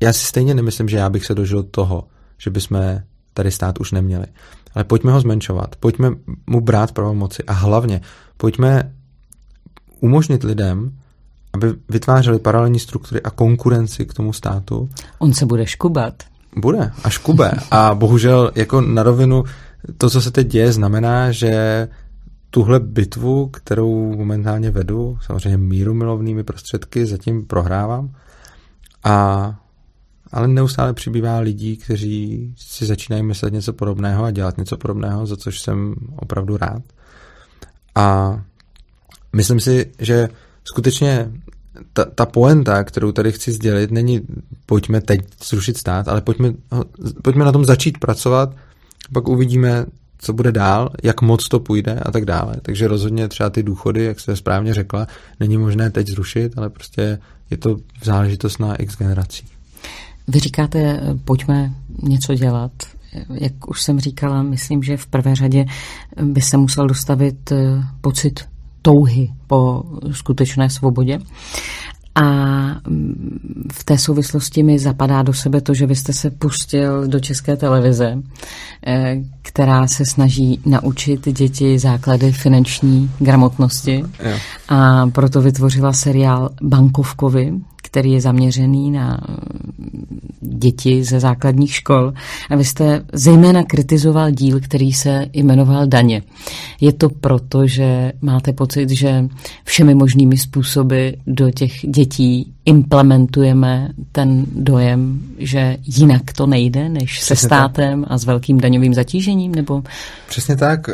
[0.00, 2.04] Já si stejně nemyslím, že já bych se dožil toho,
[2.38, 3.00] že bychom
[3.34, 4.26] tady stát už neměli.
[4.74, 6.10] Ale pojďme ho zmenšovat, pojďme
[6.46, 8.00] mu brát pravomoci a hlavně
[8.36, 8.92] pojďme
[10.00, 10.92] umožnit lidem,
[11.52, 14.90] aby vytvářeli paralelní struktury a konkurenci k tomu státu.
[15.18, 16.14] On se bude škubat.
[16.56, 17.50] Bude, až kube.
[17.70, 19.44] A bohužel jako na rovinu
[19.98, 21.88] to, co se teď děje, znamená, že
[22.50, 28.10] tuhle bitvu, kterou momentálně vedu, samozřejmě míru milovnými prostředky, zatím prohrávám.
[29.04, 29.54] A,
[30.34, 35.36] ale neustále přibývá lidí, kteří si začínají myslet něco podobného a dělat něco podobného, za
[35.36, 36.82] což jsem opravdu rád.
[37.94, 38.38] A
[39.32, 40.28] myslím si, že
[40.64, 41.32] skutečně
[41.92, 44.20] ta, ta poenta, kterou tady chci sdělit, není
[44.66, 46.52] pojďme teď zrušit stát, ale pojďme,
[47.22, 48.56] pojďme na tom začít pracovat,
[49.12, 49.86] pak uvidíme,
[50.18, 52.54] co bude dál, jak moc to půjde a tak dále.
[52.62, 55.06] Takže rozhodně třeba ty důchody, jak jste správně řekla,
[55.40, 57.18] není možné teď zrušit, ale prostě
[57.50, 59.53] je to záležitost na x generací.
[60.28, 62.72] Vy říkáte, pojďme něco dělat.
[63.30, 65.64] Jak už jsem říkala, myslím, že v prvé řadě
[66.22, 68.40] by se musel dostavit eh, pocit
[68.82, 71.18] touhy po skutečné svobodě.
[72.14, 72.22] A
[72.88, 77.20] mm, v té souvislosti mi zapadá do sebe to, že vy jste se pustil do
[77.20, 78.18] české televize,
[78.86, 84.04] eh, která se snaží naučit děti základy finanční gramotnosti.
[84.68, 87.52] A proto vytvořila seriál Bankovkovi,
[87.84, 89.20] který je zaměřený na
[90.40, 92.12] děti ze základních škol.
[92.50, 96.22] A vy jste zejména kritizoval díl, který se jmenoval Daně.
[96.80, 99.24] Je to proto, že máte pocit, že
[99.64, 107.36] všemi možnými způsoby do těch dětí implementujeme ten dojem, že jinak to nejde, než Přesně
[107.36, 108.10] se státem tak.
[108.12, 109.54] a s velkým daňovým zatížením?
[109.54, 109.82] Nebo...
[110.28, 110.88] Přesně tak.
[110.88, 110.92] Eh,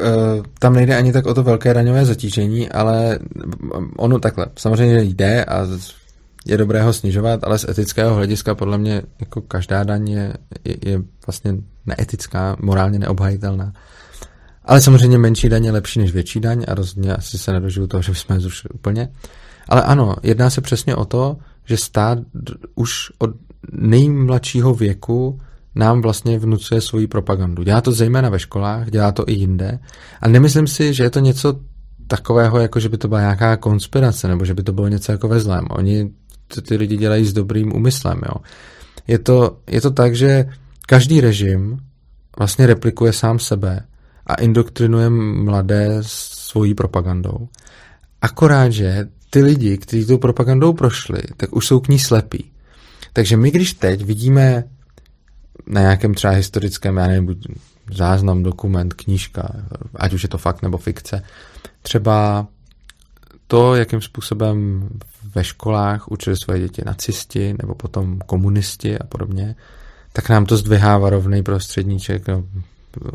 [0.59, 3.19] tam nejde ani tak o to velké daňové zatížení, ale
[3.97, 4.47] ono takhle.
[4.57, 5.67] Samozřejmě jde a
[6.47, 10.33] je dobré ho snižovat, ale z etického hlediska podle mě jako každá daň je,
[10.65, 11.55] je, je vlastně
[11.87, 13.73] neetická, morálně neobhajitelná.
[14.65, 18.03] Ale samozřejmě menší daň je lepší než větší daň a rozhodně asi se nedožiju toho,
[18.03, 19.09] že bychom je zrušili úplně.
[19.69, 22.19] Ale ano, jedná se přesně o to, že stát
[22.75, 23.31] už od
[23.73, 25.41] nejmladšího věku
[25.75, 27.63] nám vlastně vnucuje svoji propagandu.
[27.63, 29.79] Dělá to zejména ve školách, dělá to i jinde.
[30.21, 31.61] A nemyslím si, že je to něco
[32.07, 35.29] takového, jako že by to byla nějaká konspirace, nebo že by to bylo něco jako
[35.29, 35.67] ve zlém.
[35.71, 36.11] Oni
[36.55, 38.21] to ty lidi dělají s dobrým úmyslem.
[38.29, 38.35] Jo.
[39.07, 40.47] Je, to, je to tak, že
[40.87, 41.79] každý režim
[42.39, 43.87] vlastně replikuje sám sebe
[44.27, 47.49] a indoktrinuje mladé svojí propagandou.
[48.23, 52.51] Akorát, že ty lidi, kteří tou propagandou prošli, tak už jsou k ní slepí.
[53.13, 54.65] Takže my, když teď vidíme
[55.67, 57.37] na nějakém třeba historickém, já nevím,
[57.93, 59.53] záznam, dokument, knížka,
[59.95, 61.23] ať už je to fakt nebo fikce,
[61.83, 62.47] třeba
[63.51, 64.89] to, jakým způsobem
[65.35, 69.55] ve školách učili svoje děti nacisti nebo potom komunisti a podobně,
[70.13, 72.45] tak nám to zdvihá varovný prostředníček, no,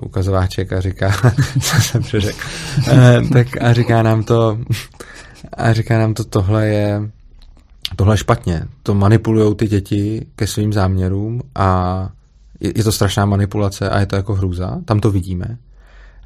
[0.02, 1.12] ukazováček a říká,
[1.62, 2.40] co jsem přeřekl,
[2.88, 4.60] e, tak a říká nám to,
[5.53, 7.02] a říká nám to, tohle je,
[7.95, 8.62] tohle je špatně.
[8.84, 12.10] To manipulují ty děti ke svým záměrům a
[12.60, 15.57] je, je to strašná manipulace a je to jako hrůza, tam to vidíme.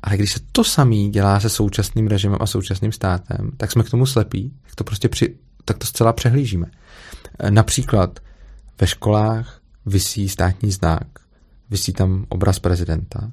[0.04, 3.90] Ale když se to samý dělá se současným režimem a současným státem, tak jsme k
[3.90, 5.36] tomu slepí, tak to prostě při,
[5.66, 6.68] tak to zcela přehlížíme.
[7.50, 8.20] Například
[8.82, 11.08] ve školách visí státní znak,
[11.70, 13.32] visí tam obraz prezidenta.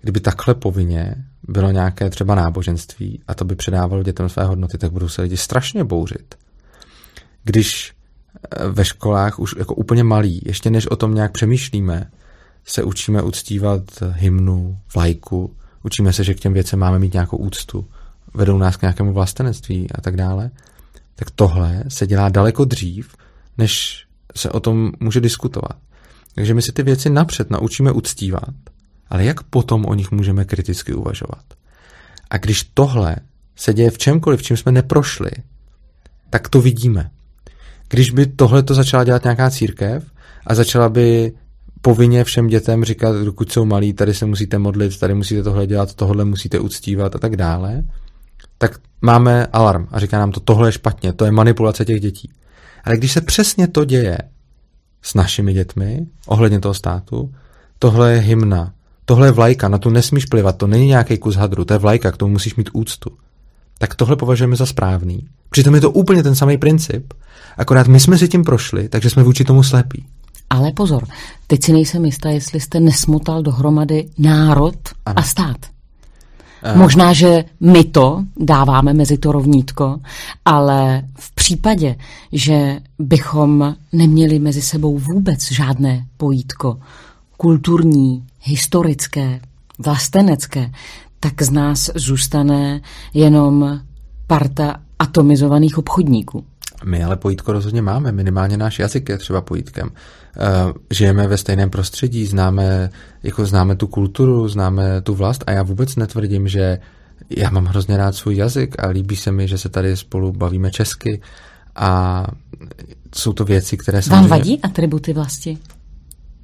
[0.00, 4.92] Kdyby takhle povinně bylo nějaké třeba náboženství a to by předávalo dětem své hodnoty, tak
[4.92, 6.34] budou se lidi strašně bouřit.
[7.44, 7.92] Když
[8.50, 12.10] e, ve školách už jako úplně malí, ještě než o tom nějak přemýšlíme,
[12.64, 13.82] se učíme uctívat
[14.12, 17.86] hymnu, vlajku, učíme se, že k těm věcem máme mít nějakou úctu,
[18.34, 20.50] vedou nás k nějakému vlastenectví a tak dále,
[21.14, 23.16] tak tohle se dělá daleko dřív,
[23.58, 24.04] než
[24.36, 25.76] se o tom může diskutovat.
[26.34, 28.54] Takže my si ty věci napřed naučíme uctívat,
[29.10, 31.44] ale jak potom o nich můžeme kriticky uvažovat?
[32.30, 33.16] A když tohle
[33.56, 35.30] se děje v čemkoliv, v čím jsme neprošli,
[36.30, 37.10] tak to vidíme.
[37.88, 40.10] Když by tohle to začala dělat nějaká církev
[40.46, 41.32] a začala by
[41.82, 45.94] povinně všem dětem říkat, dokud jsou malí, tady se musíte modlit, tady musíte tohle dělat,
[45.94, 47.84] tohle musíte uctívat a tak dále,
[48.58, 52.30] tak máme alarm a říká nám to, tohle je špatně, to je manipulace těch dětí.
[52.84, 54.18] Ale když se přesně to děje
[55.02, 57.34] s našimi dětmi, ohledně toho státu,
[57.78, 58.72] tohle je hymna,
[59.04, 62.12] tohle je vlajka, na tu nesmíš plivat, to není nějaký kus hadru, to je vlajka,
[62.12, 63.10] k tomu musíš mít úctu.
[63.78, 65.28] Tak tohle považujeme za správný.
[65.50, 67.12] Přitom je to úplně ten samý princip,
[67.56, 70.06] akorát my jsme si tím prošli, takže jsme vůči tomu slepí.
[70.50, 71.06] Ale pozor,
[71.46, 74.74] teď si nejsem jistá, jestli jste nesmotal dohromady národ
[75.06, 75.18] ano.
[75.18, 75.56] a stát.
[76.74, 76.78] Uh.
[76.78, 80.00] Možná, že my to dáváme mezi to rovnítko,
[80.44, 81.96] ale v případě,
[82.32, 86.78] že bychom neměli mezi sebou vůbec žádné pojítko,
[87.36, 89.40] kulturní, historické,
[89.78, 90.70] vlastenecké,
[91.20, 92.80] tak z nás zůstane
[93.14, 93.80] jenom
[94.26, 96.44] parta atomizovaných obchodníků.
[96.84, 99.90] My ale pojítko rozhodně máme, minimálně náš jazyk je třeba pojítkem.
[99.90, 102.90] Eh, žijeme ve stejném prostředí, známe,
[103.22, 106.78] jako známe tu kulturu, známe tu vlast a já vůbec netvrdím, že
[107.30, 110.70] já mám hrozně rád svůj jazyk a líbí se mi, že se tady spolu bavíme
[110.70, 111.20] česky
[111.76, 112.24] a
[113.14, 114.10] jsou to věci, které se...
[114.10, 115.58] Vám vadí atributy vlasti?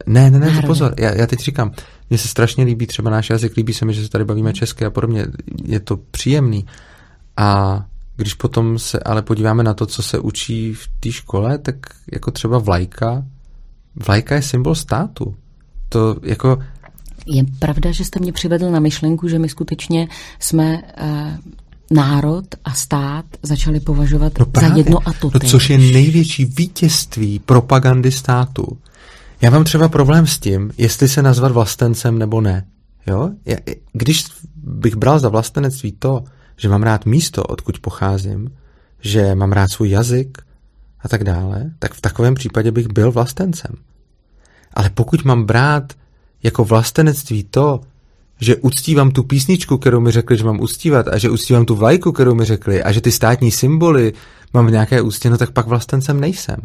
[0.07, 1.73] Ne, ne, ne, pozor, já, já teď říkám,
[2.11, 4.85] mně se strašně líbí třeba náš jazyk, líbí se mi, že se tady bavíme česky
[4.85, 5.27] a podobně,
[5.65, 6.67] je to příjemný
[7.37, 7.81] a
[8.17, 11.77] když potom se ale podíváme na to, co se učí v té škole, tak
[12.13, 13.25] jako třeba vlajka,
[14.07, 15.35] vlajka je symbol státu.
[15.89, 16.59] To jako...
[17.27, 20.09] Je pravda, že jste mě přivedl na myšlenku, že my skutečně
[20.39, 21.55] jsme uh,
[21.91, 26.45] národ a stát začali považovat no právě, za jedno a to no, Což je největší
[26.45, 28.79] vítězství propagandy státu.
[29.41, 32.67] Já mám třeba problém s tím, jestli se nazvat vlastencem nebo ne.
[33.07, 33.31] Jo?
[33.47, 33.57] Já,
[33.93, 34.25] když
[34.57, 36.25] bych bral za vlastenectví to,
[36.57, 38.51] že mám rád místo, odkud pocházím,
[39.01, 40.39] že mám rád svůj jazyk
[41.01, 43.75] a tak dále, tak v takovém případě bych byl vlastencem.
[44.75, 45.93] Ale pokud mám brát
[46.43, 47.81] jako vlastenectví to,
[48.41, 52.13] že uctívám tu písničku, kterou mi řekli, že mám uctívat a že uctívám tu vlajku,
[52.13, 54.13] kterou mi řekli a že ty státní symboly
[54.55, 56.57] mám v nějaké úctě, no tak pak vlastencem nejsem.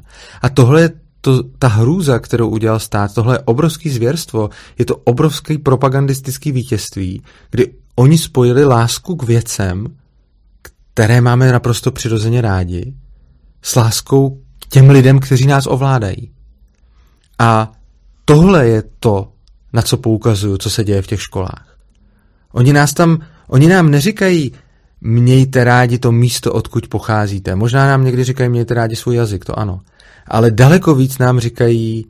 [0.41, 0.91] A tohle je
[1.21, 7.21] to, ta hrůza, kterou udělal stát, tohle je obrovský zvěrstvo, je to obrovský propagandistický vítězství,
[7.51, 9.87] kdy oni spojili lásku k věcem,
[10.93, 12.93] které máme naprosto přirozeně rádi,
[13.61, 16.31] s láskou k těm lidem, kteří nás ovládají.
[17.39, 17.71] A
[18.25, 19.31] tohle je to,
[19.73, 21.77] na co poukazuju, co se děje v těch školách.
[22.51, 24.51] Oni nás tam, oni nám neříkají,
[25.01, 27.55] mějte rádi to místo, odkud pocházíte.
[27.55, 29.79] Možná nám někdy říkají, mějte rádi svůj jazyk, to ano.
[30.27, 32.05] Ale daleko víc nám říkají,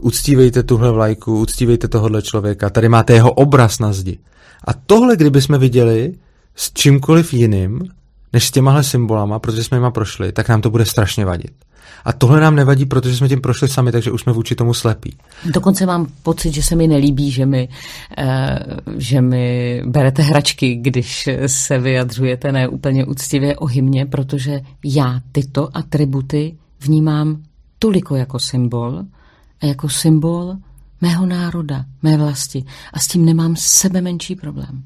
[0.00, 4.18] uctívejte tuhle vlajku, uctívejte tohohle člověka, tady máte jeho obraz na zdi.
[4.64, 6.14] A tohle, kdyby jsme viděli
[6.54, 7.80] s čímkoliv jiným,
[8.32, 11.52] než s těmahle symbolama, protože jsme jima prošli, tak nám to bude strašně vadit.
[12.04, 15.16] A tohle nám nevadí, protože jsme tím prošli sami, takže už jsme vůči tomu slepí.
[15.44, 17.68] Dokonce mám pocit, že se mi nelíbí, že mi,
[18.18, 18.26] uh,
[18.96, 25.76] že mi berete hračky, když se vyjadřujete ne úplně úctivě o hymně, protože já tyto
[25.76, 27.42] atributy vnímám
[27.78, 29.02] toliko jako symbol
[29.60, 30.56] a jako symbol
[31.00, 32.64] mého národa, mé vlasti.
[32.92, 34.82] A s tím nemám sebe menší problém.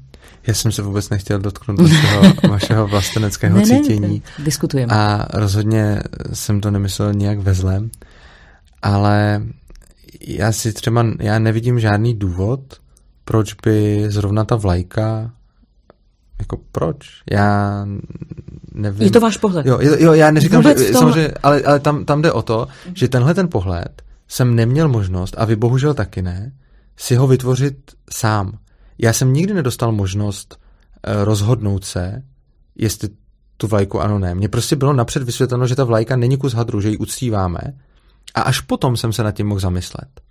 [0.47, 4.23] Já jsem se vůbec nechtěl dotknout vašeho, vašeho vlasteneckého ne, cítění.
[4.39, 4.93] Ne, diskutujeme.
[4.93, 5.99] A rozhodně
[6.33, 7.89] jsem to nemyslel nějak ve zlém,
[8.81, 9.43] ale
[10.27, 12.59] já si třeba, já nevidím žádný důvod,
[13.25, 15.31] proč by zrovna ta vlajka
[16.39, 16.97] jako proč?
[17.31, 17.85] Já
[18.73, 19.01] nevím.
[19.01, 19.65] Je to váš pohled.
[19.65, 20.99] Jo, jo já neříkám, Vůbec že, to...
[20.99, 25.35] samozřejmě, ale, ale tam, tam jde o to, že tenhle ten pohled jsem neměl možnost,
[25.37, 26.53] a vy bohužel taky ne,
[26.97, 28.57] si ho vytvořit sám.
[28.97, 32.23] Já jsem nikdy nedostal možnost uh, rozhodnout se,
[32.75, 33.09] jestli
[33.57, 34.35] tu vlajku ano, ne.
[34.35, 37.59] Mně prostě bylo napřed vysvětleno, že ta vlajka není kus hadru, že ji uctíváme
[38.35, 40.21] a až potom jsem se nad tím mohl zamyslet.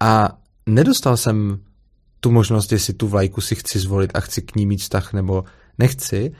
[0.00, 1.58] A nedostal jsem
[2.20, 5.44] tu možnost, jestli tu vlajku si chci zvolit a chci k ní mít vztah nebo
[5.78, 6.32] nechci.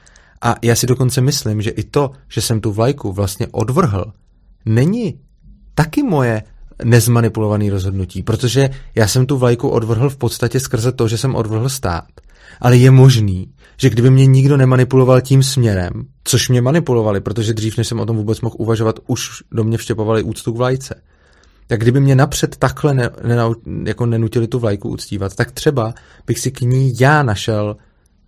[0.42, 4.12] A já si dokonce myslím, že i to, že jsem tu vlajku vlastně odvrhl,
[4.64, 5.20] není
[5.74, 6.42] taky moje
[6.84, 11.68] nezmanipulované rozhodnutí, protože já jsem tu vlajku odvrhl v podstatě skrze to, že jsem odvrhl
[11.68, 12.04] stát.
[12.60, 15.90] Ale je možný, že kdyby mě nikdo nemanipuloval tím směrem,
[16.24, 19.78] což mě manipulovali, protože dřív, než jsem o tom vůbec mohl uvažovat, už do mě
[19.78, 20.94] vštěpovali úctu k vlajce.
[21.66, 23.36] Tak kdyby mě napřed takhle ne, ne,
[23.86, 25.94] jako nenutili tu vlajku uctívat, tak třeba
[26.26, 27.76] bych si k ní já našel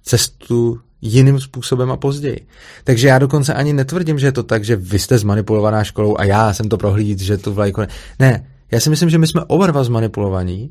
[0.02, 2.46] cestu jiným způsobem a později.
[2.84, 6.24] Takže já dokonce ani netvrdím, že je to tak, že vy jste zmanipulovaná školou a
[6.24, 7.80] já jsem to prohlíd, že tu vlajku...
[7.80, 7.88] Ne.
[8.18, 10.70] ne, já si myslím, že my jsme oba dva zmanipulovaní.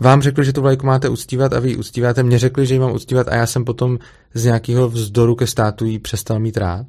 [0.00, 2.22] Vám řekli, že tu vlajku máte uctívat a vy ji uctíváte.
[2.22, 3.98] Mně řekli, že ji mám uctívat a já jsem potom
[4.34, 6.86] z nějakého vzdoru ke státu ji přestal mít rád.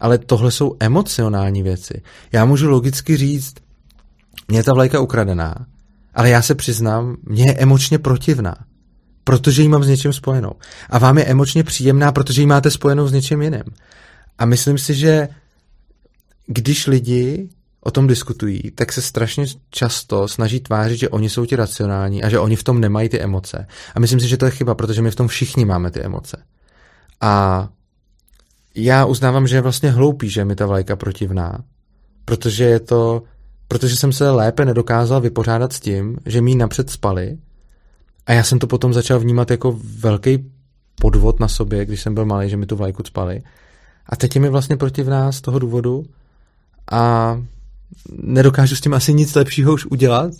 [0.00, 2.02] Ale tohle jsou emocionální věci.
[2.32, 3.54] Já můžu logicky říct,
[4.48, 5.54] mě je ta vlajka ukradená,
[6.14, 8.54] ale já se přiznám, mě je emočně protivná
[9.28, 10.52] protože ji mám s něčím spojenou.
[10.90, 13.62] A vám je emočně příjemná, protože ji máte spojenou s něčím jiným.
[14.38, 15.28] A myslím si, že
[16.46, 17.48] když lidi
[17.80, 22.28] o tom diskutují, tak se strašně často snaží tvářit, že oni jsou ti racionální a
[22.28, 23.66] že oni v tom nemají ty emoce.
[23.94, 26.42] A myslím si, že to je chyba, protože my v tom všichni máme ty emoce.
[27.20, 27.68] A
[28.74, 31.64] já uznávám, že je vlastně hloupý, že mi ta vlajka protivná,
[32.24, 33.22] protože je to,
[33.68, 37.38] protože jsem se lépe nedokázal vypořádat s tím, že mi napřed spali
[38.28, 40.44] a já jsem to potom začal vnímat jako velký
[41.00, 43.42] podvod na sobě, když jsem byl malý, že mi tu vlajku spali.
[44.06, 46.04] A teď je mi vlastně protivná z toho důvodu
[46.92, 47.34] a
[48.22, 50.32] nedokážu s tím asi nic lepšího už udělat,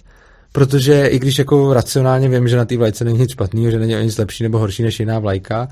[0.53, 3.95] protože i když jako racionálně vím, že na té vlajce není nic špatného, že není
[3.95, 5.69] nic lepší nebo horší než jiná vlajka,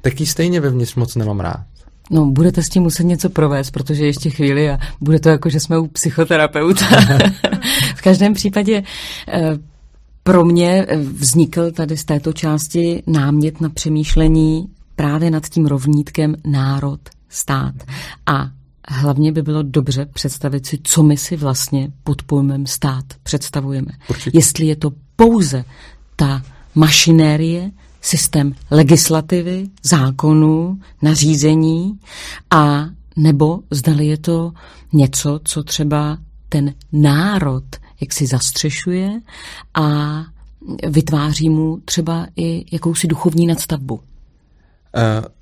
[0.00, 1.64] tak ji stejně vevnitř moc nemám rád.
[2.10, 5.60] No, budete s tím muset něco provést, protože ještě chvíli a bude to jako, že
[5.60, 6.86] jsme u psychoterapeuta.
[7.96, 8.82] v každém případě
[9.28, 9.58] eh,
[10.26, 16.36] pro mě eh, vznikl tady z této části námět na přemýšlení právě nad tím rovnítkem
[16.46, 17.74] národ, stát.
[18.26, 18.50] A
[18.88, 23.92] hlavně by bylo dobře představit si, co my si vlastně pod pojmem stát představujeme.
[24.10, 24.38] Určitě.
[24.38, 25.64] Jestli je to pouze
[26.16, 26.42] ta
[26.74, 27.70] mašinérie
[28.00, 31.98] systém legislativy, zákonů, nařízení
[32.50, 32.86] a
[33.16, 34.52] nebo zdali je to
[34.92, 37.64] něco, co třeba ten národ
[38.00, 39.20] jak si zastřešuje
[39.74, 40.16] a
[40.88, 43.94] vytváří mu třeba i jakousi duchovní nadstavbu.
[43.94, 44.02] Uh,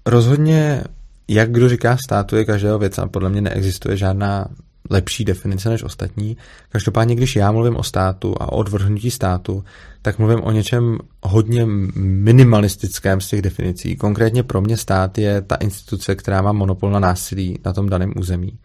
[0.07, 0.85] rozhodně,
[1.29, 4.49] jak kdo říká státu, je každého věc a podle mě neexistuje žádná
[4.91, 6.37] lepší definice než ostatní.
[6.69, 9.65] Každopádně, když já mluvím o státu a o odvrhnutí státu,
[10.03, 11.67] tak mluvím o něčem hodně
[11.97, 13.97] minimalistickém z těch definicí.
[13.97, 18.13] Konkrétně pro mě stát je ta instituce, která má monopol na násilí na tom daném
[18.17, 18.59] území.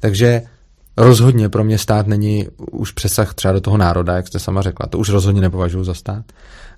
[0.00, 0.42] Takže
[0.96, 4.86] rozhodně pro mě stát není už přesah třeba do toho národa, jak jste sama řekla.
[4.86, 6.24] To už rozhodně nepovažuji za stát.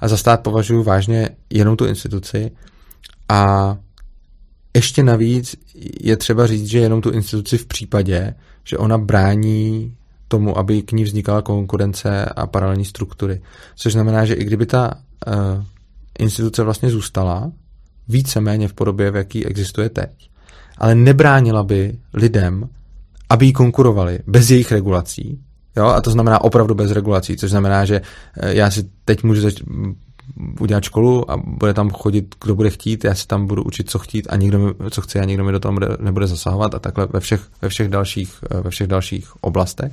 [0.01, 2.51] A za stát považuji vážně jenom tu instituci
[3.29, 3.77] a
[4.77, 5.57] ještě navíc
[6.01, 8.35] je třeba říct, že jenom tu instituci v případě,
[8.65, 9.95] že ona brání
[10.29, 13.41] tomu, aby k ní vznikala konkurence a paralelní struktury.
[13.77, 14.91] Což znamená, že i kdyby ta
[15.27, 15.65] uh,
[16.19, 17.53] instituce vlastně zůstala
[18.09, 20.31] víceméně v podobě, v jaký existuje teď,
[20.79, 22.69] ale nebránila by lidem,
[23.29, 25.39] aby jí konkurovali bez jejich regulací,
[25.77, 28.01] Jo, a to znamená opravdu bez regulací, což znamená, že
[28.37, 29.63] eh, já si teď můžu zač-
[30.61, 33.99] udělat školu a bude tam chodit, kdo bude chtít, já si tam budu učit, co
[33.99, 36.79] chtít a nikdo mi, co chce a nikdo mi do toho nebude, nebude zasahovat a
[36.79, 39.93] takhle ve všech, ve všech, dalších, eh, ve všech dalších oblastech,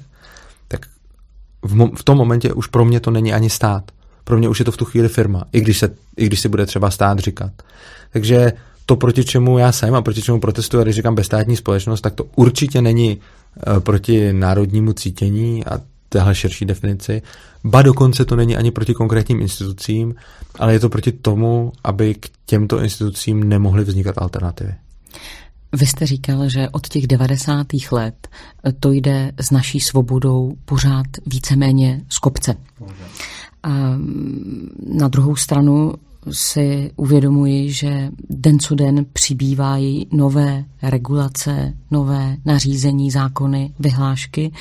[0.67, 0.85] tak
[1.61, 3.91] v, mo- v tom momentě už pro mě to není ani stát.
[4.23, 6.49] Pro mě už je to v tu chvíli firma, i když, se, i když si
[6.49, 7.51] bude třeba stát říkat.
[8.09, 8.53] Takže
[8.85, 12.13] to, proti čemu já jsem a proti čemu protestuji, a když říkám bezstátní společnost, tak
[12.13, 15.79] to určitě není eh, proti národnímu cítění a
[16.09, 17.21] téhle širší definici.
[17.63, 20.15] Ba dokonce to není ani proti konkrétním institucím,
[20.59, 24.73] ale je to proti tomu, aby k těmto institucím nemohly vznikat alternativy.
[25.73, 27.67] Vy jste říkal, že od těch 90.
[27.91, 28.27] let
[28.79, 32.55] to jde s naší svobodou pořád víceméně z kopce.
[33.63, 33.69] A
[34.87, 35.93] na druhou stranu
[36.31, 44.51] si uvědomuji, že den co den přibývají nové regulace, nové nařízení, zákony, vyhlášky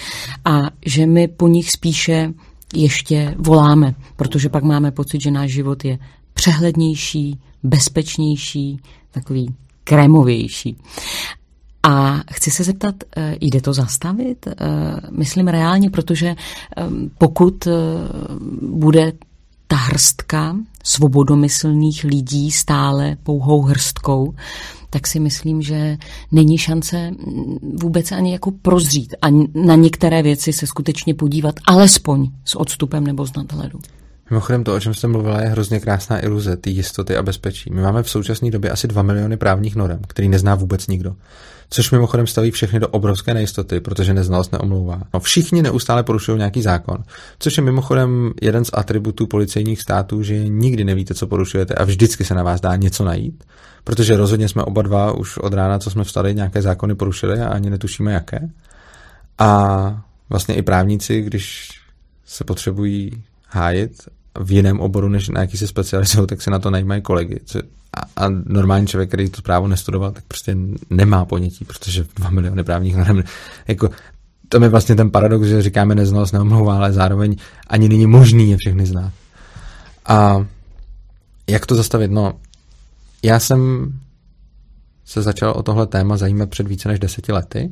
[0.45, 2.33] a že my po nich spíše
[2.75, 5.99] ještě voláme, protože pak máme pocit, že náš život je
[6.35, 8.81] přehlednější, bezpečnější,
[9.11, 10.77] takový krémovější.
[11.83, 14.47] A chci se zeptat, eh, jde to zastavit?
[14.47, 14.55] Eh,
[15.11, 16.37] myslím reálně, protože eh,
[17.19, 17.69] pokud
[18.63, 19.13] bude
[19.67, 24.35] ta hrstka svobodomyslných lidí stále pouhou hrstkou,
[24.91, 25.99] tak si myslím, že
[26.33, 27.11] není šance
[27.83, 33.27] vůbec ani jako prozřít a na některé věci se skutečně podívat alespoň s odstupem nebo
[33.27, 33.79] z nadhledu.
[34.33, 37.71] Mimochodem to, o čem jste mluvila, je hrozně krásná iluze, ty jistoty a bezpečí.
[37.73, 41.15] My máme v současné době asi 2 miliony právních norem, který nezná vůbec nikdo.
[41.71, 45.03] Což mimochodem staví všechny do obrovské nejistoty, protože neznalost neomlouvá.
[45.15, 46.99] No, všichni neustále porušují nějaký zákon,
[47.39, 52.25] což je mimochodem jeden z atributů policejních států, že nikdy nevíte, co porušujete a vždycky
[52.25, 53.45] se na vás dá něco najít,
[53.85, 57.49] protože rozhodně jsme oba dva už od rána, co jsme vstali, nějaké zákony porušili a
[57.49, 58.49] ani netušíme jaké.
[59.39, 61.69] A vlastně i právníci, když
[62.25, 64.09] se potřebují hájit
[64.41, 67.41] v jiném oboru, než na jaký se specializují, tak se na to najímají kolegy.
[67.97, 70.57] A, a normální člověk, který to právo nestudoval, tak prostě
[70.91, 73.23] nemá ponětí, protože dva miliony právních norm,
[73.69, 73.91] jako
[74.49, 77.37] to je vlastně ten paradox, že říkáme neznalost neomlouvá, ale zároveň
[77.67, 79.13] ani není možný je všechny znát.
[80.07, 80.47] A
[81.51, 82.11] jak to zastavit?
[82.11, 82.33] No,
[83.23, 83.93] já jsem
[85.05, 87.71] se začal o tohle téma zajímat před více než deseti lety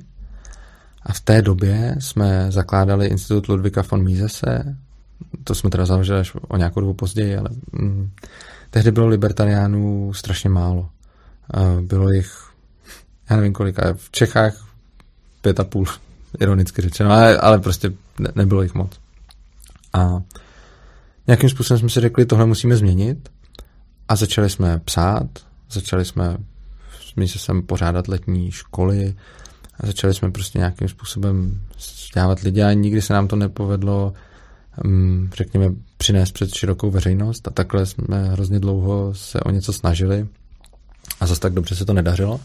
[1.02, 4.76] a v té době jsme zakládali Institut Ludvika von Misese,
[5.44, 8.10] to jsme teda založili až o nějakou dobu později, ale mm,
[8.70, 10.88] tehdy bylo libertariánů strašně málo.
[11.80, 12.50] Bylo jich,
[13.30, 14.66] já nevím kolik, v Čechách
[15.40, 15.86] pět a půl,
[16.40, 19.00] ironicky řečeno, ale, ale prostě ne, nebylo jich moc.
[19.92, 20.22] A
[21.26, 23.28] nějakým způsobem jsme si řekli, tohle musíme změnit
[24.08, 25.26] a začali jsme psát,
[25.70, 26.36] začali jsme
[27.26, 29.14] se sem pořádat letní školy
[29.80, 34.12] a začali jsme prostě nějakým způsobem vzdělávat lidi a nikdy se nám to nepovedlo
[35.34, 35.66] řekněme,
[35.96, 40.26] přinést před širokou veřejnost a takhle jsme hrozně dlouho se o něco snažili
[41.20, 42.40] a zase tak dobře se to nedařilo.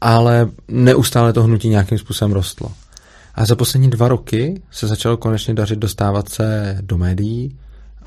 [0.00, 2.72] Ale neustále to hnutí nějakým způsobem rostlo.
[3.34, 7.58] A za poslední dva roky se začalo konečně dařit dostávat se do médií,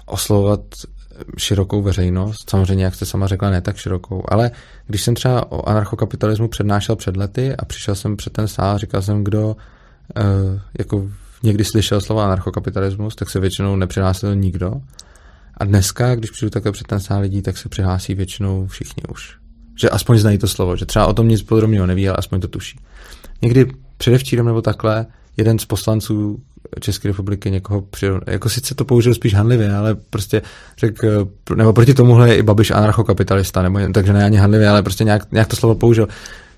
[0.05, 0.61] oslovovat
[1.37, 4.51] širokou veřejnost, samozřejmě, jak jste sama řekla, ne tak širokou, ale
[4.87, 9.01] když jsem třeba o anarchokapitalismu přednášel před lety a přišel jsem před ten sál, říkal
[9.01, 9.55] jsem, kdo uh,
[10.79, 11.09] jako
[11.43, 14.73] někdy slyšel slova anarchokapitalismus, tak se většinou nepřihlásil nikdo.
[15.57, 19.37] A dneska, když přijdu takhle před ten lidí, tak se přihlásí většinou všichni už.
[19.81, 22.47] Že aspoň znají to slovo, že třeba o tom nic podrobného neví, ale aspoň to
[22.47, 22.79] tuší.
[23.41, 25.05] Někdy předevčírem nebo takhle
[25.37, 26.43] jeden z poslanců
[26.79, 30.41] České republiky někoho přijel, jako sice to použil spíš hanlivě, ale prostě
[30.77, 35.03] řekl, nebo proti tomuhle je i Babiš anarchokapitalista, nebo takže ne ani hanlivě, ale prostě
[35.03, 36.07] nějak, nějak to slovo použil.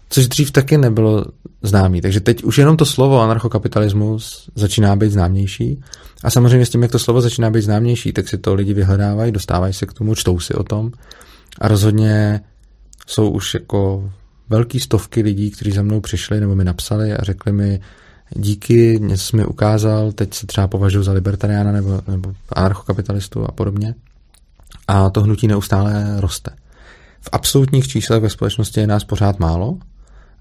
[0.09, 1.25] Což dřív taky nebylo
[1.61, 2.01] známý.
[2.01, 5.81] Takže teď už jenom to slovo anarchokapitalismus začíná být známější.
[6.23, 9.31] A samozřejmě s tím, jak to slovo začíná být známější, tak si to lidi vyhledávají,
[9.31, 10.91] dostávají se k tomu, čtou si o tom.
[11.61, 12.41] A rozhodně
[13.07, 14.11] jsou už jako
[14.49, 17.79] velký stovky lidí, kteří za mnou přišli nebo mi napsali a řekli mi,
[18.35, 23.95] díky, něco mi ukázal, teď se třeba považuji za libertariána nebo, nebo anarchokapitalistu a podobně.
[24.87, 26.51] A to hnutí neustále roste.
[27.21, 29.77] V absolutních číslech ve společnosti je nás pořád málo,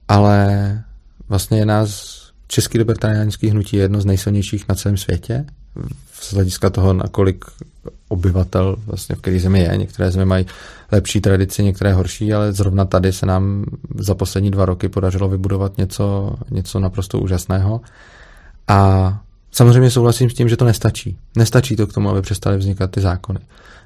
[0.08, 0.82] ale
[1.28, 2.14] vlastně je nás
[2.46, 5.44] Český libertariánský hnutí je jedno z nejsilnějších na celém světě
[6.12, 7.44] z hlediska toho, na kolik
[8.08, 9.76] obyvatel vlastně v které zemi je.
[9.76, 10.46] Některé země mají
[10.92, 13.64] lepší tradici, některé horší, ale zrovna tady se nám
[13.98, 17.80] za poslední dva roky podařilo vybudovat něco, něco naprosto úžasného.
[18.68, 19.20] A
[19.52, 21.18] samozřejmě souhlasím s tím, že to nestačí.
[21.36, 23.40] Nestačí to k tomu, aby přestaly vznikat ty zákony.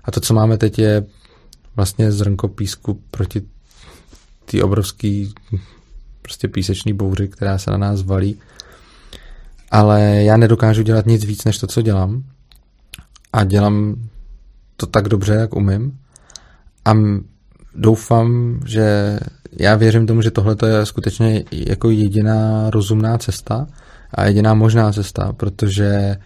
[0.04, 1.06] A to, co máme teď, je
[1.76, 3.42] vlastně zrnko písku proti
[4.44, 5.34] té obrovský
[6.28, 8.38] prostě písečný bouři, která se na nás valí.
[9.70, 12.22] Ale já nedokážu dělat nic víc, než to, co dělám.
[13.32, 13.96] A dělám
[14.76, 15.98] to tak dobře, jak umím.
[16.84, 16.92] A
[17.74, 19.18] doufám, že
[19.52, 23.66] já věřím tomu, že tohle je skutečně jako jediná rozumná cesta
[24.14, 26.16] a jediná možná cesta, protože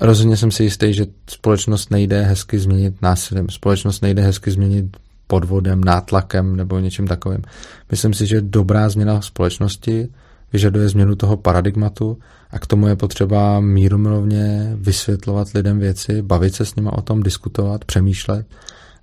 [0.00, 4.96] rozhodně jsem si jistý, že společnost nejde hezky změnit násilím, společnost nejde hezky změnit
[5.32, 7.42] podvodem, nátlakem nebo něčím takovým.
[7.90, 10.08] Myslím si, že dobrá změna společnosti
[10.52, 12.18] vyžaduje změnu toho paradigmatu
[12.50, 17.22] a k tomu je potřeba mírumilovně vysvětlovat lidem věci, bavit se s nimi o tom,
[17.22, 18.46] diskutovat, přemýšlet.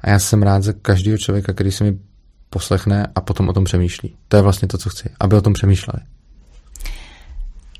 [0.01, 1.97] A já jsem rád za každého člověka, který se mi
[2.49, 4.15] poslechne a potom o tom přemýšlí.
[4.27, 5.99] To je vlastně to, co chci, aby o tom přemýšleli.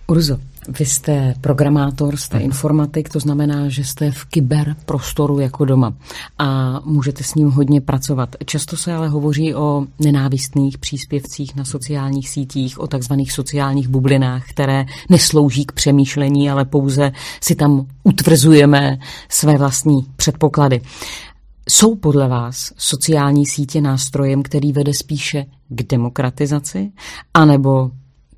[0.09, 0.37] Urzo,
[0.79, 2.45] vy jste programátor, jste mhm.
[2.45, 5.93] informatik, to znamená, že jste v kyberprostoru jako doma
[6.37, 8.35] a můžete s ním hodně pracovat.
[8.45, 14.85] Často se ale hovoří o nenávistných příspěvcích na sociálních sítích, o takzvaných sociálních bublinách, které
[15.09, 17.11] neslouží k přemýšlení, ale pouze
[17.41, 18.99] si tam utvrzujeme
[19.29, 20.81] své vlastní předpoklady.
[21.69, 26.91] Jsou podle vás sociální sítě nástrojem, který vede spíše k demokratizaci,
[27.33, 27.91] anebo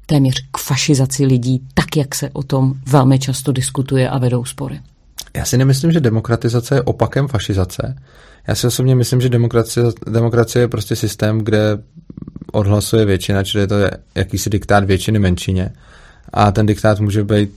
[0.05, 4.79] téměř k fašizaci lidí, tak jak se o tom velmi často diskutuje a vedou spory.
[5.35, 7.95] Já si nemyslím, že demokratizace je opakem fašizace.
[8.47, 11.77] Já si osobně myslím, že demokracie, demokracie je prostě systém, kde
[12.51, 13.75] odhlasuje většina, čili je to
[14.15, 15.69] jakýsi diktát většiny menšině.
[16.33, 17.51] A ten diktát může být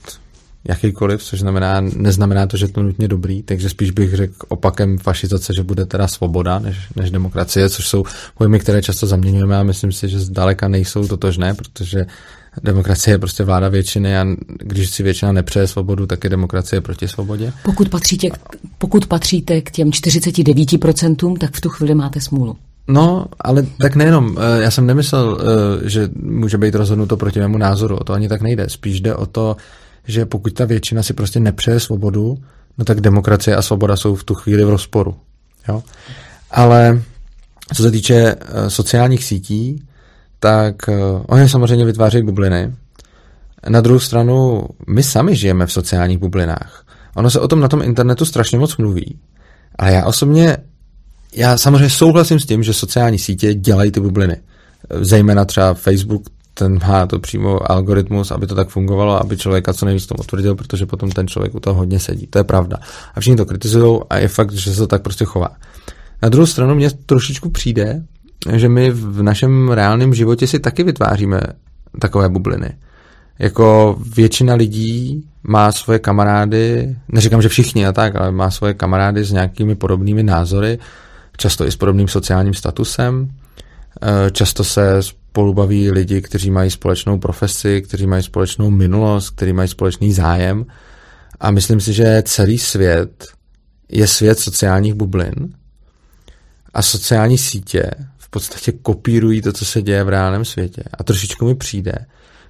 [0.69, 5.55] jakýkoliv, což znamená, neznamená to, že to nutně dobrý, takže spíš bych řekl opakem fašizace,
[5.55, 8.05] že bude teda svoboda než, než demokracie, což jsou
[8.39, 12.07] pojmy, které často zaměňujeme a myslím si, že zdaleka nejsou totožné, protože
[12.63, 14.27] demokracie je prostě vláda většiny a
[14.59, 17.53] když si většina nepřeje svobodu, tak je demokracie proti svobodě.
[17.63, 18.29] Pokud patříte,
[18.79, 22.57] pokud patříte k těm 49%, tak v tu chvíli máte smůlu.
[22.89, 24.37] No, ale tak nejenom.
[24.39, 27.97] Eh, já jsem nemyslel, eh, že může být rozhodnuto proti mému názoru.
[27.97, 28.69] O to ani tak nejde.
[28.69, 29.57] Spíš jde o to,
[30.07, 32.39] že pokud ta většina si prostě nepřeje svobodu,
[32.79, 35.17] no tak demokracie a svoboda jsou v tu chvíli v rozporu.
[35.69, 35.83] Jo?
[36.51, 37.03] Ale
[37.75, 39.83] co se týče eh, sociálních sítí,
[40.45, 42.73] tak uh, oni samozřejmě vytvářejí bubliny.
[43.69, 46.85] Na druhou stranu, my sami žijeme v sociálních bublinách.
[47.17, 49.19] Ono se o tom na tom internetu strašně moc mluví.
[49.79, 50.57] Ale já osobně,
[51.35, 54.37] já samozřejmě souhlasím s tím, že sociální sítě dělají ty bubliny.
[55.01, 56.23] Zejména třeba Facebook,
[56.55, 60.55] ten má to přímo algoritmus, aby to tak fungovalo, aby člověka co nejvíc tomu potvrdil,
[60.55, 62.27] protože potom ten člověk u toho hodně sedí.
[62.27, 62.77] To je pravda.
[63.15, 65.49] A všichni to kritizují a je fakt, že se to tak prostě chová.
[66.23, 68.03] Na druhou stranu mně trošičku přijde,
[68.53, 71.41] že my v našem reálném životě si taky vytváříme
[71.99, 72.71] takové bubliny.
[73.39, 79.25] Jako většina lidí má svoje kamarády, neříkám, že všichni a tak, ale má svoje kamarády
[79.25, 80.79] s nějakými podobnými názory,
[81.37, 83.29] často i s podobným sociálním statusem.
[84.03, 85.03] Eh, často se
[85.35, 90.67] spolu baví lidi, kteří mají společnou profesi, kteří mají společnou minulost, kteří mají společný zájem.
[91.41, 93.27] A myslím si, že celý svět
[93.89, 95.55] je svět sociálních bublin
[96.75, 97.91] a sociální sítě
[98.35, 100.83] podstatě kopírují to, co se děje v reálném světě.
[100.99, 101.95] A trošičku mi přijde,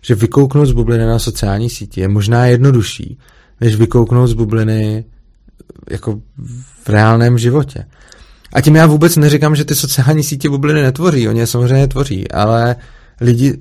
[0.01, 3.19] že vykouknout z bubliny na sociální síti je možná jednodušší,
[3.61, 5.05] než vykouknout z bubliny
[5.91, 6.21] jako
[6.85, 7.87] v reálném životě.
[8.55, 12.31] A tím já vůbec neříkám, že ty sociální sítě bubliny netvoří, oni je samozřejmě tvoří,
[12.31, 12.77] ale
[13.21, 13.59] lidi,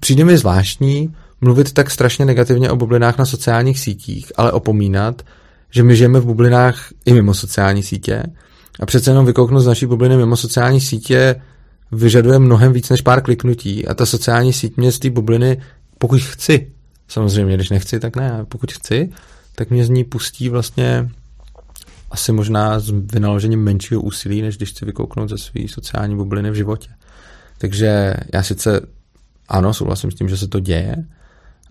[0.00, 5.22] přijde mi zvláštní mluvit tak strašně negativně o bublinách na sociálních sítích, ale opomínat,
[5.70, 8.22] že my žijeme v bublinách i mimo sociální sítě
[8.80, 11.36] a přece jenom vykouknout z naší bubliny mimo sociální sítě
[11.92, 15.60] vyžaduje mnohem víc než pár kliknutí a ta sociální síť mě z té bubliny,
[15.98, 16.66] pokud chci,
[17.08, 18.44] Samozřejmě, když nechci, tak ne.
[18.48, 19.10] Pokud chci,
[19.54, 21.10] tak mě z ní pustí vlastně
[22.10, 26.54] asi možná s vynaložením menšího úsilí, než když chci vykouknout ze své sociální bubliny v
[26.54, 26.88] životě.
[27.58, 28.80] Takže já sice
[29.48, 30.96] ano, souhlasím s tím, že se to děje,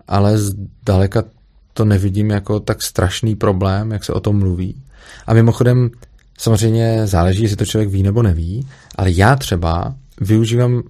[0.08, 1.24] ale zdaleka
[1.72, 4.82] to nevidím jako tak strašný problém, jak se o tom mluví.
[5.26, 5.90] A mimochodem,
[6.38, 8.66] samozřejmě záleží, jestli to člověk ví nebo neví,
[8.96, 10.82] ale já třeba využívám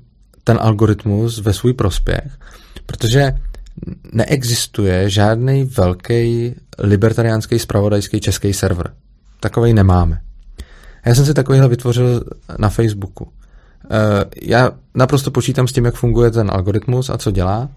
[0.44, 2.38] ten algoritmus ve svůj prospěch,
[2.86, 3.32] protože
[4.12, 8.92] neexistuje žádný velký libertariánský spravodajský český server.
[9.40, 10.20] Takový nemáme.
[11.06, 12.24] Já jsem si takovýhle vytvořil
[12.58, 13.28] na Facebooku.
[13.90, 17.68] Eh, já naprosto počítám s tím, jak funguje ten algoritmus a co dělá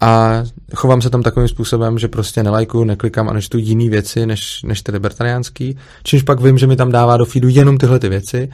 [0.00, 0.42] a
[0.74, 4.82] chovám se tam takovým způsobem, že prostě nelajkuju, neklikám a nečtu jiný věci než, než
[4.82, 8.48] ty libertariánský, čímž pak vím, že mi tam dává do feedu jenom tyhle ty věci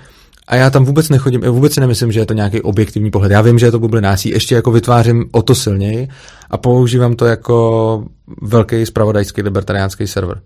[0.49, 3.33] a já tam vůbec nechodím, vůbec si nemyslím, že je to nějaký objektivní pohled.
[3.33, 6.09] Já vím, že je to bublinácí, ještě jako vytvářím o to silněji
[6.51, 8.05] a používám to jako
[8.43, 10.41] velký spravodajský libertariánský server.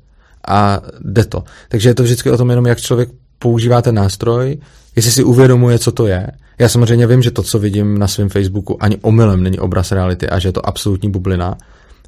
[0.48, 1.44] A jde to.
[1.69, 3.09] Takže je to vždycky o tom jenom, jak člověk
[3.39, 4.59] používá ten nástroj,
[4.97, 6.27] jestli si uvědomuje, co to je.
[6.59, 10.28] Já samozřejmě vím, že to, co vidím na svém Facebooku, ani omylem není obraz reality
[10.28, 11.59] a že je to absolutní bublina,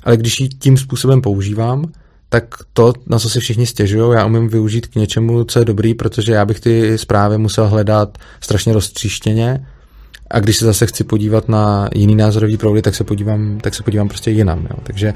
[0.02, 1.85] ale když ji tím způsobem používám,
[2.28, 5.94] tak to, na co si všichni stěžují, já umím využít k něčemu, co je dobrý,
[5.94, 9.66] protože já bych ty zprávy musel hledat strašně roztříštěně
[10.31, 13.82] a když se zase chci podívat na jiný názorový proudy, tak se podívám, tak se
[13.82, 14.66] podívám prostě jinam.
[14.70, 14.77] Jo.
[14.82, 15.15] Takže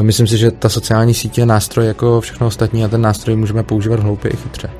[0.00, 3.62] myslím si, že ta sociální sítě je nástroj jako všechno ostatní a ten nástroj můžeme
[3.62, 4.70] používat hloupě i chytře.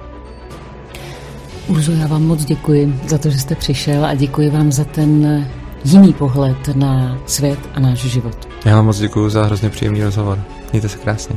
[1.69, 5.47] Urzo, já vám moc děkuji za to, že jste přišel a děkuji vám za ten
[5.85, 8.49] jiný pohled na svět a náš život.
[8.65, 10.41] Já vám moc děkuji za hrozně příjemný rozhovor.
[10.73, 11.37] Mějte se krásně.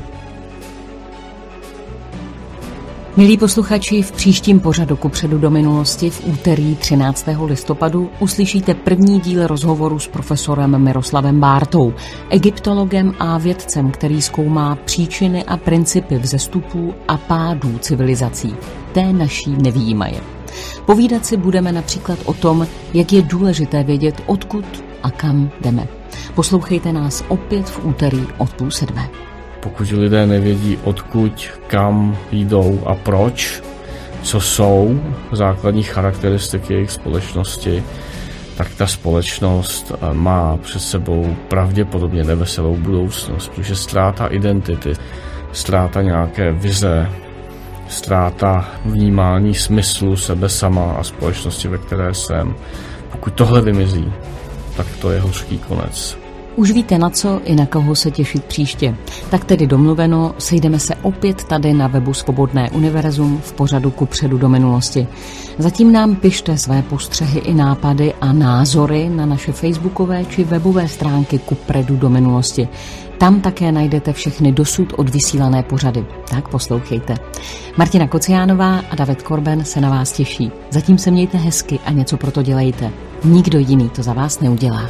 [3.18, 7.27] Milí posluchači, v příštím pořadu kupředu do minulosti v úterý 13.
[7.45, 11.94] listopadu uslyšíte první díl rozhovoru s profesorem Miroslavem Bártou,
[12.30, 18.56] egyptologem a vědcem, který zkoumá příčiny a principy vzestupů a pádů civilizací,
[18.91, 20.22] té naší nevýjímaje.
[20.85, 24.65] Povídat si budeme například o tom, jak je důležité vědět, odkud
[25.03, 25.88] a kam jdeme.
[26.35, 29.10] Poslouchejte nás opět v úterý od půl sedmé.
[29.59, 33.63] Pokud lidé nevědí, odkud, kam jdou a proč,
[34.21, 34.99] co jsou
[35.31, 37.84] základní charakteristiky jejich společnosti,
[38.57, 44.93] tak ta společnost eh, má před sebou pravděpodobně neveselou budoucnost, protože ztráta identity,
[45.51, 47.09] ztráta nějaké vize,
[47.89, 52.55] ztráta vnímání smyslu sebe sama a společnosti, ve které jsem.
[53.11, 54.13] Pokud tohle vymizí,
[54.77, 56.26] tak to je hořký konec.
[56.57, 58.95] Už víte na co i na koho se těšit příště.
[59.29, 64.38] Tak tedy domluveno, sejdeme se opět tady na webu Svobodné univerzum v pořadu ku předu
[64.38, 65.07] do minulosti.
[65.57, 71.39] Zatím nám pište své postřehy i nápady a názory na naše facebookové či webové stránky
[71.39, 72.67] ku predu do minulosti.
[73.17, 76.05] Tam také najdete všechny dosud odvysílané pořady.
[76.29, 77.15] Tak poslouchejte.
[77.77, 80.51] Martina Kociánová a David Korben se na vás těší.
[80.69, 82.91] Zatím se mějte hezky a něco pro to dělejte.
[83.23, 84.89] Nikdo jiný to za vás neudělá.